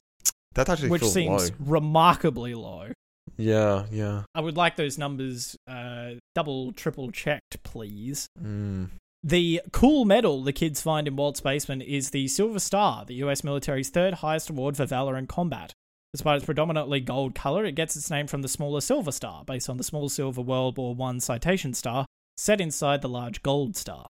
that 0.53 0.69
actually 0.69 0.89
which 0.89 1.03
seems 1.03 1.49
low. 1.51 1.57
remarkably 1.59 2.53
low. 2.53 2.91
Yeah, 3.35 3.85
yeah. 3.91 4.23
I 4.33 4.39
would 4.39 4.55
like 4.55 4.77
those 4.77 4.97
numbers 4.97 5.57
uh, 5.67 6.11
double, 6.35 6.71
triple 6.71 7.11
checked, 7.11 7.61
please. 7.63 8.27
Mm. 8.41 8.89
The 9.23 9.61
cool 9.71 10.05
medal 10.05 10.43
the 10.43 10.53
kids 10.53 10.81
find 10.81 11.07
in 11.07 11.15
Walt's 11.15 11.41
basement 11.41 11.83
is 11.83 12.11
the 12.11 12.27
Silver 12.27 12.59
Star, 12.59 13.05
the 13.05 13.15
US 13.15 13.43
military's 13.43 13.89
third 13.89 14.15
highest 14.15 14.49
award 14.49 14.77
for 14.77 14.85
valor 14.85 15.17
in 15.17 15.27
combat. 15.27 15.73
Despite 16.13 16.37
its 16.37 16.45
predominantly 16.45 16.99
gold 17.01 17.35
color, 17.35 17.65
it 17.65 17.75
gets 17.75 17.95
its 17.95 18.09
name 18.09 18.27
from 18.27 18.41
the 18.41 18.47
smaller 18.47 18.81
Silver 18.81 19.11
Star, 19.11 19.43
based 19.43 19.69
on 19.69 19.77
the 19.77 19.83
small 19.83 20.07
silver 20.09 20.41
World 20.41 20.77
War 20.77 20.95
I 21.01 21.17
citation 21.17 21.73
star 21.73 22.05
set 22.37 22.61
inside 22.61 23.01
the 23.01 23.09
large 23.09 23.43
gold 23.43 23.75
star. 23.75 24.07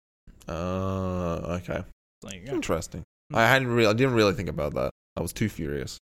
Uh, 0.48 1.60
okay. 1.60 1.84
There 2.22 2.36
you 2.36 2.46
go. 2.46 2.54
Interesting. 2.54 3.04
Mm. 3.34 3.38
I 3.38 3.48
hadn't 3.48 3.68
really. 3.68 3.90
I 3.90 3.94
didn't 3.94 4.14
really 4.14 4.34
think 4.34 4.50
about 4.50 4.74
that. 4.76 4.92
I 5.18 5.22
was 5.22 5.34
too 5.34 5.50
furious. 5.50 6.00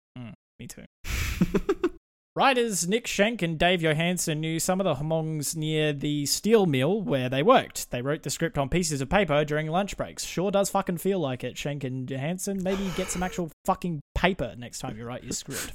Me 0.60 0.68
too. 0.68 0.86
Writers 2.36 2.86
Nick 2.86 3.08
Schenk 3.08 3.42
and 3.42 3.58
Dave 3.58 3.80
Johannson 3.80 4.42
knew 4.42 4.60
some 4.60 4.82
of 4.82 4.84
the 4.84 4.96
Hmongs 5.02 5.56
near 5.56 5.94
the 5.94 6.26
steel 6.26 6.66
mill 6.66 7.02
where 7.02 7.30
they 7.30 7.42
worked. 7.42 7.92
They 7.92 8.02
wrote 8.02 8.24
the 8.24 8.30
script 8.30 8.58
on 8.58 8.68
pieces 8.68 9.00
of 9.00 9.08
paper 9.10 9.46
during 9.46 9.68
lunch 9.68 9.96
breaks. 9.96 10.26
Sure 10.26 10.52
does 10.52 10.70
fucking 10.70 10.98
feel 10.98 11.20
like 11.20 11.46
it, 11.46 11.58
Schenk 11.58 11.86
and 11.86 12.06
Johannson. 12.10 12.62
Maybe 12.62 12.92
get 12.98 13.10
some 13.10 13.24
actual 13.24 13.50
fucking 13.64 14.02
paper 14.16 14.54
next 14.58 14.80
time 14.80 14.98
you 14.98 15.06
write 15.06 15.24
your 15.24 15.32
script. 15.32 15.72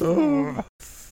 oh, 0.00 0.64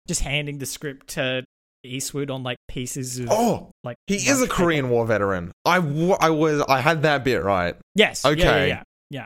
Just 0.07 0.21
handing 0.21 0.59
the 0.59 0.67
script 0.67 1.09
to 1.09 1.43
Eastwood 1.83 2.31
on 2.31 2.43
like 2.43 2.59
pieces 2.69 3.19
of 3.19 3.29
Oh, 3.31 3.71
like. 3.83 3.97
he 4.09 4.17
is 4.17 4.43
a 4.43 4.45
paper. 4.45 4.55
Korean 4.57 4.91
War 4.91 5.07
veteran. 5.07 5.53
I, 5.65 5.77
I 5.77 6.29
was. 6.31 6.61
I 6.69 6.81
had 6.83 7.03
that 7.03 7.25
bit 7.25 7.43
right. 7.43 7.77
Yes. 7.95 8.25
Yeah, 8.25 8.31
yeah, 8.33 8.35
Okay. 8.51 8.69
yeah. 8.69 8.83
Yeah. 9.09 9.25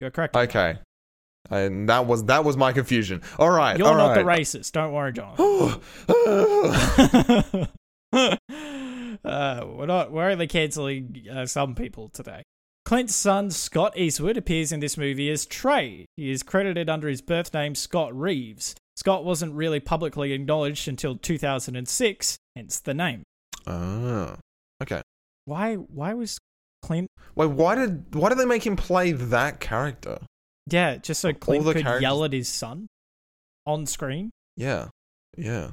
You're 0.00 0.10
correct. 0.10 0.34
Okay. 0.36 0.78
And 1.50 1.88
that 1.88 2.06
was 2.06 2.24
that 2.24 2.44
was 2.44 2.56
my 2.56 2.72
confusion. 2.72 3.22
All 3.38 3.50
right. 3.50 3.78
You're 3.78 3.88
all 3.88 3.96
not 3.96 4.14
the 4.14 4.22
racist. 4.22 4.72
Don't 4.72 4.92
worry, 4.92 5.12
John. 5.12 5.34
uh, 9.24 9.64
we're 9.66 9.86
not. 9.86 10.12
We're 10.12 10.30
only 10.30 10.46
canceling 10.46 11.24
uh, 11.30 11.46
some 11.46 11.74
people 11.74 12.08
today. 12.08 12.42
Clint's 12.84 13.14
son 13.14 13.50
Scott 13.50 13.98
Eastwood 13.98 14.38
appears 14.38 14.72
in 14.72 14.80
this 14.80 14.96
movie 14.96 15.30
as 15.30 15.44
Trey. 15.44 16.06
He 16.16 16.30
is 16.30 16.42
credited 16.42 16.88
under 16.88 17.08
his 17.08 17.20
birth 17.20 17.52
name 17.52 17.74
Scott 17.74 18.18
Reeves. 18.18 18.74
Scott 18.96 19.24
wasn't 19.24 19.54
really 19.54 19.78
publicly 19.78 20.32
acknowledged 20.32 20.88
until 20.88 21.16
2006, 21.16 22.36
hence 22.56 22.80
the 22.80 22.94
name. 22.94 23.22
oh. 23.66 24.34
Okay. 24.82 25.02
Why? 25.44 25.74
Why 25.74 26.14
was 26.14 26.38
Clint? 26.82 27.08
Wait, 27.34 27.50
why 27.50 27.74
did 27.74 28.14
why 28.14 28.28
did 28.28 28.38
they 28.38 28.44
make 28.44 28.66
him 28.66 28.76
play 28.76 29.12
that 29.12 29.60
character? 29.60 30.18
Yeah, 30.70 30.96
just 30.96 31.20
so 31.20 31.32
Clint 31.32 31.64
could 31.64 31.82
characters- 31.82 32.02
yell 32.02 32.24
at 32.24 32.32
his 32.32 32.48
son 32.48 32.86
on 33.66 33.86
screen. 33.86 34.30
Yeah. 34.56 34.88
Yeah. 35.36 35.70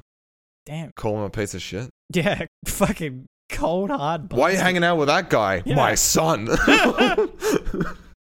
Damn. 0.64 0.92
Call 0.96 1.16
him 1.16 1.22
a 1.22 1.30
piece 1.30 1.54
of 1.54 1.62
shit. 1.62 1.90
Yeah, 2.12 2.46
fucking 2.66 3.26
cold 3.48 3.90
hard. 3.90 4.32
Why 4.32 4.50
are 4.50 4.52
you 4.52 4.58
hanging 4.58 4.84
out 4.84 4.96
with 4.96 5.08
that 5.08 5.30
guy? 5.30 5.62
Yeah. 5.64 5.76
My 5.76 5.94
son. 5.94 6.48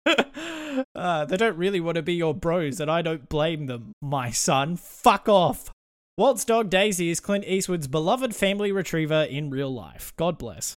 uh, 0.94 1.24
they 1.24 1.36
don't 1.36 1.56
really 1.56 1.80
want 1.80 1.96
to 1.96 2.02
be 2.02 2.14
your 2.14 2.34
bros, 2.34 2.80
and 2.80 2.90
I 2.90 3.02
don't 3.02 3.28
blame 3.28 3.66
them, 3.66 3.92
my 4.00 4.30
son. 4.30 4.76
Fuck 4.76 5.28
off. 5.28 5.70
Walt's 6.16 6.44
dog 6.44 6.70
Daisy 6.70 7.10
is 7.10 7.18
Clint 7.20 7.44
Eastwood's 7.46 7.88
beloved 7.88 8.36
family 8.36 8.70
retriever 8.70 9.22
in 9.24 9.50
real 9.50 9.72
life. 9.72 10.12
God 10.16 10.38
bless. 10.38 10.74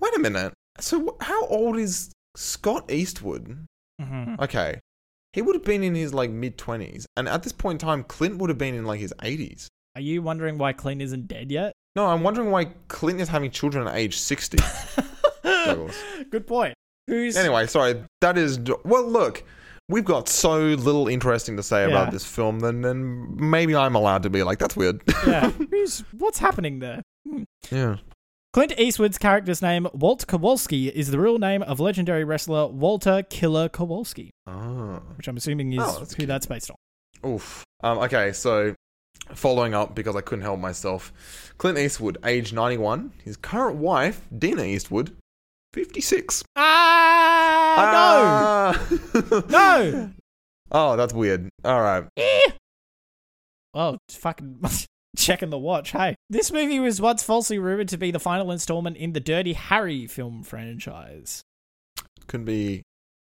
Wait 0.00 0.14
a 0.16 0.18
minute. 0.18 0.52
So 0.80 1.16
how 1.20 1.46
old 1.46 1.76
is 1.76 2.10
Scott 2.34 2.90
Eastwood? 2.90 3.66
hmm 4.00 4.34
Okay. 4.40 4.80
He 5.32 5.42
would 5.42 5.54
have 5.56 5.64
been 5.64 5.82
in 5.82 5.94
his 5.94 6.12
like 6.12 6.30
mid 6.30 6.58
20s. 6.58 7.04
And 7.16 7.28
at 7.28 7.42
this 7.42 7.52
point 7.52 7.82
in 7.82 7.86
time, 7.86 8.04
Clint 8.04 8.38
would 8.38 8.50
have 8.50 8.58
been 8.58 8.74
in 8.74 8.84
like 8.84 9.00
his 9.00 9.14
80s. 9.22 9.66
Are 9.94 10.00
you 10.00 10.22
wondering 10.22 10.58
why 10.58 10.72
Clint 10.72 11.02
isn't 11.02 11.28
dead 11.28 11.50
yet? 11.50 11.72
No, 11.96 12.06
I'm 12.06 12.22
wondering 12.22 12.50
why 12.50 12.66
Clint 12.88 13.20
is 13.20 13.28
having 13.28 13.50
children 13.50 13.86
at 13.86 13.94
age 13.94 14.18
60. 14.18 14.58
Good 16.30 16.46
point. 16.46 16.74
Who's 17.06 17.36
anyway, 17.36 17.66
sorry. 17.66 18.02
That 18.20 18.38
is. 18.38 18.58
Well, 18.84 19.06
look. 19.08 19.44
We've 19.88 20.04
got 20.04 20.28
so 20.28 20.58
little 20.58 21.08
interesting 21.08 21.56
to 21.56 21.62
say 21.62 21.82
Yeah. 21.82 21.88
about 21.88 22.12
this 22.12 22.24
film, 22.24 22.60
then, 22.60 22.80
then 22.80 23.34
maybe 23.36 23.74
I'm 23.74 23.94
allowed 23.94 24.22
to 24.22 24.30
be 24.30 24.42
like, 24.42 24.58
that's 24.58 24.76
weird. 24.76 25.02
yeah? 25.26 25.50
Who's 25.70 26.04
what's 26.12 26.38
happening 26.38 26.78
there? 26.78 27.02
Hmm. 27.28 27.42
yeah. 27.70 27.96
Clint 28.52 28.74
Eastwood's 28.78 29.16
character's 29.16 29.62
name, 29.62 29.88
Walt 29.94 30.26
Kowalski, 30.26 30.88
is 30.88 31.10
the 31.10 31.18
real 31.18 31.38
name 31.38 31.62
of 31.62 31.80
legendary 31.80 32.22
wrestler 32.22 32.66
Walter 32.66 33.22
Killer 33.22 33.70
Kowalski, 33.70 34.30
Oh. 34.46 35.00
which 35.16 35.26
I'm 35.26 35.38
assuming 35.38 35.72
is 35.72 35.78
Oh, 35.82 35.98
that's 36.00 36.12
who 36.12 36.16
cute. 36.16 36.28
that's 36.28 36.44
based 36.44 36.70
on. 36.70 36.76
Oof. 37.30 37.64
Um, 37.82 37.98
okay, 38.00 38.32
so 38.32 38.74
following 39.34 39.72
up 39.72 39.94
because 39.94 40.16
I 40.16 40.20
couldn't 40.20 40.42
help 40.42 40.60
myself. 40.60 41.14
Clint 41.56 41.78
Eastwood, 41.78 42.18
age 42.26 42.52
91. 42.52 43.12
His 43.24 43.38
current 43.38 43.76
wife, 43.78 44.20
Dina 44.36 44.64
Eastwood, 44.64 45.16
56. 45.72 46.42
Ah, 46.56 47.74
Ah! 47.78 48.88
no, 49.14 49.42
no. 49.48 50.10
oh, 50.72 50.96
that's 50.96 51.14
weird. 51.14 51.48
All 51.64 51.80
right. 51.80 52.04
Oh, 53.72 53.96
fucking 54.10 54.60
checking 55.16 55.50
the 55.50 55.58
watch. 55.58 55.90
Hey, 55.92 56.16
this 56.30 56.50
movie 56.52 56.80
was 56.80 57.00
once 57.00 57.22
falsely 57.22 57.58
rumored 57.58 57.88
to 57.88 57.96
be 57.98 58.10
the 58.10 58.20
final 58.20 58.50
installment 58.50 58.96
in 58.96 59.12
the 59.12 59.20
Dirty 59.20 59.52
Harry 59.54 60.06
film 60.06 60.42
franchise. 60.42 61.42
Could 62.26 62.44
be. 62.44 62.82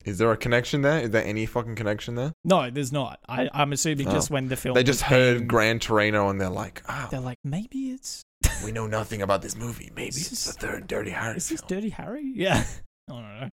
Is 0.06 0.20
there 0.20 0.32
a 0.32 0.38
connection 0.38 0.84
there? 0.84 1.00
Is 1.00 1.10
there 1.10 1.24
any 1.26 1.48
fucking 1.48 1.74
connection 1.76 2.14
there? 2.14 2.32
No, 2.44 2.70
there's 2.70 2.92
not. 2.92 3.20
I, 3.28 3.50
I'm 3.52 3.74
assuming 3.74 4.08
Oh. 4.08 4.12
just 4.12 4.30
when 4.30 4.48
the 4.50 4.56
film 4.56 4.76
They 4.76 4.84
just 4.84 5.02
heard 5.02 5.38
being- 5.38 5.48
Gran 5.48 5.80
Torino 5.80 6.30
and 6.30 6.40
they're 6.40 6.48
like, 6.50 6.84
oh, 6.88 7.08
They're 7.10 7.20
like, 7.20 7.40
maybe 7.44 7.90
it's 7.90 8.22
we 8.64 8.72
know 8.72 8.86
nothing 8.86 9.24
about 9.24 9.42
this 9.42 9.56
movie. 9.56 9.90
Maybe 9.96 10.10
Is 10.10 10.32
it's 10.32 10.46
the 10.46 10.52
this- 10.52 10.58
third 10.58 10.86
Dirty 10.88 11.10
Harry 11.10 11.38
is 11.38 11.50
this 11.50 11.62
film. 11.62 11.68
Dirty 11.70 11.90
Harry? 11.90 12.32
Yeah, 12.36 12.64
I 13.10 13.12
don't 13.12 13.22
know. 13.24 13.50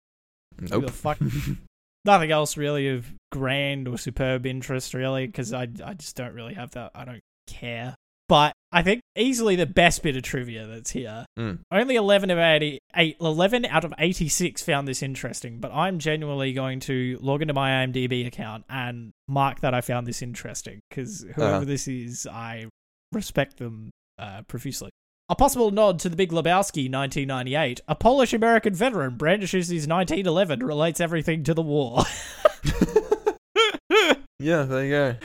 Who 0.59 0.65
Nope. 0.67 0.85
the 0.85 0.91
fuck? 0.91 1.17
Nothing 2.05 2.31
else 2.31 2.55
really 2.57 2.89
of 2.89 3.11
grand 3.31 3.87
or 3.87 3.97
superb 3.97 4.45
interest, 4.45 4.93
really, 4.93 5.25
because 5.25 5.53
I, 5.53 5.63
I 5.83 5.93
just 5.95 6.15
don't 6.15 6.33
really 6.35 6.53
have 6.53 6.71
that. 6.71 6.91
I 6.93 7.05
don't 7.05 7.21
care. 7.47 7.95
But 8.29 8.53
I 8.71 8.81
think 8.83 9.01
easily 9.17 9.55
the 9.55 9.65
best 9.65 10.01
bit 10.01 10.15
of 10.15 10.23
trivia 10.23 10.65
that's 10.65 10.91
here. 10.91 11.25
Mm. 11.37 11.59
Only 11.71 11.95
11 11.95 12.31
of 12.31 12.39
80, 12.39 12.79
eight, 12.95 13.17
11 13.19 13.65
out 13.65 13.83
of 13.83 13.93
86 13.99 14.63
found 14.63 14.87
this 14.87 15.03
interesting, 15.03 15.59
but 15.59 15.71
I'm 15.73 15.99
genuinely 15.99 16.53
going 16.53 16.79
to 16.81 17.19
log 17.21 17.41
into 17.41 17.53
my 17.53 17.85
IMDb 17.85 18.25
account 18.25 18.63
and 18.69 19.11
mark 19.27 19.59
that 19.59 19.73
I 19.73 19.81
found 19.81 20.07
this 20.07 20.21
interesting 20.21 20.79
because 20.89 21.25
whoever 21.35 21.55
Uh-huh. 21.55 21.65
this 21.65 21.87
is, 21.87 22.25
I 22.25 22.67
respect 23.11 23.57
them 23.57 23.91
uh, 24.17 24.43
profusely. 24.47 24.89
A 25.29 25.35
possible 25.35 25.71
nod 25.71 25.99
to 25.99 26.09
the 26.09 26.15
Big 26.15 26.31
Lebowski 26.31 26.89
1998. 26.91 27.81
A 27.87 27.95
Polish 27.95 28.33
American 28.33 28.73
veteran 28.73 29.15
brandishes 29.17 29.67
his 29.67 29.87
1911 29.87 30.59
relates 30.63 30.99
everything 30.99 31.43
to 31.43 31.53
the 31.53 31.61
war. 31.61 32.03
yeah, 34.39 34.63
there 34.63 34.85
you 34.85 34.91
go. 34.91 35.15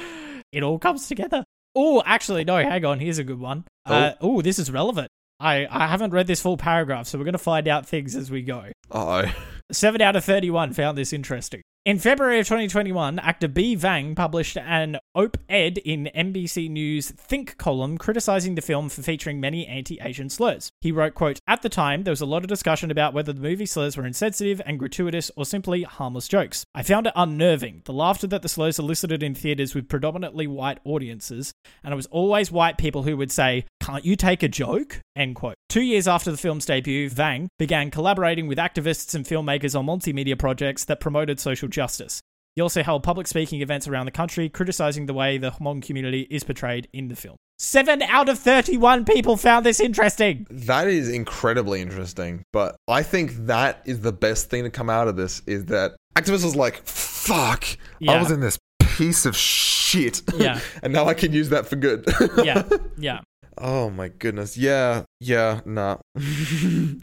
it 0.53 0.63
all 0.63 0.79
comes 0.79 1.07
together. 1.09 1.45
Oh, 1.75 2.03
actually, 2.05 2.45
no, 2.45 2.57
hang 2.57 2.85
on. 2.85 2.99
Here's 3.01 3.19
a 3.19 3.25
good 3.25 3.39
one. 3.39 3.65
Uh, 3.87 4.13
oh, 4.21 4.43
this 4.43 4.59
is 4.59 4.71
relevant. 4.71 5.09
I, 5.41 5.67
I 5.71 5.87
haven't 5.87 6.11
read 6.11 6.27
this 6.27 6.41
full 6.43 6.57
paragraph, 6.57 7.07
so 7.07 7.17
we're 7.19 7.25
going 7.25 7.33
to 7.33 7.39
find 7.39 7.69
out 7.69 7.87
things 7.87 8.17
as 8.17 8.31
we 8.31 8.43
go. 8.43 8.73
Uh 8.91 9.25
oh. 9.27 9.33
7 9.71 10.01
out 10.01 10.17
of 10.17 10.25
31 10.25 10.73
found 10.73 10.99
this 10.99 11.13
interesting. 11.13 11.63
In 11.89 11.99
February 11.99 12.39
of 12.39 12.47
2021, 12.47 13.19
actor 13.19 13.49
Bee 13.49 13.75
Vang 13.75 14.15
published 14.15 14.59
an 14.59 14.99
op-ed 15.15 15.79
in 15.79 16.11
NBC 16.15 16.69
News 16.69 17.11
Think 17.13 17.57
column 17.57 17.97
criticizing 17.97 18.57
the 18.57 18.61
film 18.61 18.91
for 18.91 19.01
featuring 19.01 19.41
many 19.41 19.67
anti-Asian 19.67 20.29
slurs. 20.29 20.71
He 20.83 20.93
wrote, 20.93 21.15
quote, 21.15 21.41
At 21.47 21.63
the 21.63 21.71
time, 21.71 22.03
there 22.03 22.13
was 22.13 22.21
a 22.21 22.27
lot 22.27 22.45
of 22.45 22.49
discussion 22.49 22.91
about 22.91 23.15
whether 23.15 23.33
the 23.33 23.41
movie 23.41 23.65
slurs 23.65 23.97
were 23.97 24.05
insensitive 24.05 24.61
and 24.67 24.79
gratuitous 24.79 25.31
or 25.35 25.47
simply 25.47 25.83
harmless 25.85 26.29
jokes. 26.29 26.63
I 26.75 26.83
found 26.83 27.07
it 27.07 27.15
unnerving. 27.17 27.81
The 27.87 27.95
laughter 27.95 28.27
that 28.27 28.43
the 28.43 28.51
slurs 28.51 28.79
elicited 28.79 29.23
in 29.23 29.35
theaters 29.35 29.75
with 29.75 29.89
predominantly 29.89 30.47
white 30.47 30.81
audiences, 30.85 31.55
and 31.83 31.95
it 31.95 31.97
was 31.97 32.05
always 32.09 32.53
white 32.53 32.77
people 32.77 33.05
who 33.05 33.17
would 33.17 33.33
say, 33.33 33.65
Can't 33.81 34.05
you 34.05 34.15
take 34.15 34.43
a 34.43 34.49
joke? 34.49 35.01
End 35.17 35.37
quote. 35.37 35.55
Two 35.71 35.81
years 35.81 36.07
after 36.07 36.31
the 36.31 36.37
film's 36.37 36.67
debut, 36.67 37.09
Vang 37.09 37.49
began 37.59 37.91
collaborating 37.91 38.47
with 38.47 38.59
activists 38.59 39.15
and 39.15 39.25
filmmakers 39.25 39.79
on 39.79 39.87
multimedia 39.87 40.39
projects 40.39 40.85
that 40.85 41.01
promoted 41.01 41.41
social. 41.41 41.78
He 42.57 42.63
also 42.63 42.83
held 42.83 43.03
public 43.03 43.27
speaking 43.27 43.61
events 43.63 43.87
around 43.87 44.07
the 44.07 44.13
country, 44.13 44.49
criticizing 44.49 45.07
the 45.07 45.15
way 45.15 45.39
the 45.39 45.53
Hmong 45.53 45.81
community 45.81 46.27
is 46.29 46.43
portrayed 46.43 46.89
in 46.93 47.09
the 47.09 47.15
film. 47.15 47.37
Seven 47.61 48.03
out 48.03 48.29
of 48.29 48.39
31 48.39 49.05
people 49.05 49.37
found 49.37 49.65
this 49.65 49.81
interesting. 49.81 50.47
That 50.51 50.89
is 50.89 51.09
incredibly 51.09 51.81
interesting, 51.81 52.43
but 52.53 52.77
I 52.89 53.03
think 53.03 53.47
that 53.47 53.83
is 53.85 54.01
the 54.01 54.13
best 54.13 54.51
thing 54.51 54.65
to 54.65 54.71
come 54.71 54.91
out 54.91 55.09
of 55.09 55.17
this 55.17 55.43
is 55.47 55.67
that 55.67 55.97
activists 56.17 56.45
was 56.45 56.57
like, 56.57 56.85
"Fuck, 56.85 57.65
I 58.07 58.19
was 58.19 58.31
in 58.31 58.41
this 58.41 58.59
piece 58.99 59.25
of 59.25 59.37
shit. 59.37 60.23
Yeah. 60.37 60.61
and 60.83 60.93
now 60.93 61.07
I 61.07 61.15
can 61.15 61.33
use 61.33 61.49
that 61.51 61.67
for 61.67 61.77
good. 61.77 62.05
yeah, 62.45 62.69
yeah. 62.99 63.21
Oh 63.57 63.91
my 63.91 64.09
goodness. 64.09 64.59
Yeah. 64.59 65.05
Yeah. 65.21 65.61
Nah. 65.65 65.99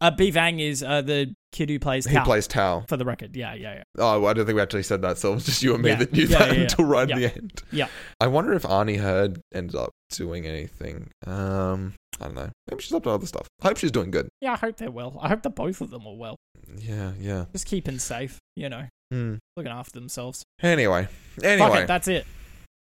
Uh, 0.00 0.12
Bee 0.12 0.30
Vang 0.30 0.60
is 0.60 0.80
uh, 0.80 1.02
the 1.02 1.34
kid 1.52 1.70
who 1.70 1.78
plays 1.78 2.06
he 2.06 2.14
Tao. 2.14 2.24
plays 2.24 2.46
Tao. 2.46 2.84
for 2.88 2.96
the 2.96 3.04
record. 3.04 3.34
Yeah, 3.36 3.54
yeah, 3.54 3.74
yeah. 3.76 3.82
Oh, 3.98 4.26
I 4.26 4.32
don't 4.32 4.44
think 4.46 4.56
we 4.56 4.62
actually 4.62 4.82
said 4.82 5.02
that. 5.02 5.18
So 5.18 5.32
it 5.32 5.34
was 5.36 5.46
just 5.46 5.62
you 5.62 5.74
and 5.74 5.82
me 5.82 5.90
Yeah. 5.90 5.96
that 5.96 6.12
knew 6.12 6.24
Yeah, 6.24 6.38
that 6.38 6.54
yeah, 6.56 6.62
until 6.62 6.84
right 6.84 7.10
at 7.10 7.16
the 7.16 7.34
end. 7.34 7.62
Yeah. 7.72 7.88
I 8.20 8.26
wonder 8.26 8.52
if 8.52 8.62
Ahney 8.64 8.98
Her 9.00 9.32
ended 9.54 9.74
up 9.76 9.90
doing 10.10 10.46
anything. 10.46 11.10
Um, 11.26 11.94
I 12.20 12.24
don't 12.24 12.34
know. 12.34 12.50
Maybe 12.70 12.82
she's 12.82 12.92
up 12.92 13.04
to 13.04 13.10
other 13.10 13.26
stuff. 13.26 13.46
I 13.62 13.68
hope 13.68 13.76
she's 13.78 13.90
doing 13.92 14.10
good. 14.10 14.28
Yeah, 14.40 14.52
I 14.52 14.56
hope 14.56 14.76
they're 14.76 14.90
well. 14.90 15.18
I 15.22 15.28
hope 15.28 15.42
that 15.42 15.54
both 15.54 15.80
of 15.80 15.90
them 15.90 16.06
are 16.06 16.14
well. 16.16 16.36
Yeah. 16.76 17.12
Yeah. 17.18 17.46
Just 17.52 17.66
keeping 17.66 17.98
safe, 17.98 18.38
you 18.56 18.68
know, 18.68 18.84
Hmm. 19.12 19.36
looking 19.56 19.72
after 19.72 19.98
themselves. 19.98 20.42
Anyway. 20.62 21.08
Anyway. 21.42 21.82
it, 21.82 21.86
that's 21.86 22.08
it. 22.08 22.26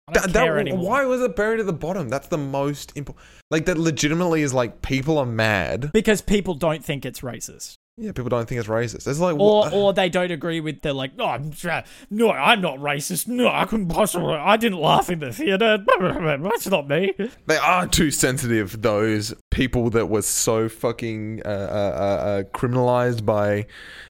I 0.09 0.13
don't 0.13 0.33
That- 0.33 0.67
that- 0.67 0.77
why 0.77 1.05
was 1.07 1.23
it 1.23 1.35
buried 1.35 1.61
at 1.61 1.67
the 1.67 1.73
bottom? 1.73 2.09
That's 2.11 2.29
the 2.29 2.37
most 2.39 2.93
important. 2.95 3.25
Like 3.51 3.65
that, 3.67 3.79
legitimately 3.79 4.43
is 4.43 4.53
like 4.53 4.83
people 4.83 5.17
are 5.19 5.25
mad. 5.27 5.91
Because 5.95 6.21
people 6.21 6.55
don't 6.55 6.85
think 6.85 7.07
it's 7.07 7.21
racist, 7.21 7.75
Yeah, 7.97 8.11
people 8.11 8.29
don't 8.29 8.49
think 8.49 8.59
it's 8.59 8.69
racist. 8.69 9.07
It's 9.07 9.21
like 9.21 9.37
or 9.39 9.73
or 9.73 9.93
they 9.93 10.09
don't 10.09 10.33
agree 10.33 10.59
with. 10.59 10.83
They're 10.83 10.93
like, 10.93 11.17
no, 11.17 11.27
I'm, 11.27 11.53
tra- 11.53 11.85
no, 12.11 12.33
I'm 12.33 12.61
not 12.61 12.79
racist. 12.79 13.29
No, 13.29 13.49
I 13.49 13.67
couldn't 13.67 13.89
possibly. 13.89 14.35
I 14.35 14.57
didn't 14.57 14.81
laugh 14.81 15.11
in 15.11 15.21
the 15.21 15.33
theater. 15.33 15.79
That's 15.99 16.67
not 16.67 16.89
me. 16.89 17.15
they 17.47 17.57
are 17.57 17.87
too 17.87 18.11
sensitive. 18.11 18.83
Those 18.83 19.33
people 19.53 19.91
that 19.91 20.07
were 20.07 20.23
so 20.23 20.69
fucking 20.69 21.43
uh, 21.45 21.49
uh, 21.49 21.53
uh, 21.53 22.27
uh, 22.27 22.43
criminalized 22.59 23.25
by 23.25 23.67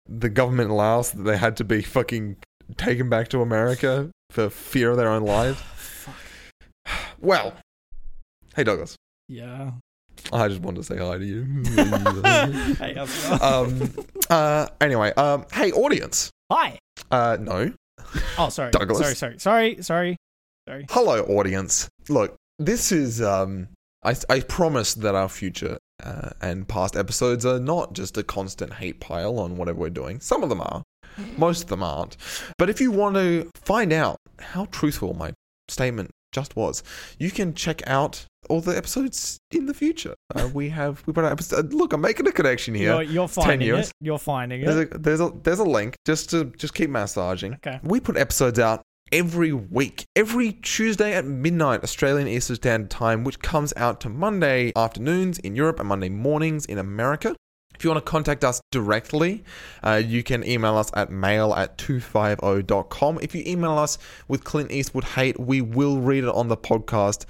the 0.08 0.30
government 0.30 0.70
in 0.70 0.76
Laos 0.76 1.10
that 1.10 1.22
they 1.24 1.36
had 1.36 1.54
to 1.58 1.64
be 1.64 1.82
fucking 1.82 2.36
taken 2.78 3.10
back 3.10 3.28
to 3.28 3.42
America 3.42 4.10
for 4.30 4.48
fear 4.48 4.92
of 4.92 4.96
their 4.96 5.10
own 5.10 5.24
lives. 5.24 5.62
Well, 7.20 7.54
hey 8.56 8.64
Douglas, 8.64 8.96
Yeah. 9.28 9.72
I 10.32 10.48
just 10.48 10.60
wanted 10.60 10.78
to 10.78 10.84
say 10.84 10.96
hi 10.98 11.18
to 11.18 11.24
you. 11.24 11.44
hey, 12.76 12.94
how's 12.96 13.24
it 13.32 13.40
going? 13.40 13.42
um. 13.42 14.06
Uh. 14.30 14.68
Anyway. 14.80 15.12
Um. 15.14 15.44
Hey, 15.52 15.72
audience. 15.72 16.30
Hi. 16.50 16.78
Uh. 17.10 17.36
No. 17.40 17.72
Oh, 18.38 18.48
sorry. 18.48 18.70
Douglas. 18.70 18.98
Sorry, 18.98 19.14
sorry, 19.14 19.38
sorry, 19.38 19.82
sorry, 19.82 20.16
sorry. 20.68 20.86
Hello, 20.90 21.22
audience. 21.24 21.88
Look, 22.08 22.36
this 22.58 22.92
is 22.92 23.20
um. 23.22 23.68
I 24.02 24.14
I 24.28 24.40
promise 24.40 24.94
that 24.94 25.14
our 25.14 25.28
future 25.28 25.78
uh, 26.02 26.30
and 26.40 26.66
past 26.68 26.96
episodes 26.96 27.46
are 27.46 27.58
not 27.58 27.92
just 27.92 28.16
a 28.18 28.22
constant 28.22 28.74
hate 28.74 29.00
pile 29.00 29.38
on 29.38 29.56
whatever 29.56 29.80
we're 29.80 29.90
doing. 29.90 30.20
Some 30.20 30.42
of 30.42 30.48
them 30.48 30.60
are, 30.60 30.82
most 31.36 31.64
of 31.64 31.68
them 31.68 31.82
aren't. 31.82 32.16
But 32.58 32.70
if 32.70 32.80
you 32.80 32.90
want 32.90 33.16
to 33.16 33.50
find 33.54 33.92
out 33.92 34.18
how 34.38 34.66
truthful 34.66 35.14
my 35.14 35.32
statement 35.68 36.10
just 36.34 36.56
was, 36.56 36.82
you 37.18 37.30
can 37.30 37.54
check 37.54 37.86
out 37.86 38.26
all 38.50 38.60
the 38.60 38.76
episodes 38.76 39.38
in 39.52 39.66
the 39.66 39.74
future. 39.74 40.14
Uh, 40.34 40.48
we 40.52 40.68
have 40.68 41.02
we 41.06 41.12
put 41.12 41.24
out 41.24 41.32
episode. 41.32 41.72
Look, 41.72 41.92
I'm 41.92 42.00
making 42.00 42.26
a 42.26 42.32
connection 42.32 42.74
here. 42.74 42.92
You're, 42.92 43.02
you're 43.02 43.28
10 43.28 43.44
finding 43.44 43.74
it. 43.74 43.92
You're 44.00 44.18
finding 44.18 44.60
it. 44.62 44.66
There's 44.66 44.78
a 44.78 44.98
there's 44.98 45.20
a 45.20 45.32
there's 45.42 45.58
a 45.60 45.64
link 45.64 45.96
just 46.04 46.30
to 46.30 46.46
just 46.58 46.74
keep 46.74 46.90
massaging. 46.90 47.54
Okay. 47.54 47.80
We 47.82 48.00
put 48.00 48.16
episodes 48.16 48.58
out 48.58 48.82
every 49.12 49.52
week, 49.52 50.06
every 50.16 50.52
Tuesday 50.52 51.14
at 51.14 51.24
midnight 51.24 51.82
Australian 51.84 52.28
Eastern 52.28 52.56
Standard 52.56 52.90
Time, 52.90 53.24
which 53.24 53.38
comes 53.40 53.72
out 53.76 54.00
to 54.02 54.08
Monday 54.08 54.72
afternoons 54.76 55.38
in 55.38 55.54
Europe 55.54 55.78
and 55.78 55.88
Monday 55.88 56.08
mornings 56.08 56.66
in 56.66 56.78
America. 56.78 57.34
If 57.74 57.84
you 57.84 57.90
want 57.90 58.04
to 58.04 58.10
contact 58.10 58.44
us 58.44 58.60
directly, 58.70 59.44
uh, 59.82 60.02
you 60.04 60.22
can 60.22 60.46
email 60.46 60.76
us 60.76 60.90
at 60.94 61.10
mail 61.10 61.54
at 61.54 61.76
250.com. 61.78 63.18
If 63.20 63.34
you 63.34 63.42
email 63.46 63.78
us 63.78 63.98
with 64.28 64.44
Clint 64.44 64.70
Eastwood 64.70 65.04
hate, 65.04 65.38
we 65.38 65.60
will 65.60 66.00
read 66.00 66.24
it 66.24 66.30
on 66.30 66.48
the 66.48 66.56
podcast. 66.56 67.24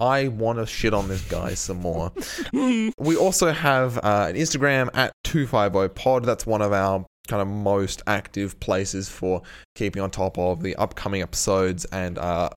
I 0.00 0.28
want 0.28 0.58
to 0.58 0.66
shit 0.66 0.92
on 0.92 1.08
this 1.08 1.22
guy 1.22 1.54
some 1.54 1.78
more. 1.78 2.12
we 2.52 3.16
also 3.16 3.52
have 3.52 3.98
uh, 3.98 4.26
an 4.28 4.36
Instagram 4.36 4.90
at 4.94 5.12
250pod. 5.24 6.24
That's 6.24 6.44
one 6.44 6.62
of 6.62 6.72
our 6.72 7.06
kind 7.28 7.40
of 7.40 7.48
most 7.48 8.02
active 8.06 8.58
places 8.60 9.08
for 9.08 9.42
keeping 9.74 10.02
on 10.02 10.10
top 10.10 10.38
of 10.38 10.62
the 10.62 10.74
upcoming 10.76 11.22
episodes. 11.22 11.84
And 11.86 12.18
uh, 12.18 12.50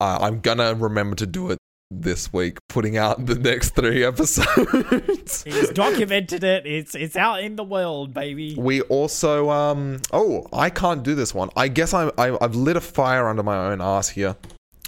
uh, 0.00 0.18
I'm 0.20 0.40
going 0.40 0.58
to 0.58 0.74
remember 0.78 1.16
to 1.16 1.26
do 1.26 1.50
it 1.50 1.58
this 2.02 2.32
week, 2.32 2.58
putting 2.68 2.96
out 2.96 3.26
the 3.26 3.34
next 3.34 3.70
three 3.70 4.04
episodes. 4.04 5.42
He's 5.44 5.70
documented 5.70 6.44
it. 6.44 6.66
It's 6.66 6.94
it's 6.94 7.16
out 7.16 7.42
in 7.42 7.56
the 7.56 7.64
world, 7.64 8.14
baby. 8.14 8.54
We 8.56 8.82
also, 8.82 9.50
um, 9.50 10.00
oh, 10.12 10.46
I 10.52 10.70
can't 10.70 11.02
do 11.02 11.14
this 11.14 11.34
one. 11.34 11.50
I 11.56 11.68
guess 11.68 11.94
I, 11.94 12.10
I, 12.18 12.36
I've 12.42 12.54
lit 12.54 12.76
a 12.76 12.80
fire 12.80 13.28
under 13.28 13.42
my 13.42 13.56
own 13.56 13.80
ass 13.80 14.08
here. 14.08 14.36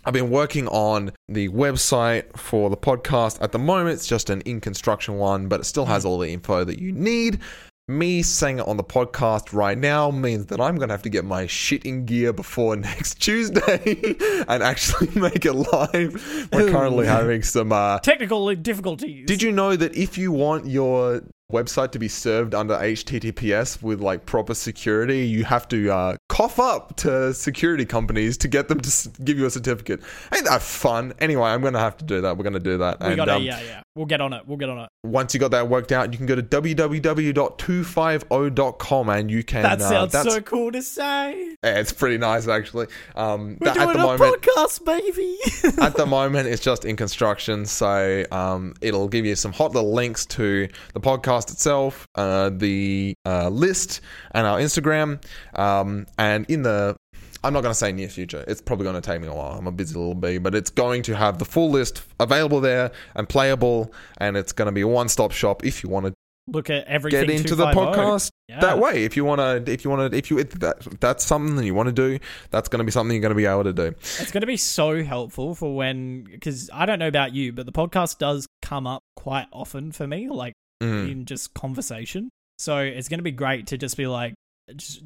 I've 0.05 0.13
been 0.13 0.31
working 0.31 0.69
on 0.69 1.11
the 1.29 1.49
website 1.49 2.37
for 2.37 2.71
the 2.71 2.77
podcast. 2.77 3.43
At 3.43 3.51
the 3.51 3.59
moment, 3.59 3.95
it's 3.95 4.07
just 4.07 4.31
an 4.31 4.41
in 4.43 4.61
construction 4.61 5.17
one, 5.17 5.49
but 5.49 5.59
it 5.61 5.65
still 5.65 5.87
has 5.87 6.05
all 6.05 6.19
the 6.19 6.29
info 6.29 6.63
that 6.63 6.79
you 6.79 6.93
need. 6.93 7.41
Me 7.89 8.21
saying 8.21 8.59
it 8.59 8.67
on 8.67 8.77
the 8.77 8.83
podcast 8.83 9.53
right 9.53 9.79
now 9.79 10.11
means 10.11 10.47
that 10.47 10.61
I'm 10.61 10.75
going 10.75 10.89
to 10.89 10.93
have 10.93 11.05
to 11.05 11.09
get 11.09 11.25
my 11.25 11.47
shit 11.47 11.85
in 11.85 12.05
gear 12.05 12.33
before 12.33 12.75
next 12.77 13.23
Tuesday 13.23 14.17
and 14.49 14.61
actually 14.61 15.09
make 15.15 15.47
it 15.47 15.53
live. 15.53 16.49
We're 16.53 16.69
currently 16.69 17.07
having 17.07 17.45
some 17.45 17.71
uh, 17.71 18.01
Technical 18.01 18.53
difficulties. 18.57 19.27
did 19.29 19.41
you 19.41 19.53
know 19.53 19.77
that 19.77 19.95
if 19.95 20.19
you 20.19 20.33
want 20.33 20.67
your 20.67 21.23
website 21.53 21.93
to 21.93 21.99
be 21.99 22.09
served 22.09 22.55
under 22.55 22.75
HTTPS 22.75 23.83
with 23.83 24.01
like 24.01 24.27
proper 24.27 24.55
security, 24.55 25.27
you 25.27 25.45
have 25.45 25.69
to 25.69 25.91
uh, 25.91 26.17
cough 26.29 26.59
up 26.59 26.97
to 26.97 27.33
security 27.33 27.85
companies 27.85 28.37
to 28.39 28.49
get 28.49 28.67
them 28.69 28.81
to 28.81 28.89
s- 28.89 29.07
give 29.25 29.39
you 29.39 29.47
a 29.47 29.51
certificate? 29.51 30.01
Ain't 30.35 30.45
that 30.47 30.63
fun? 30.63 31.13
Anyway, 31.21 31.45
I'm 31.49 31.63
gonna 31.63 31.79
have 31.79 31.97
to 31.99 32.05
do 32.05 32.21
that. 32.23 32.37
We're 32.37 32.43
gonna 32.45 32.59
do 32.59 32.79
that. 32.79 32.99
We 33.01 33.07
and 33.07 33.17
gotta, 33.17 33.35
um, 33.37 33.43
yeah, 33.43 33.61
yeah. 33.63 33.83
We'll 33.95 34.07
get 34.07 34.21
on 34.21 34.33
it. 34.33 34.43
We'll 34.47 34.59
get 34.59 34.69
on 34.69 34.79
it. 34.79 34.89
once 35.05 35.33
you 35.35 35.41
got 35.41 35.53
that 35.53 35.69
worked 35.69 35.93
out, 35.93 36.13
you 36.13 36.19
can 36.19 36.27
go 36.27 36.35
to 36.35 36.43
www.250.com 36.43 39.09
and 39.09 39.31
you 39.31 39.43
can. 39.45 39.63
That 39.63 39.81
uh, 39.81 39.89
sounds 39.89 40.13
that's, 40.13 40.35
so 40.35 40.41
cool 40.41 40.73
to 40.73 40.83
say. 40.83 41.57
yeah, 41.65 41.79
It's 41.79 41.93
pretty 41.93 42.19
nice 42.19 42.49
actually. 42.49 42.89
Um, 43.15 43.57
We're 43.61 43.73
that- 43.73 43.77
at 43.79 43.85
doing 43.85 43.97
the 43.97 44.03
a 44.03 44.19
moment, 44.19 44.43
podcast, 44.43 44.85
baby. 44.85 45.37
at 45.83 45.97
the 45.97 46.07
moment 46.07 46.49
it's 46.49 46.63
just 46.63 46.85
in 46.85 46.97
construction 46.97 47.65
so 47.67 48.25
um, 48.31 48.75
it'll 48.81 49.09
give 49.09 49.25
you 49.25 49.35
some 49.37 49.53
hot 49.53 49.73
little 49.73 49.93
links 49.93 50.27
to 50.27 50.69
the 50.95 51.01
podcast 51.01 51.36
itself 51.45 52.07
uh, 52.15 52.51
the 52.51 53.15
uh, 53.25 53.49
list 53.49 54.01
and 54.33 54.47
our 54.47 54.59
instagram 54.59 55.23
um, 55.59 56.07
and 56.19 56.47
in 56.49 56.63
the 56.63 56.97
i'm 57.45 57.53
not 57.53 57.61
going 57.63 57.71
to 57.71 57.75
say 57.79 57.93
near 57.93 58.09
future 58.09 58.45
it's 58.49 58.61
probably 58.61 58.85
going 58.85 59.01
to 59.01 59.01
take 59.01 59.21
me 59.21 59.29
a 59.29 59.33
while 59.35 59.53
i'm 59.59 59.67
a 59.67 59.73
busy 59.73 59.95
little 59.95 60.15
bee 60.15 60.39
but 60.39 60.55
it's 60.55 60.71
going 60.71 61.03
to 61.03 61.15
have 61.15 61.39
the 61.39 61.45
full 61.45 61.71
list 61.71 62.03
available 62.19 62.61
there 62.61 62.91
and 63.15 63.29
playable 63.29 63.93
and 64.19 64.37
it's 64.37 64.53
going 64.53 64.67
to 64.67 64.73
be 64.73 64.81
a 64.81 64.89
one-stop 64.89 65.33
shop 65.33 65.65
if 65.65 65.83
you 65.85 65.89
want 65.91 66.07
to 66.07 66.13
Look 66.49 66.71
at 66.71 66.87
everything. 66.87 67.27
get 67.27 67.31
into 67.41 67.57
the 67.57 67.67
podcast 67.67 68.31
Yeah. 68.49 68.61
that 68.61 68.79
way 68.79 69.03
if 69.05 69.17
you 69.17 69.25
want 69.25 69.41
to 69.41 69.73
if 69.73 69.83
you 69.85 69.91
want 69.91 70.13
to 70.13 70.17
if 70.17 70.31
you 70.31 70.39
if 70.39 70.51
that, 70.61 70.77
that's 71.01 71.25
something 71.25 71.57
that 71.57 71.65
you 71.65 71.75
want 71.75 71.89
to 71.89 71.93
do 71.93 72.21
that's 72.51 72.69
going 72.69 72.79
to 72.79 72.85
be 72.85 72.93
something 72.93 73.17
you're 73.17 73.21
going 73.21 73.31
to 73.31 73.35
be 73.35 73.47
able 73.47 73.65
to 73.65 73.73
do 73.73 73.87
It's 73.99 74.31
going 74.31 74.43
to 74.43 74.47
be 74.47 74.57
so 74.57 75.03
helpful 75.03 75.57
for 75.57 75.75
when, 75.75 76.23
because 76.23 76.71
I 76.73 76.87
don't 76.87 77.01
know 77.01 77.09
about 77.09 77.35
you, 77.35 77.53
but 77.53 77.67
the 77.67 77.73
podcast 77.73 78.19
does 78.19 78.47
come 78.63 78.87
up 78.87 79.03
quite 79.17 79.47
often 79.53 79.91
for 79.91 80.07
me, 80.07 80.29
like 80.29 80.53
Mm. 80.83 81.11
in 81.11 81.25
just 81.25 81.55
conversation. 81.55 82.31
So 82.59 82.79
it's 82.79 83.09
going 83.09 83.19
to 83.19 83.25
be 83.25 83.33
great 83.33 83.67
to 83.69 83.79
just 83.79 83.97
be 83.97 84.07
like, 84.07 84.35
just 84.75 85.03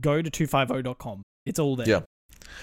go 0.00 0.20
to 0.22 0.30
250.com. 0.30 1.22
It's 1.46 1.58
all 1.58 1.76
there. 1.76 1.88
Yeah. 1.88 2.00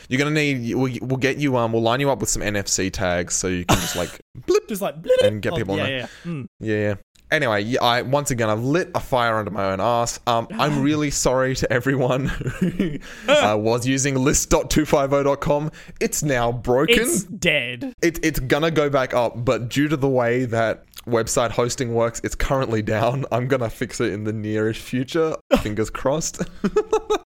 You're 0.10 0.18
gonna 0.18 0.32
need. 0.32 0.74
We'll, 0.74 0.92
we'll 1.02 1.18
get 1.18 1.38
you. 1.38 1.58
Um, 1.58 1.72
we'll 1.72 1.82
line 1.82 2.00
you 2.00 2.10
up 2.10 2.20
with 2.20 2.30
some 2.30 2.42
NFC 2.42 2.92
tags 2.92 3.36
so 3.36 3.48
you 3.48 3.66
can 3.66 3.78
just 3.78 3.96
like 3.96 4.20
blip. 4.48 4.68
Just 4.68 4.82
like, 4.82 5.02
blip, 5.02 5.22
And 5.22 5.42
get 5.42 5.54
oh, 5.54 5.58
people 5.58 5.74
on 5.74 5.80
yeah, 5.80 5.86
there. 5.86 5.98
yeah. 6.00 6.08
Mm. 6.24 6.46
Yeah, 6.60 6.76
yeah. 6.76 6.96
Anyway, 7.32 7.76
I 7.78 8.02
once 8.04 8.32
again 8.32 8.50
I've 8.50 8.64
lit 8.64 8.92
a 8.96 9.00
fire 9.00 9.38
under 9.38 9.52
my 9.52 9.72
own 9.72 9.82
ass. 9.82 10.20
Um, 10.28 10.48
I'm 10.52 10.82
really 10.82 11.12
sorry 11.12 11.56
to 11.56 11.72
everyone 11.74 12.26
who 12.60 13.00
uh, 13.28 13.58
was 13.60 13.88
using 13.88 14.16
list.250.com. 14.16 15.72
It's 16.00 16.24
now 16.24 16.52
broken. 16.52 17.00
It's 17.00 17.24
dead. 17.24 17.94
it, 18.02 18.24
it's 18.24 18.40
gonna 18.40 18.72
go 18.72 18.90
back 18.90 19.14
up, 19.14 19.44
but 19.44 19.70
due 19.70 19.88
to 19.88 19.98
the 19.98 20.10
way 20.10 20.46
that 20.46 20.86
website 21.08 21.52
hosting 21.52 21.94
works, 21.94 22.22
it's 22.24 22.36
currently 22.36 22.82
down. 22.82 23.26
I'm 23.32 23.48
gonna 23.48 23.70
fix 23.70 24.00
it 24.02 24.12
in 24.14 24.24
the 24.24 24.34
nearest 24.34 24.82
future. 24.82 25.36
Fingers 25.62 25.90
crossed. 25.90 26.42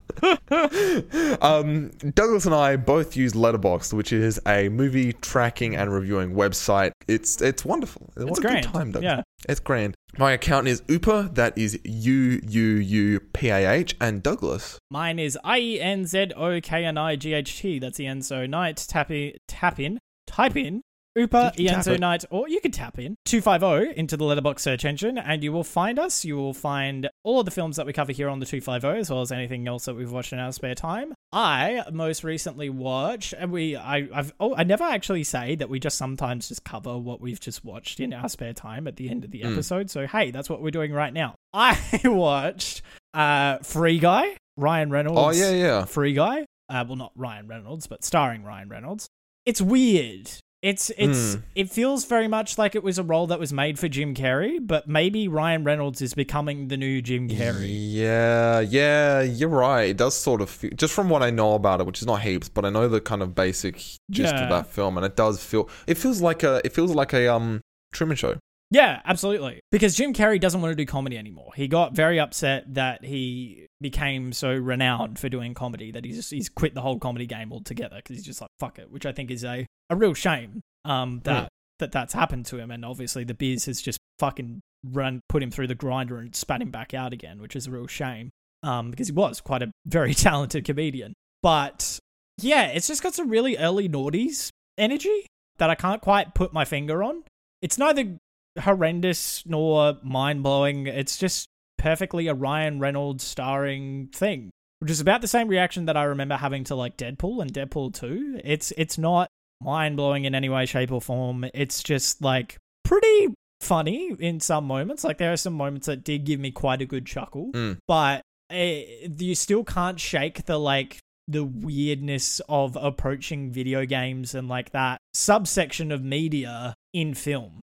um, 1.41 1.89
Douglas 2.13 2.45
and 2.45 2.55
I 2.55 2.75
both 2.75 3.15
use 3.15 3.33
Letterboxd, 3.33 3.93
which 3.93 4.11
is 4.11 4.39
a 4.47 4.69
movie 4.69 5.13
tracking 5.13 5.75
and 5.75 5.91
reviewing 5.93 6.33
website. 6.33 6.91
It's 7.07 7.41
it's 7.41 7.63
wonderful. 7.65 8.09
What 8.15 8.29
It's 8.29 8.39
a 8.39 8.41
grand. 8.41 8.65
good 8.65 8.73
time, 8.73 8.91
Douglas. 8.91 9.03
Yeah. 9.03 9.21
It's 9.47 9.59
grand. 9.59 9.95
My 10.17 10.31
account 10.31 10.67
is 10.67 10.81
Upa. 10.87 11.31
That 11.33 11.57
is 11.57 11.79
U 11.83 12.41
U 12.47 12.61
U 12.63 13.19
P 13.33 13.49
A 13.49 13.71
H. 13.71 13.95
And 14.01 14.23
Douglas. 14.23 14.79
Mine 14.89 15.19
is 15.19 15.37
I 15.43 15.59
E 15.59 15.79
N 15.79 16.05
Z 16.05 16.31
O 16.35 16.59
K 16.61 16.85
N 16.85 16.97
I 16.97 17.15
G 17.15 17.33
H 17.33 17.59
T. 17.59 17.79
That's 17.79 17.97
the 17.97 18.07
end. 18.07 18.25
So 18.25 18.45
night. 18.45 18.85
Tap 18.87 19.11
in, 19.11 19.33
tap 19.47 19.79
in, 19.79 19.99
type 20.25 20.55
in 20.55 20.81
Upa, 21.17 21.53
You 21.57 21.69
can 21.69 21.75
tap 21.77 21.85
Ienzo 21.85 21.93
it. 21.95 21.99
Knight, 21.99 22.25
or 22.29 22.47
you 22.47 22.61
can 22.61 22.71
tap 22.71 22.99
in 22.99 23.15
250 23.25 23.97
into 23.99 24.15
the 24.17 24.23
letterbox 24.23 24.61
search 24.63 24.85
engine 24.85 25.17
and 25.17 25.43
you 25.43 25.51
will 25.51 25.63
find 25.63 25.97
us. 25.99 26.23
You 26.23 26.35
will 26.37 26.53
find 26.53 27.09
all 27.23 27.39
of 27.39 27.45
the 27.45 27.51
films 27.51 27.75
that 27.77 27.85
we 27.85 27.93
cover 27.93 28.11
here 28.11 28.29
on 28.29 28.39
the 28.39 28.45
250 28.45 28.99
as 28.99 29.09
well 29.09 29.21
as 29.21 29.31
anything 29.31 29.67
else 29.67 29.85
that 29.85 29.95
we've 29.95 30.11
watched 30.11 30.33
in 30.33 30.39
our 30.39 30.51
spare 30.51 30.75
time. 30.75 31.13
I 31.33 31.83
most 31.91 32.23
recently 32.23 32.69
watched, 32.69 33.33
and 33.33 33.51
we, 33.51 33.75
I, 33.75 34.07
I've, 34.13 34.33
oh, 34.39 34.55
I 34.55 34.63
never 34.63 34.83
actually 34.85 35.23
say 35.25 35.55
that 35.55 35.69
we 35.69 35.79
just 35.79 35.97
sometimes 35.97 36.47
just 36.47 36.63
cover 36.63 36.97
what 36.97 37.19
we've 37.19 37.39
just 37.39 37.65
watched 37.65 37.99
in 37.99 38.13
our 38.13 38.29
spare 38.29 38.53
time 38.53 38.87
at 38.87 38.95
the 38.95 39.09
end 39.09 39.23
of 39.25 39.31
the 39.31 39.41
Mm. 39.41 39.53
episode. 39.53 39.89
So, 39.89 40.07
hey, 40.07 40.31
that's 40.31 40.49
what 40.49 40.61
we're 40.61 40.71
doing 40.71 40.93
right 40.93 41.11
now. 41.13 41.35
I 41.53 41.77
watched 42.05 42.81
uh, 43.13 43.57
Free 43.59 43.99
Guy, 43.99 44.37
Ryan 44.55 44.89
Reynolds. 44.89 45.19
Oh 45.19 45.41
yeah, 45.41 45.51
yeah. 45.51 45.85
Free 45.85 46.13
Guy. 46.13 46.45
Uh, 46.69 46.83
well, 46.87 46.95
not 46.97 47.11
Ryan 47.15 47.47
Reynolds, 47.47 47.87
but 47.87 48.03
starring 48.03 48.43
Ryan 48.43 48.69
Reynolds. 48.69 49.07
It's 49.45 49.61
weird. 49.61 50.29
It's 50.63 50.89
it's 50.97 51.35
Hmm. 51.35 51.39
it 51.53 51.69
feels 51.69 52.05
very 52.05 52.27
much 52.27 52.57
like 52.57 52.73
it 52.73 52.81
was 52.83 52.97
a 52.97 53.03
role 53.03 53.27
that 53.27 53.39
was 53.39 53.53
made 53.53 53.77
for 53.77 53.87
Jim 53.87 54.15
Carrey, 54.15 54.57
but 54.59 54.87
maybe 54.87 55.27
Ryan 55.27 55.63
Reynolds 55.63 56.01
is 56.01 56.15
becoming 56.15 56.67
the 56.69 56.77
new 56.77 56.99
Jim 57.01 57.29
Carrey. 57.29 57.67
Yeah, 57.69 58.61
yeah, 58.61 59.21
you're 59.21 59.49
right. 59.49 59.89
It 59.91 59.97
does 59.97 60.17
sort 60.17 60.41
of 60.41 60.49
feel, 60.49 60.71
just 60.75 60.93
from 60.95 61.09
what 61.09 61.21
I 61.21 61.29
know 61.29 61.53
about 61.53 61.79
it, 61.79 61.85
which 61.85 61.99
is 62.01 62.07
not 62.07 62.21
heaps, 62.23 62.49
but 62.49 62.65
I 62.65 62.71
know 62.71 62.87
the 62.87 62.99
kind 62.99 63.21
of 63.21 63.35
basic 63.35 63.75
gist 64.09 64.33
Yeah. 64.33 64.43
of 64.45 64.49
that 64.49 64.65
film, 64.67 64.97
and 64.97 65.05
it 65.05 65.15
does 65.15 65.43
feel. 65.43 65.69
It 65.85 65.95
feels 65.99 66.21
like 66.21 66.41
a. 66.41 66.59
It 66.65 66.73
feels 66.73 66.93
like 66.95 67.13
a 67.13 67.31
um 67.31 67.61
Truman 67.93 68.17
Show. 68.17 68.37
Yeah, 68.71 69.01
absolutely. 69.05 69.59
Because 69.71 69.95
Jim 69.95 70.11
Carrey 70.11 70.41
doesn't 70.41 70.59
want 70.61 70.71
to 70.71 70.75
do 70.75 70.85
comedy 70.85 71.17
anymore. 71.19 71.51
He 71.55 71.67
got 71.67 71.93
very 71.93 72.19
upset 72.19 72.73
that 72.73 73.05
he 73.05 73.66
became 73.81 74.33
so 74.33 74.53
renowned 74.53 75.19
for 75.19 75.29
doing 75.29 75.53
comedy 75.53 75.91
that 75.91 76.03
he's 76.05 76.17
just, 76.17 76.31
he's 76.31 76.49
quit 76.49 76.73
the 76.73 76.81
whole 76.81 76.97
comedy 76.99 77.25
game 77.25 77.51
altogether 77.53 77.97
because 77.97 78.15
he's 78.17 78.25
just 78.25 78.41
like 78.41 78.49
fuck 78.59 78.79
it, 78.79 78.91
which 78.91 79.05
I 79.05 79.11
think 79.11 79.29
is 79.31 79.43
a, 79.43 79.65
a 79.89 79.95
real 79.95 80.13
shame. 80.13 80.61
Um, 80.85 81.21
that 81.25 81.43
Hmm. 81.43 81.47
that 81.79 81.91
that's 81.91 82.13
happened 82.13 82.45
to 82.47 82.57
him, 82.57 82.71
and 82.71 82.83
obviously 82.85 83.23
the 83.23 83.33
biz 83.33 83.65
has 83.65 83.81
just 83.81 83.99
fucking 84.19 84.61
run 84.91 85.21
put 85.29 85.43
him 85.43 85.51
through 85.51 85.67
the 85.67 85.75
grinder 85.75 86.17
and 86.17 86.35
spat 86.35 86.61
him 86.61 86.71
back 86.71 86.93
out 86.93 87.13
again, 87.13 87.41
which 87.41 87.55
is 87.55 87.67
a 87.67 87.71
real 87.71 87.87
shame. 87.87 88.29
Um, 88.63 88.89
because 88.89 89.07
he 89.07 89.13
was 89.13 89.39
quite 89.41 89.61
a 89.61 89.71
very 89.85 90.13
talented 90.15 90.65
comedian, 90.65 91.13
but 91.43 91.99
yeah, 92.39 92.67
it's 92.67 92.87
just 92.87 93.03
got 93.03 93.13
some 93.13 93.29
really 93.29 93.57
early 93.57 93.87
noughties 93.87 94.49
energy 94.77 95.25
that 95.59 95.69
I 95.69 95.75
can't 95.75 96.01
quite 96.01 96.33
put 96.33 96.53
my 96.53 96.65
finger 96.65 97.03
on. 97.03 97.23
It's 97.61 97.77
neither 97.77 98.17
horrendous 98.59 99.43
nor 99.45 99.97
mind 100.03 100.43
blowing. 100.43 100.87
It's 100.87 101.17
just 101.17 101.47
perfectly 101.77 102.27
a 102.27 102.33
Ryan 102.33 102.79
Reynolds 102.79 103.23
starring 103.23 104.07
thing, 104.13 104.49
which 104.79 104.91
is 104.91 104.99
about 104.99 105.21
the 105.21 105.27
same 105.27 105.47
reaction 105.47 105.85
that 105.85 105.97
I 105.97 106.03
remember 106.03 106.35
having 106.35 106.63
to 106.65 106.75
like 106.75 106.97
Deadpool 106.97 107.41
and 107.41 107.53
Deadpool 107.53 107.93
2. 107.93 108.41
It's 108.43 108.71
it's 108.77 108.97
not 108.97 109.29
mind 109.61 109.97
blowing 109.97 110.25
in 110.25 110.35
any 110.35 110.49
way, 110.49 110.65
shape, 110.65 110.91
or 110.91 111.01
form. 111.01 111.45
It's 111.53 111.81
just 111.83 112.21
like 112.21 112.57
pretty 112.83 113.33
funny 113.61 114.15
in 114.19 114.39
some 114.39 114.65
moments. 114.65 115.03
Like 115.03 115.17
there 115.17 115.33
are 115.33 115.37
some 115.37 115.53
moments 115.53 115.87
that 115.87 116.03
did 116.03 116.25
give 116.25 116.39
me 116.39 116.51
quite 116.51 116.81
a 116.81 116.85
good 116.85 117.05
chuckle, 117.05 117.51
Mm. 117.53 117.77
but 117.87 118.21
eh, 118.51 119.07
you 119.17 119.35
still 119.35 119.63
can't 119.63 119.99
shake 119.99 120.45
the 120.45 120.57
like 120.59 120.99
the 121.27 121.43
weirdness 121.43 122.39
of 122.47 122.77
approaching 122.79 123.51
video 123.51 123.85
games 123.85 124.33
and 124.33 124.47
like 124.47 124.69
that 124.71 124.97
subsection 125.13 125.91
of 125.91 126.01
media 126.01 126.73
in 126.93 127.13
film 127.13 127.59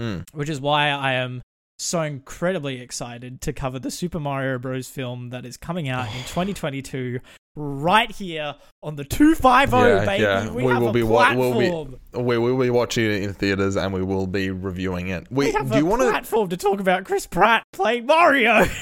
Mm. 0.00 0.24
which 0.32 0.48
is 0.50 0.60
why 0.60 0.88
I 0.90 1.12
am 1.14 1.40
so 1.80 2.02
incredibly 2.02 2.80
excited 2.80 3.40
to 3.42 3.52
cover 3.52 3.78
the 3.78 3.90
Super 3.90 4.20
Mario 4.20 4.58
Bros. 4.58 4.88
film 4.88 5.30
that 5.30 5.44
is 5.46 5.56
coming 5.56 5.88
out 5.88 6.06
in 6.08 6.12
2022, 6.26 7.20
right 7.56 8.10
here 8.10 8.54
on 8.82 8.96
the 8.96 9.04
250, 9.04 9.76
Yeah, 9.76 10.04
baby. 10.04 10.22
yeah. 10.22 10.50
We, 10.50 10.64
We 10.64 10.74
will 10.78 10.92
be 10.92 11.02
wa- 11.02 11.34
we'll 11.34 11.84
be- 11.84 12.18
We 12.18 12.38
will 12.38 12.58
be 12.58 12.70
watching 12.70 13.04
it 13.06 13.22
in 13.22 13.32
theaters, 13.34 13.76
and 13.76 13.92
we 13.92 14.02
will 14.02 14.26
be 14.26 14.50
reviewing 14.50 15.08
it. 15.08 15.26
We, 15.30 15.46
We, 15.46 15.52
have 15.52 15.68
do 15.70 15.74
a 15.74 15.78
you 15.78 15.86
want 15.86 16.02
to? 16.02 16.10
platform 16.10 16.48
to 16.50 16.56
talk 16.56 16.80
about 16.80 17.04
Chris 17.04 17.26
Pratt 17.26 17.62
playing 17.72 18.06
Mario. 18.06 18.64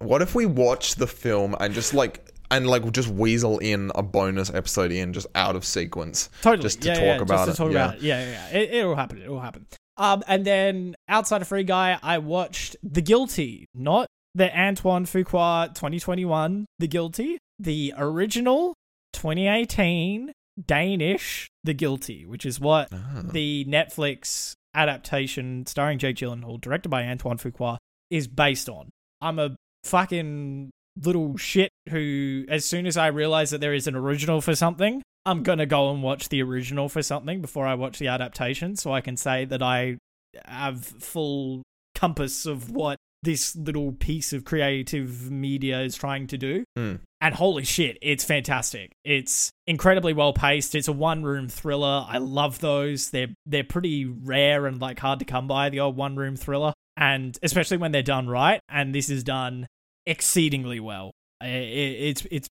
What 0.00 0.20
if 0.20 0.34
we 0.34 0.44
watch 0.44 0.96
the 0.96 1.06
film 1.06 1.56
and 1.60 1.72
just 1.72 1.94
like 1.94 2.28
and 2.50 2.66
like 2.66 2.90
just 2.92 3.08
weasel 3.08 3.58
in 3.60 3.90
a 3.94 4.02
bonus 4.02 4.52
episode 4.52 4.92
in 4.92 5.14
just 5.14 5.26
out 5.34 5.56
of 5.56 5.64
sequence? 5.64 6.28
Totally. 6.42 6.62
Just 6.62 6.82
to 6.82 6.88
yeah, 6.88 6.94
talk 6.94 7.02
yeah, 7.02 7.20
about 7.22 7.46
just 7.46 7.56
to 7.56 7.62
it, 7.62 7.66
talk 7.66 7.72
yeah. 7.72 7.84
about 7.84 7.96
it. 7.96 8.02
Yeah, 8.02 8.20
yeah, 8.22 8.30
yeah. 8.52 8.58
It, 8.58 8.74
it'll 8.74 8.96
happen. 8.96 9.22
It'll 9.22 9.40
happen. 9.40 9.66
Um, 9.96 10.22
and 10.26 10.44
then 10.44 10.94
outside 11.08 11.42
of 11.42 11.48
Free 11.48 11.64
Guy, 11.64 11.98
I 12.02 12.18
watched 12.18 12.76
The 12.82 13.00
Guilty, 13.02 13.66
not 13.74 14.06
the 14.34 14.54
Antoine 14.58 15.04
Fuqua 15.06 15.68
2021 15.74 16.66
The 16.80 16.88
Guilty, 16.88 17.38
the 17.60 17.94
original 17.96 18.74
2018 19.12 20.32
Danish 20.66 21.48
The 21.64 21.74
Guilty, 21.74 22.26
which 22.26 22.44
is 22.46 22.58
what 22.60 22.88
Ah. 22.92 23.22
the 23.24 23.64
Netflix 23.68 24.54
adaptation 24.74 25.66
starring 25.66 25.98
Jake 25.98 26.16
Gyllenhaal, 26.16 26.60
directed 26.60 26.88
by 26.88 27.04
Antoine 27.04 27.38
Fuqua, 27.38 27.78
is 28.10 28.26
based 28.26 28.68
on. 28.68 28.90
I'm 29.20 29.38
a 29.38 29.56
fucking 29.84 30.70
little 31.00 31.36
shit 31.36 31.70
who, 31.90 32.44
as 32.48 32.64
soon 32.64 32.86
as 32.86 32.96
I 32.96 33.08
realize 33.08 33.50
that 33.50 33.60
there 33.60 33.74
is 33.74 33.86
an 33.86 33.94
original 33.96 34.40
for 34.40 34.54
something, 34.54 35.02
I'm 35.26 35.42
gonna 35.42 35.66
go 35.66 35.90
and 35.90 36.02
watch 36.02 36.28
the 36.28 36.42
original 36.42 36.88
for 36.88 37.02
something 37.02 37.40
before 37.40 37.66
I 37.66 37.74
watch 37.74 37.98
the 37.98 38.08
adaptation, 38.08 38.76
so 38.76 38.92
I 38.92 39.00
can 39.00 39.16
say 39.16 39.44
that 39.46 39.62
I 39.62 39.98
have 40.44 40.84
full 40.84 41.62
compass 41.94 42.46
of 42.46 42.70
what 42.70 42.98
this 43.22 43.56
little 43.56 43.92
piece 43.92 44.32
of 44.32 44.44
creative 44.44 45.30
media 45.30 45.80
is 45.80 45.96
trying 45.96 46.26
to 46.28 46.38
do. 46.38 46.64
Hmm. 46.76 46.96
And 47.20 47.34
holy 47.34 47.64
shit, 47.64 47.96
it's 48.02 48.22
fantastic. 48.22 48.92
It's 49.02 49.50
incredibly 49.66 50.12
well 50.12 50.34
paced. 50.34 50.74
It's 50.74 50.88
a 50.88 50.92
one 50.92 51.22
room 51.22 51.48
thriller. 51.48 52.04
I 52.06 52.18
love 52.18 52.60
those. 52.60 53.10
They're 53.10 53.28
they're 53.46 53.64
pretty 53.64 54.04
rare 54.04 54.66
and 54.66 54.78
like 54.80 54.98
hard 54.98 55.20
to 55.20 55.24
come 55.24 55.48
by, 55.48 55.70
the 55.70 55.80
old 55.80 55.96
one 55.96 56.16
room 56.16 56.36
thriller. 56.36 56.74
And 56.96 57.36
especially 57.42 57.78
when 57.78 57.92
they're 57.92 58.02
done 58.02 58.28
right. 58.28 58.60
And 58.68 58.94
this 58.94 59.08
is 59.08 59.24
done 59.24 59.66
exceedingly 60.04 60.80
well. 60.80 61.12
It's 61.40 62.26
it's 62.30 62.48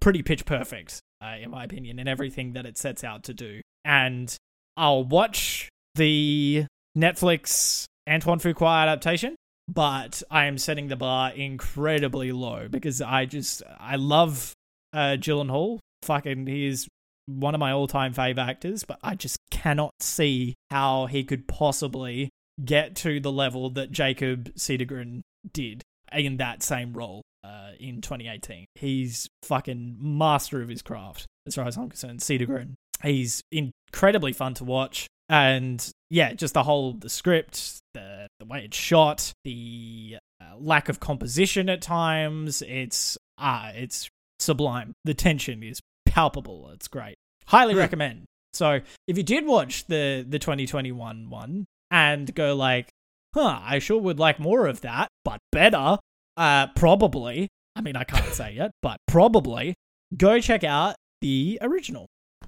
pretty 0.00 0.22
pitch 0.22 0.44
perfect, 0.44 1.00
uh, 1.22 1.36
in 1.40 1.50
my 1.50 1.64
opinion, 1.64 1.98
in 1.98 2.08
everything 2.08 2.52
that 2.52 2.66
it 2.66 2.78
sets 2.78 3.02
out 3.02 3.24
to 3.24 3.34
do. 3.34 3.60
And 3.84 4.34
I'll 4.76 5.04
watch 5.04 5.68
the 5.94 6.66
Netflix 6.96 7.86
Antoine 8.08 8.38
Fuqua 8.38 8.82
adaptation, 8.82 9.36
but 9.68 10.22
I 10.30 10.46
am 10.46 10.58
setting 10.58 10.88
the 10.88 10.96
bar 10.96 11.32
incredibly 11.32 12.32
low 12.32 12.68
because 12.68 13.00
I 13.00 13.24
just 13.26 13.62
I 13.78 13.96
love 13.96 14.52
uh, 14.92 15.16
Gyllenhaal. 15.18 15.78
Fucking, 16.02 16.46
he 16.46 16.66
is 16.66 16.88
one 17.26 17.54
of 17.54 17.60
my 17.60 17.72
all-time 17.72 18.14
fave 18.14 18.38
actors, 18.38 18.84
but 18.84 18.98
I 19.02 19.14
just 19.14 19.38
cannot 19.50 19.92
see 20.00 20.54
how 20.70 21.06
he 21.06 21.24
could 21.24 21.46
possibly 21.46 22.30
get 22.64 22.96
to 22.96 23.20
the 23.20 23.32
level 23.32 23.70
that 23.70 23.92
Jakob 23.92 24.54
Cedergren 24.54 25.20
did 25.52 25.82
in 26.12 26.38
that 26.38 26.62
same 26.62 26.92
role 26.92 27.22
uh, 27.44 27.70
in 27.78 28.00
2018. 28.00 28.66
He's 28.74 29.28
fucking 29.42 29.96
master 30.00 30.62
of 30.62 30.68
his 30.68 30.82
craft, 30.82 31.26
as 31.46 31.54
far 31.54 31.66
as 31.66 31.76
I'm 31.76 31.88
concerned. 31.88 32.20
Cedergren. 32.20 32.74
He's 33.02 33.42
incredibly 33.50 34.32
fun 34.32 34.54
to 34.54 34.64
watch, 34.64 35.06
and 35.28 35.88
yeah, 36.10 36.34
just 36.34 36.54
the 36.54 36.62
whole 36.62 36.92
the 36.92 37.08
script, 37.08 37.78
the 37.94 38.26
the 38.38 38.46
way 38.46 38.64
it's 38.64 38.76
shot, 38.76 39.32
the 39.44 40.16
uh, 40.40 40.56
lack 40.58 40.88
of 40.88 41.00
composition 41.00 41.68
at 41.70 41.80
times. 41.80 42.62
It's 42.62 43.16
ah, 43.38 43.70
it's 43.74 44.08
sublime. 44.38 44.92
The 45.04 45.14
tension 45.14 45.62
is 45.62 45.80
palpable. 46.06 46.70
It's 46.74 46.88
great. 46.88 47.16
Highly 47.46 47.72
Hmm. 47.74 47.80
recommend. 47.80 48.24
So 48.52 48.80
if 49.06 49.16
you 49.16 49.22
did 49.22 49.46
watch 49.46 49.86
the 49.86 50.26
the 50.28 50.38
2021 50.38 51.30
one 51.30 51.64
and 51.90 52.34
go 52.34 52.54
like, 52.54 52.88
huh, 53.34 53.60
I 53.62 53.78
sure 53.78 53.98
would 54.00 54.18
like 54.18 54.38
more 54.38 54.66
of 54.66 54.82
that, 54.82 55.08
but 55.24 55.38
better, 55.52 55.98
uh, 56.40 56.68
probably. 56.74 57.48
I 57.76 57.82
mean, 57.82 57.96
I 57.96 58.04
can't 58.04 58.32
say 58.32 58.54
yet, 58.54 58.72
but 58.82 58.98
probably 59.06 59.74
go 60.16 60.40
check 60.40 60.64
out 60.64 60.96
the 61.20 61.58
original. 61.60 62.06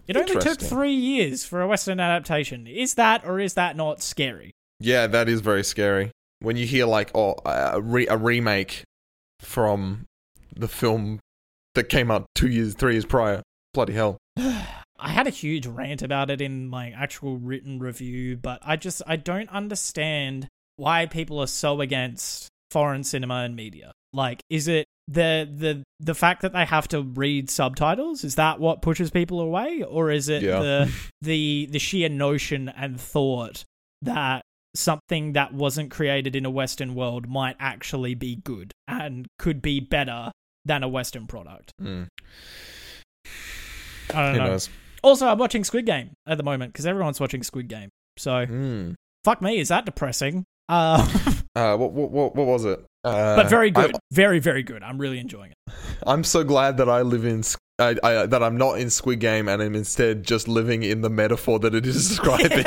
It 0.08 0.16
only 0.16 0.36
took 0.38 0.60
three 0.60 0.94
years 0.94 1.44
for 1.44 1.60
a 1.60 1.68
Western 1.68 2.00
adaptation. 2.00 2.66
Is 2.66 2.94
that 2.94 3.24
or 3.24 3.38
is 3.38 3.54
that 3.54 3.76
not 3.76 4.02
scary? 4.02 4.52
Yeah, 4.80 5.06
that 5.06 5.28
is 5.28 5.40
very 5.40 5.62
scary. 5.62 6.10
When 6.40 6.56
you 6.56 6.66
hear 6.66 6.86
like 6.86 7.10
oh 7.14 7.36
a, 7.44 7.80
re- 7.80 8.08
a 8.08 8.16
remake 8.16 8.82
from 9.40 10.06
the 10.56 10.68
film 10.68 11.20
that 11.74 11.84
came 11.84 12.10
out 12.10 12.26
two 12.34 12.48
years, 12.48 12.74
three 12.74 12.94
years 12.94 13.04
prior. 13.04 13.42
Bloody 13.74 13.92
hell. 13.92 14.18
I 14.36 15.08
had 15.08 15.26
a 15.26 15.30
huge 15.30 15.66
rant 15.66 16.02
about 16.02 16.30
it 16.30 16.40
in 16.40 16.68
my 16.68 16.90
actual 16.90 17.36
written 17.36 17.78
review, 17.78 18.36
but 18.36 18.60
I 18.62 18.76
just 18.76 19.02
I 19.06 19.16
don't 19.16 19.48
understand 19.50 20.48
why 20.76 21.06
people 21.06 21.38
are 21.40 21.46
so 21.46 21.80
against 21.80 22.48
foreign 22.72 23.04
cinema 23.04 23.36
and 23.44 23.54
media. 23.54 23.92
Like, 24.12 24.40
is 24.50 24.66
it 24.68 24.86
the 25.08 25.48
the 25.50 25.82
the 26.00 26.14
fact 26.14 26.42
that 26.42 26.52
they 26.52 26.64
have 26.64 26.88
to 26.88 27.02
read 27.02 27.48
subtitles? 27.50 28.24
Is 28.24 28.34
that 28.36 28.58
what 28.60 28.82
pushes 28.82 29.10
people 29.10 29.40
away, 29.40 29.82
or 29.82 30.10
is 30.10 30.28
it 30.28 30.42
Yeah. 30.42 30.60
the 30.60 30.92
the 31.22 31.68
the 31.70 31.78
sheer 31.78 32.08
notion 32.08 32.68
and 32.68 33.00
thought 33.00 33.64
that 34.02 34.42
something 34.74 35.32
that 35.34 35.52
wasn't 35.54 35.90
created 35.90 36.34
in 36.34 36.44
a 36.46 36.50
Western 36.50 36.94
world 36.94 37.28
might 37.28 37.56
actually 37.60 38.14
be 38.14 38.36
good 38.36 38.72
and 38.88 39.26
could 39.38 39.60
be 39.62 39.80
better 39.80 40.30
than 40.64 40.82
a 40.82 40.88
Western 40.88 41.26
product? 41.26 41.72
Mm. 41.80 42.08
I 44.14 44.22
don't 44.22 44.34
Who 44.34 44.40
know. 44.40 44.46
knows? 44.48 44.68
Also, 45.02 45.26
I'm 45.26 45.38
watching 45.38 45.64
Squid 45.64 45.86
Game 45.86 46.10
at 46.26 46.36
the 46.38 46.44
moment 46.44 46.72
because 46.72 46.86
everyone's 46.86 47.18
watching 47.20 47.42
Squid 47.42 47.68
Game. 47.68 47.88
So 48.18 48.46
Mm. 48.46 48.94
fuck 49.24 49.40
me, 49.42 49.58
is 49.58 49.68
that 49.68 49.84
depressing? 49.86 50.44
Uh, 50.72 51.06
Uh, 51.54 51.76
what, 51.76 51.92
what 51.92 52.10
what 52.10 52.34
what 52.34 52.46
was 52.46 52.64
it? 52.64 52.82
Uh, 53.04 53.36
but 53.36 53.50
very 53.50 53.68
I- 53.76 53.82
good, 53.88 53.96
very 54.10 54.38
very 54.38 54.62
good. 54.62 54.82
I'm 54.82 54.96
really 54.96 55.18
enjoying 55.18 55.50
it. 55.50 55.74
I'm 56.06 56.24
so 56.24 56.44
glad 56.44 56.78
that 56.78 56.88
I 56.88 57.02
live 57.02 57.26
in 57.26 57.42
I, 57.78 57.94
I, 58.02 58.24
that 58.24 58.42
I'm 58.42 58.56
not 58.56 58.78
in 58.80 58.88
Squid 58.88 59.20
Game 59.20 59.48
and 59.48 59.60
I'm 59.60 59.74
instead 59.74 60.22
just 60.24 60.48
living 60.48 60.82
in 60.82 61.02
the 61.02 61.10
metaphor 61.10 61.58
that 61.58 61.74
it 61.74 61.84
is 61.84 62.08
describing. 62.08 62.64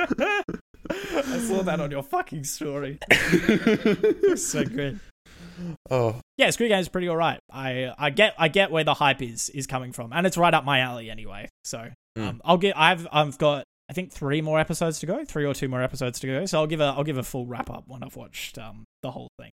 I 0.00 1.38
saw 1.46 1.62
that 1.62 1.78
on 1.80 1.90
your 1.90 2.02
fucking 2.02 2.44
story. 2.44 2.98
so 4.36 4.64
good. 4.64 5.00
oh, 5.90 6.16
Yeah, 6.36 6.50
Squid 6.50 6.70
Game 6.70 6.78
is 6.80 6.88
pretty 6.88 7.08
alright. 7.10 7.40
I 7.52 7.92
I 7.98 8.10
get 8.10 8.34
I 8.38 8.48
get 8.48 8.70
where 8.70 8.84
the 8.84 8.94
hype 8.94 9.20
is 9.22 9.50
is 9.50 9.66
coming 9.66 9.92
from, 9.92 10.12
and 10.12 10.26
it's 10.26 10.38
right 10.38 10.54
up 10.54 10.64
my 10.64 10.80
alley 10.80 11.10
anyway. 11.10 11.48
So 11.64 11.88
Mm. 12.16 12.28
um, 12.28 12.40
I'll 12.44 12.56
get 12.56 12.76
I've 12.78 13.06
I've 13.12 13.36
got 13.38 13.64
I 13.90 13.94
think 13.94 14.12
three 14.12 14.42
more 14.42 14.58
episodes 14.58 14.98
to 15.00 15.06
go, 15.06 15.24
three 15.24 15.46
or 15.46 15.54
two 15.54 15.68
more 15.68 15.82
episodes 15.82 16.20
to 16.20 16.26
go. 16.26 16.44
So 16.46 16.58
I'll 16.58 16.66
give 16.66 16.80
a 16.80 16.94
I'll 16.96 17.04
give 17.04 17.16
a 17.18 17.22
full 17.22 17.46
wrap 17.46 17.70
up 17.70 17.84
when 17.86 18.02
I've 18.02 18.16
watched 18.16 18.58
um 18.58 18.84
the 19.02 19.10
whole 19.10 19.28
thing. 19.40 19.50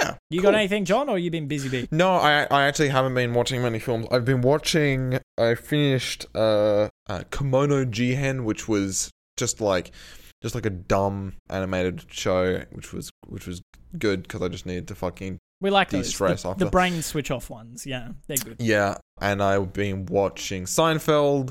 yeah. 0.00 0.16
You 0.30 0.40
cool. 0.40 0.50
got 0.50 0.54
anything, 0.54 0.84
John, 0.84 1.08
or 1.08 1.18
you 1.18 1.30
been 1.30 1.48
busy 1.48 1.68
bee? 1.68 1.88
No, 1.90 2.10
I 2.12 2.46
I 2.50 2.64
actually 2.64 2.90
haven't 2.90 3.14
been 3.14 3.34
watching 3.34 3.60
many 3.62 3.78
films. 3.78 4.06
I've 4.10 4.24
been 4.24 4.42
watching. 4.42 5.18
I 5.38 5.54
finished 5.54 6.26
uh, 6.34 6.88
uh 7.08 7.24
Kemono 7.30 7.84
Jihen, 7.84 8.44
which 8.44 8.68
was 8.68 9.10
just 9.36 9.60
like 9.60 9.90
just 10.42 10.54
like 10.54 10.66
a 10.66 10.70
dumb 10.70 11.34
animated 11.50 12.04
show, 12.08 12.62
which 12.72 12.92
was 12.92 13.10
which 13.26 13.46
was 13.46 13.62
good 13.98 14.22
because 14.22 14.42
I 14.42 14.48
just 14.48 14.66
needed 14.66 14.88
to 14.88 14.94
fucking 14.94 15.38
We 15.60 15.70
like 15.70 15.90
those. 15.90 16.16
The, 16.16 16.24
after. 16.24 16.54
the 16.64 16.70
brain 16.70 17.02
switch 17.02 17.30
off 17.30 17.50
ones. 17.50 17.86
Yeah, 17.86 18.08
they're 18.26 18.36
good. 18.36 18.56
yeah. 18.60 18.98
And 19.20 19.42
I've 19.42 19.72
been 19.72 20.06
watching 20.06 20.64
Seinfeld. 20.64 21.50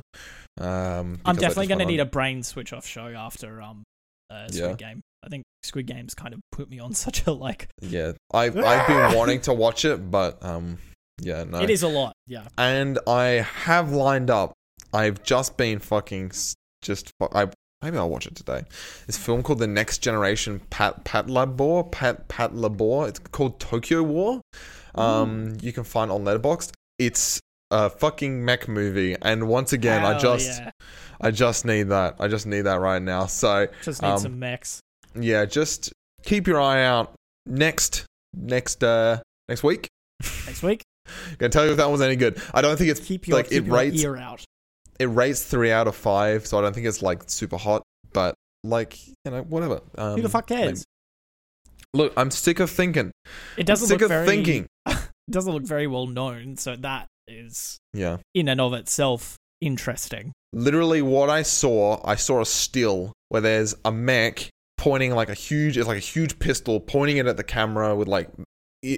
Um, 0.60 1.20
I'm 1.26 1.36
definitely 1.36 1.68
going 1.68 1.80
to 1.80 1.86
need 1.86 2.00
a 2.00 2.06
brain 2.06 2.44
switch 2.44 2.74
off 2.74 2.86
show 2.86 3.08
after 3.08 3.62
um 3.62 3.84
uh, 4.30 4.48
Squid 4.48 4.82
Yeah. 4.82 4.88
Game. 4.90 5.02
I 5.24 5.30
think 5.30 5.44
Squid 5.64 5.86
Game's 5.88 6.14
kind 6.16 6.34
of 6.34 6.40
put 6.52 6.70
me 6.70 6.80
on 6.80 6.94
such 7.06 7.26
a 7.28 7.32
like. 7.32 7.68
Yeah, 7.82 8.14
I've 8.34 8.58
I've 8.58 8.88
been 8.88 9.18
wanting 9.18 9.42
to 9.42 9.54
watch 9.54 9.86
it, 9.86 10.10
but 10.12 10.44
um, 10.44 10.78
yeah, 11.22 11.44
no. 11.44 11.60
It 11.62 11.70
is 11.70 11.84
a 11.84 11.88
lot. 11.88 12.14
Yeah. 12.28 12.48
and 12.58 13.00
I 13.08 13.46
have 13.64 13.92
lined 13.92 14.30
up. 14.30 14.54
I've 14.94 15.24
just 15.24 15.58
been 15.58 15.80
fucking 15.80 16.32
just. 16.82 17.12
I 17.22 17.48
maybe 17.82 17.98
I'll 17.98 18.10
watch 18.10 18.28
it 18.28 18.36
today. 18.36 18.64
This 19.08 19.18
film 19.18 19.42
called 19.44 19.60
The 19.60 19.68
Next 19.68 20.00
Generation 20.00 20.62
Pat 20.70 21.06
Patlabor 21.06 21.92
Pat 21.92 22.28
Patlabor. 22.28 23.08
It's 23.10 23.20
called 23.20 23.60
Tokyo 23.60 24.04
War. 24.04 24.42
Um, 24.96 25.56
you 25.62 25.72
can 25.72 25.84
find 25.86 26.12
on 26.12 26.24
Letterboxd. 26.26 26.72
It's 27.00 27.40
a 27.72 27.90
fucking 27.90 28.44
mech 28.46 28.68
movie, 28.68 29.16
and 29.22 29.48
once 29.48 29.74
again, 29.74 30.04
I 30.06 30.20
just 30.20 30.60
yeah. 30.62 30.72
I 31.20 31.32
just 31.32 31.66
need 31.66 31.84
that. 31.90 32.16
I 32.20 32.28
just 32.28 32.46
need 32.46 32.62
that 32.62 32.80
right 32.80 33.02
now. 33.02 33.26
So 33.26 33.68
just 33.84 34.02
need 34.02 34.10
um, 34.10 34.20
some 34.20 34.40
mechs. 34.40 34.80
yeah, 35.16 35.46
just 35.46 35.92
keep 36.24 36.48
your 36.48 36.60
eye 36.62 36.84
out 36.84 37.14
next 37.46 38.06
next 38.34 38.84
uh 38.84 39.20
next 39.50 39.64
week. 39.64 39.88
next 40.46 40.62
week. 40.64 40.84
Gonna 41.40 41.50
tell 41.50 41.66
you 41.66 41.72
if 41.72 41.78
that 41.78 41.90
one's 41.90 42.02
any 42.02 42.16
good. 42.16 42.42
I 42.54 42.62
don't 42.62 42.78
think 42.78 42.92
it's 42.92 43.00
Keep 43.00 43.28
your, 43.28 43.38
like 43.38 43.50
keep 43.50 43.64
it 43.64 43.66
your 43.66 43.76
rates 43.76 44.04
ear 44.04 44.18
out. 44.18 44.46
it 45.00 45.08
rates 45.08 45.44
three 45.44 45.72
out 45.72 45.88
of 45.88 45.96
five, 45.96 46.46
so 46.46 46.58
I 46.60 46.62
don't 46.62 46.74
think 46.74 46.86
it's 46.88 47.02
like 47.02 47.24
super 47.28 47.58
hot, 47.58 47.82
but 48.14 48.36
like 48.64 49.08
you 49.08 49.14
know 49.32 49.42
whatever. 49.44 49.82
Um, 49.98 50.16
Who 50.18 50.22
the 50.22 50.30
fuck 50.30 50.48
cares? 50.48 50.66
maybe- 50.66 50.82
Look, 51.94 52.14
I'm 52.16 52.32
sick 52.32 52.62
of 52.62 52.70
thinking. 52.70 53.12
It 53.58 53.66
doesn't 53.66 53.88
sick 53.88 53.96
look 53.96 54.04
of 54.04 54.10
very. 54.10 54.28
thinking. 54.28 54.68
It 55.28 55.32
doesn't 55.34 55.54
look 55.54 55.64
very 55.64 55.88
well 55.88 56.08
known, 56.08 56.58
so 56.58 56.76
that 56.78 57.08
is 57.32 57.80
Yeah, 57.94 58.18
in 58.34 58.48
and 58.48 58.62
of 58.62 58.74
itself 58.74 59.38
interesting. 59.62 60.34
literally 60.54 61.02
what 61.02 61.30
I 61.30 61.44
saw, 61.44 62.02
I 62.06 62.16
saw 62.16 62.42
a 62.42 62.46
still 62.46 63.14
where 63.30 63.42
there's 63.42 63.76
a 63.86 63.92
mech 63.92 64.50
pointing 64.78 65.14
like 65.14 65.30
a 65.30 65.34
huge, 65.34 65.78
it's 65.78 65.88
like 65.88 65.98
a 65.98 66.00
huge 66.00 66.40
pistol 66.40 66.80
pointing 66.80 67.18
it 67.18 67.28
at 67.28 67.38
the 67.38 67.44
camera 67.44 67.96
with 67.96 68.08
like 68.08 68.30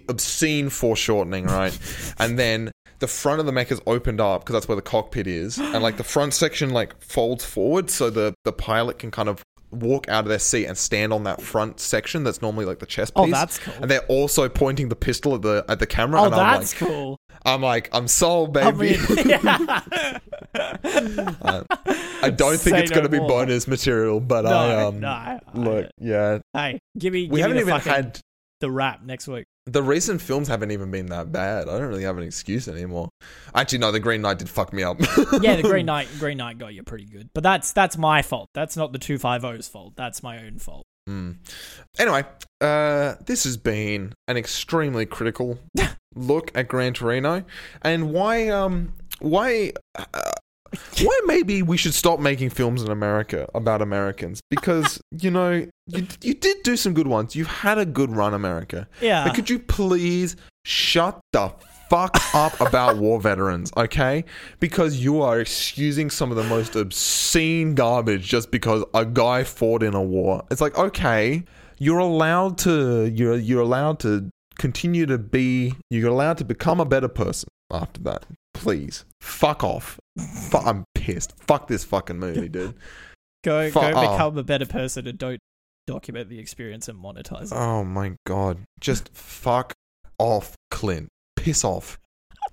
obscene 0.07 0.69
foreshortening, 0.69 1.45
right? 1.45 1.77
and 2.17 2.39
then 2.39 2.71
the 2.99 3.07
front 3.07 3.41
of 3.41 3.45
the 3.45 3.51
mech 3.51 3.71
is 3.71 3.81
opened 3.85 4.21
up 4.21 4.41
because 4.41 4.53
that's 4.53 4.67
where 4.67 4.77
the 4.77 4.81
cockpit 4.81 5.27
is, 5.27 5.59
and 5.59 5.83
like 5.83 5.97
the 5.97 6.03
front 6.03 6.33
section 6.33 6.69
like 6.69 7.01
folds 7.01 7.43
forward 7.43 7.89
so 7.89 8.09
the 8.09 8.33
the 8.45 8.53
pilot 8.53 8.97
can 8.97 9.11
kind 9.11 9.27
of 9.27 9.43
walk 9.71 10.07
out 10.07 10.23
of 10.23 10.29
their 10.29 10.39
seat 10.39 10.67
and 10.67 10.77
stand 10.77 11.11
on 11.11 11.23
that 11.23 11.41
front 11.41 11.79
section 11.79 12.23
that's 12.23 12.41
normally 12.41 12.63
like 12.63 12.79
the 12.79 12.85
chest 12.85 13.11
oh, 13.15 13.25
piece. 13.25 13.33
Oh, 13.33 13.37
that's 13.37 13.59
cool. 13.59 13.73
and 13.81 13.89
they're 13.89 14.05
also 14.05 14.47
pointing 14.47 14.89
the 14.89 14.95
pistol 14.95 15.35
at 15.35 15.41
the 15.41 15.65
at 15.67 15.79
the 15.79 15.87
camera. 15.87 16.21
Oh, 16.21 16.25
and 16.25 16.35
I'm 16.35 16.59
that's 16.59 16.79
like, 16.81 16.89
cool. 16.89 17.17
I'm 17.45 17.61
like, 17.61 17.89
I'm 17.93 18.07
sold, 18.07 18.55
I 18.57 18.71
baby. 18.71 18.97
mean, 18.97 19.25
yeah. 19.27 19.81
Uh, 20.55 21.63
I 22.21 22.29
don't 22.29 22.57
think 22.59 22.75
Say 22.77 22.81
it's 22.83 22.91
going 22.91 23.03
to 23.03 23.09
be 23.09 23.19
more. 23.19 23.27
bonus 23.27 23.67
material, 23.67 24.19
but 24.19 24.43
No, 24.45 24.51
I 24.51 24.83
um 24.83 24.99
no. 24.99 25.07
I- 25.07 25.39
look, 25.53 25.89
yeah. 25.99 26.39
Hey, 26.53 26.79
give 26.97 27.13
me. 27.13 27.27
We 27.27 27.37
give 27.39 27.49
haven't 27.49 27.57
me 27.57 27.63
the 27.63 27.77
even 27.77 27.81
had 27.93 28.19
the 28.61 28.71
rap 28.71 29.01
next 29.03 29.27
week. 29.27 29.45
the 29.65 29.83
recent 29.83 30.21
films 30.21 30.47
haven't 30.47 30.71
even 30.71 30.89
been 30.91 31.07
that 31.07 31.31
bad. 31.31 31.67
I 31.67 31.77
don't 31.77 31.89
really 31.89 32.03
have 32.03 32.17
an 32.17 32.23
excuse 32.23 32.67
anymore. 32.67 33.09
Actually, 33.53 33.79
no, 33.79 33.91
the 33.91 33.99
Green 33.99 34.21
Knight 34.21 34.39
did 34.39 34.49
fuck 34.49 34.71
me 34.71 34.83
up. 34.83 34.99
Yeah, 35.41 35.57
the 35.57 35.63
Green 35.63 35.85
Knight, 35.87 36.07
Green 36.19 36.37
Knight 36.37 36.57
got 36.59 36.73
you 36.73 36.83
pretty 36.83 37.05
good, 37.05 37.29
but 37.33 37.43
that's 37.43 37.71
that's 37.73 37.97
my 37.97 38.21
fault. 38.21 38.49
That's 38.53 38.77
not 38.77 38.93
the 38.93 38.99
two 38.99 39.17
five 39.17 39.43
O's 39.43 39.67
fault. 39.67 39.93
That's 39.97 40.23
my 40.23 40.37
own 40.45 40.59
fault. 40.59 40.85
Mm. 41.09 41.35
Anyway, 41.99 42.23
uh, 42.61 43.15
this 43.25 43.43
has 43.43 43.57
been 43.57 44.13
an 44.29 44.37
extremely 44.37 45.05
critical 45.05 45.59
look 46.15 46.51
at 46.55 46.67
Gran 46.67 46.93
Torino 46.93 47.43
and 47.81 48.11
why 48.11 48.49
um 48.49 48.93
why 49.19 49.73
uh, 49.95 50.31
why 51.01 51.19
maybe 51.25 51.61
we 51.61 51.77
should 51.77 51.93
stop 51.93 52.19
making 52.19 52.49
films 52.49 52.81
in 52.81 52.91
America 52.91 53.47
about 53.53 53.81
Americans 53.81 54.41
because 54.49 54.99
you 55.19 55.31
know 55.31 55.65
you 55.87 56.07
you 56.21 56.33
did 56.33 56.63
do 56.63 56.75
some 56.77 56.93
good 56.93 57.07
ones. 57.07 57.35
You've 57.35 57.47
had 57.47 57.77
a 57.77 57.85
good 57.85 58.11
run, 58.11 58.33
America. 58.33 58.87
Yeah, 59.01 59.25
But 59.25 59.35
could 59.35 59.49
you 59.49 59.59
please 59.59 60.35
shut 60.65 61.19
the 61.31 61.53
fuck 61.89 62.17
up 62.33 62.59
about 62.59 62.97
war 62.97 63.21
veterans, 63.21 63.71
okay? 63.77 64.25
Because 64.59 65.03
you 65.03 65.21
are 65.21 65.39
excusing 65.39 66.09
some 66.09 66.31
of 66.31 66.37
the 66.37 66.43
most 66.43 66.75
obscene 66.75 67.75
garbage 67.75 68.27
just 68.27 68.49
because 68.49 68.83
a 68.93 69.05
guy 69.05 69.43
fought 69.43 69.83
in 69.83 69.93
a 69.93 70.01
war. 70.01 70.43
It's 70.49 70.61
like, 70.61 70.77
okay, 70.77 71.43
you're 71.79 71.99
allowed 71.99 72.57
to 72.59 73.11
you're 73.13 73.37
you're 73.37 73.61
allowed 73.61 73.99
to 73.99 74.29
continue 74.57 75.05
to 75.05 75.17
be 75.17 75.75
you're 75.89 76.09
allowed 76.09 76.37
to 76.39 76.45
become 76.45 76.79
a 76.79 76.85
better 76.85 77.07
person 77.07 77.49
after 77.71 78.01
that. 78.03 78.25
Please. 78.53 79.05
Fuck 79.21 79.63
off. 79.63 79.99
Fu- 80.17 80.57
I'm 80.57 80.85
pissed. 80.95 81.33
Fuck 81.41 81.67
this 81.67 81.83
fucking 81.83 82.19
movie, 82.19 82.49
dude. 82.49 82.75
go 83.43 83.69
fu- 83.69 83.79
go 83.79 83.91
oh. 83.95 84.11
become 84.11 84.37
a 84.37 84.43
better 84.43 84.65
person 84.65 85.07
and 85.07 85.17
don't 85.17 85.39
document 85.85 86.29
the 86.29 86.39
experience 86.39 86.87
and 86.87 86.97
monetize 87.03 87.51
it. 87.51 87.55
Oh 87.55 87.83
my 87.83 88.15
god. 88.25 88.59
Just 88.79 89.09
fuck 89.13 89.73
off, 90.19 90.55
Clint. 90.71 91.09
Piss 91.35 91.63
off. 91.63 91.99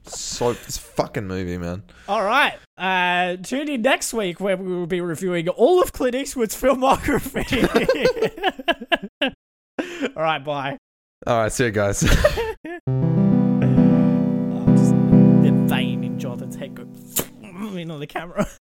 So 0.05 0.53
this 0.53 0.79
fucking 0.79 1.27
movie, 1.27 1.59
man. 1.59 1.83
All 2.09 2.25
right, 2.25 2.55
uh, 2.79 3.37
tune 3.43 3.69
in 3.69 3.83
next 3.83 4.13
week 4.15 4.41
where 4.41 4.57
we 4.57 4.75
will 4.75 4.87
be 4.87 5.01
reviewing 5.01 5.49
all 5.49 5.83
of 5.83 5.93
Clint 5.93 6.15
Eastwood's 6.15 6.61
filmography. 6.61 7.45
all 10.17 10.23
right, 10.23 10.45
bye. 10.45 10.79
All 11.27 11.37
right, 11.37 11.53
see 11.53 11.67
you 11.67 11.71
guys. 11.71 12.03
Oh, 14.53 14.67
just 14.77 14.91
the 14.91 15.53
vein 15.69 16.03
in 16.03 16.19
Jonathan's 16.19 16.57
head 16.57 16.75
go 16.75 16.83
into 16.83 17.99
the 17.99 18.07
camera. 18.07 18.49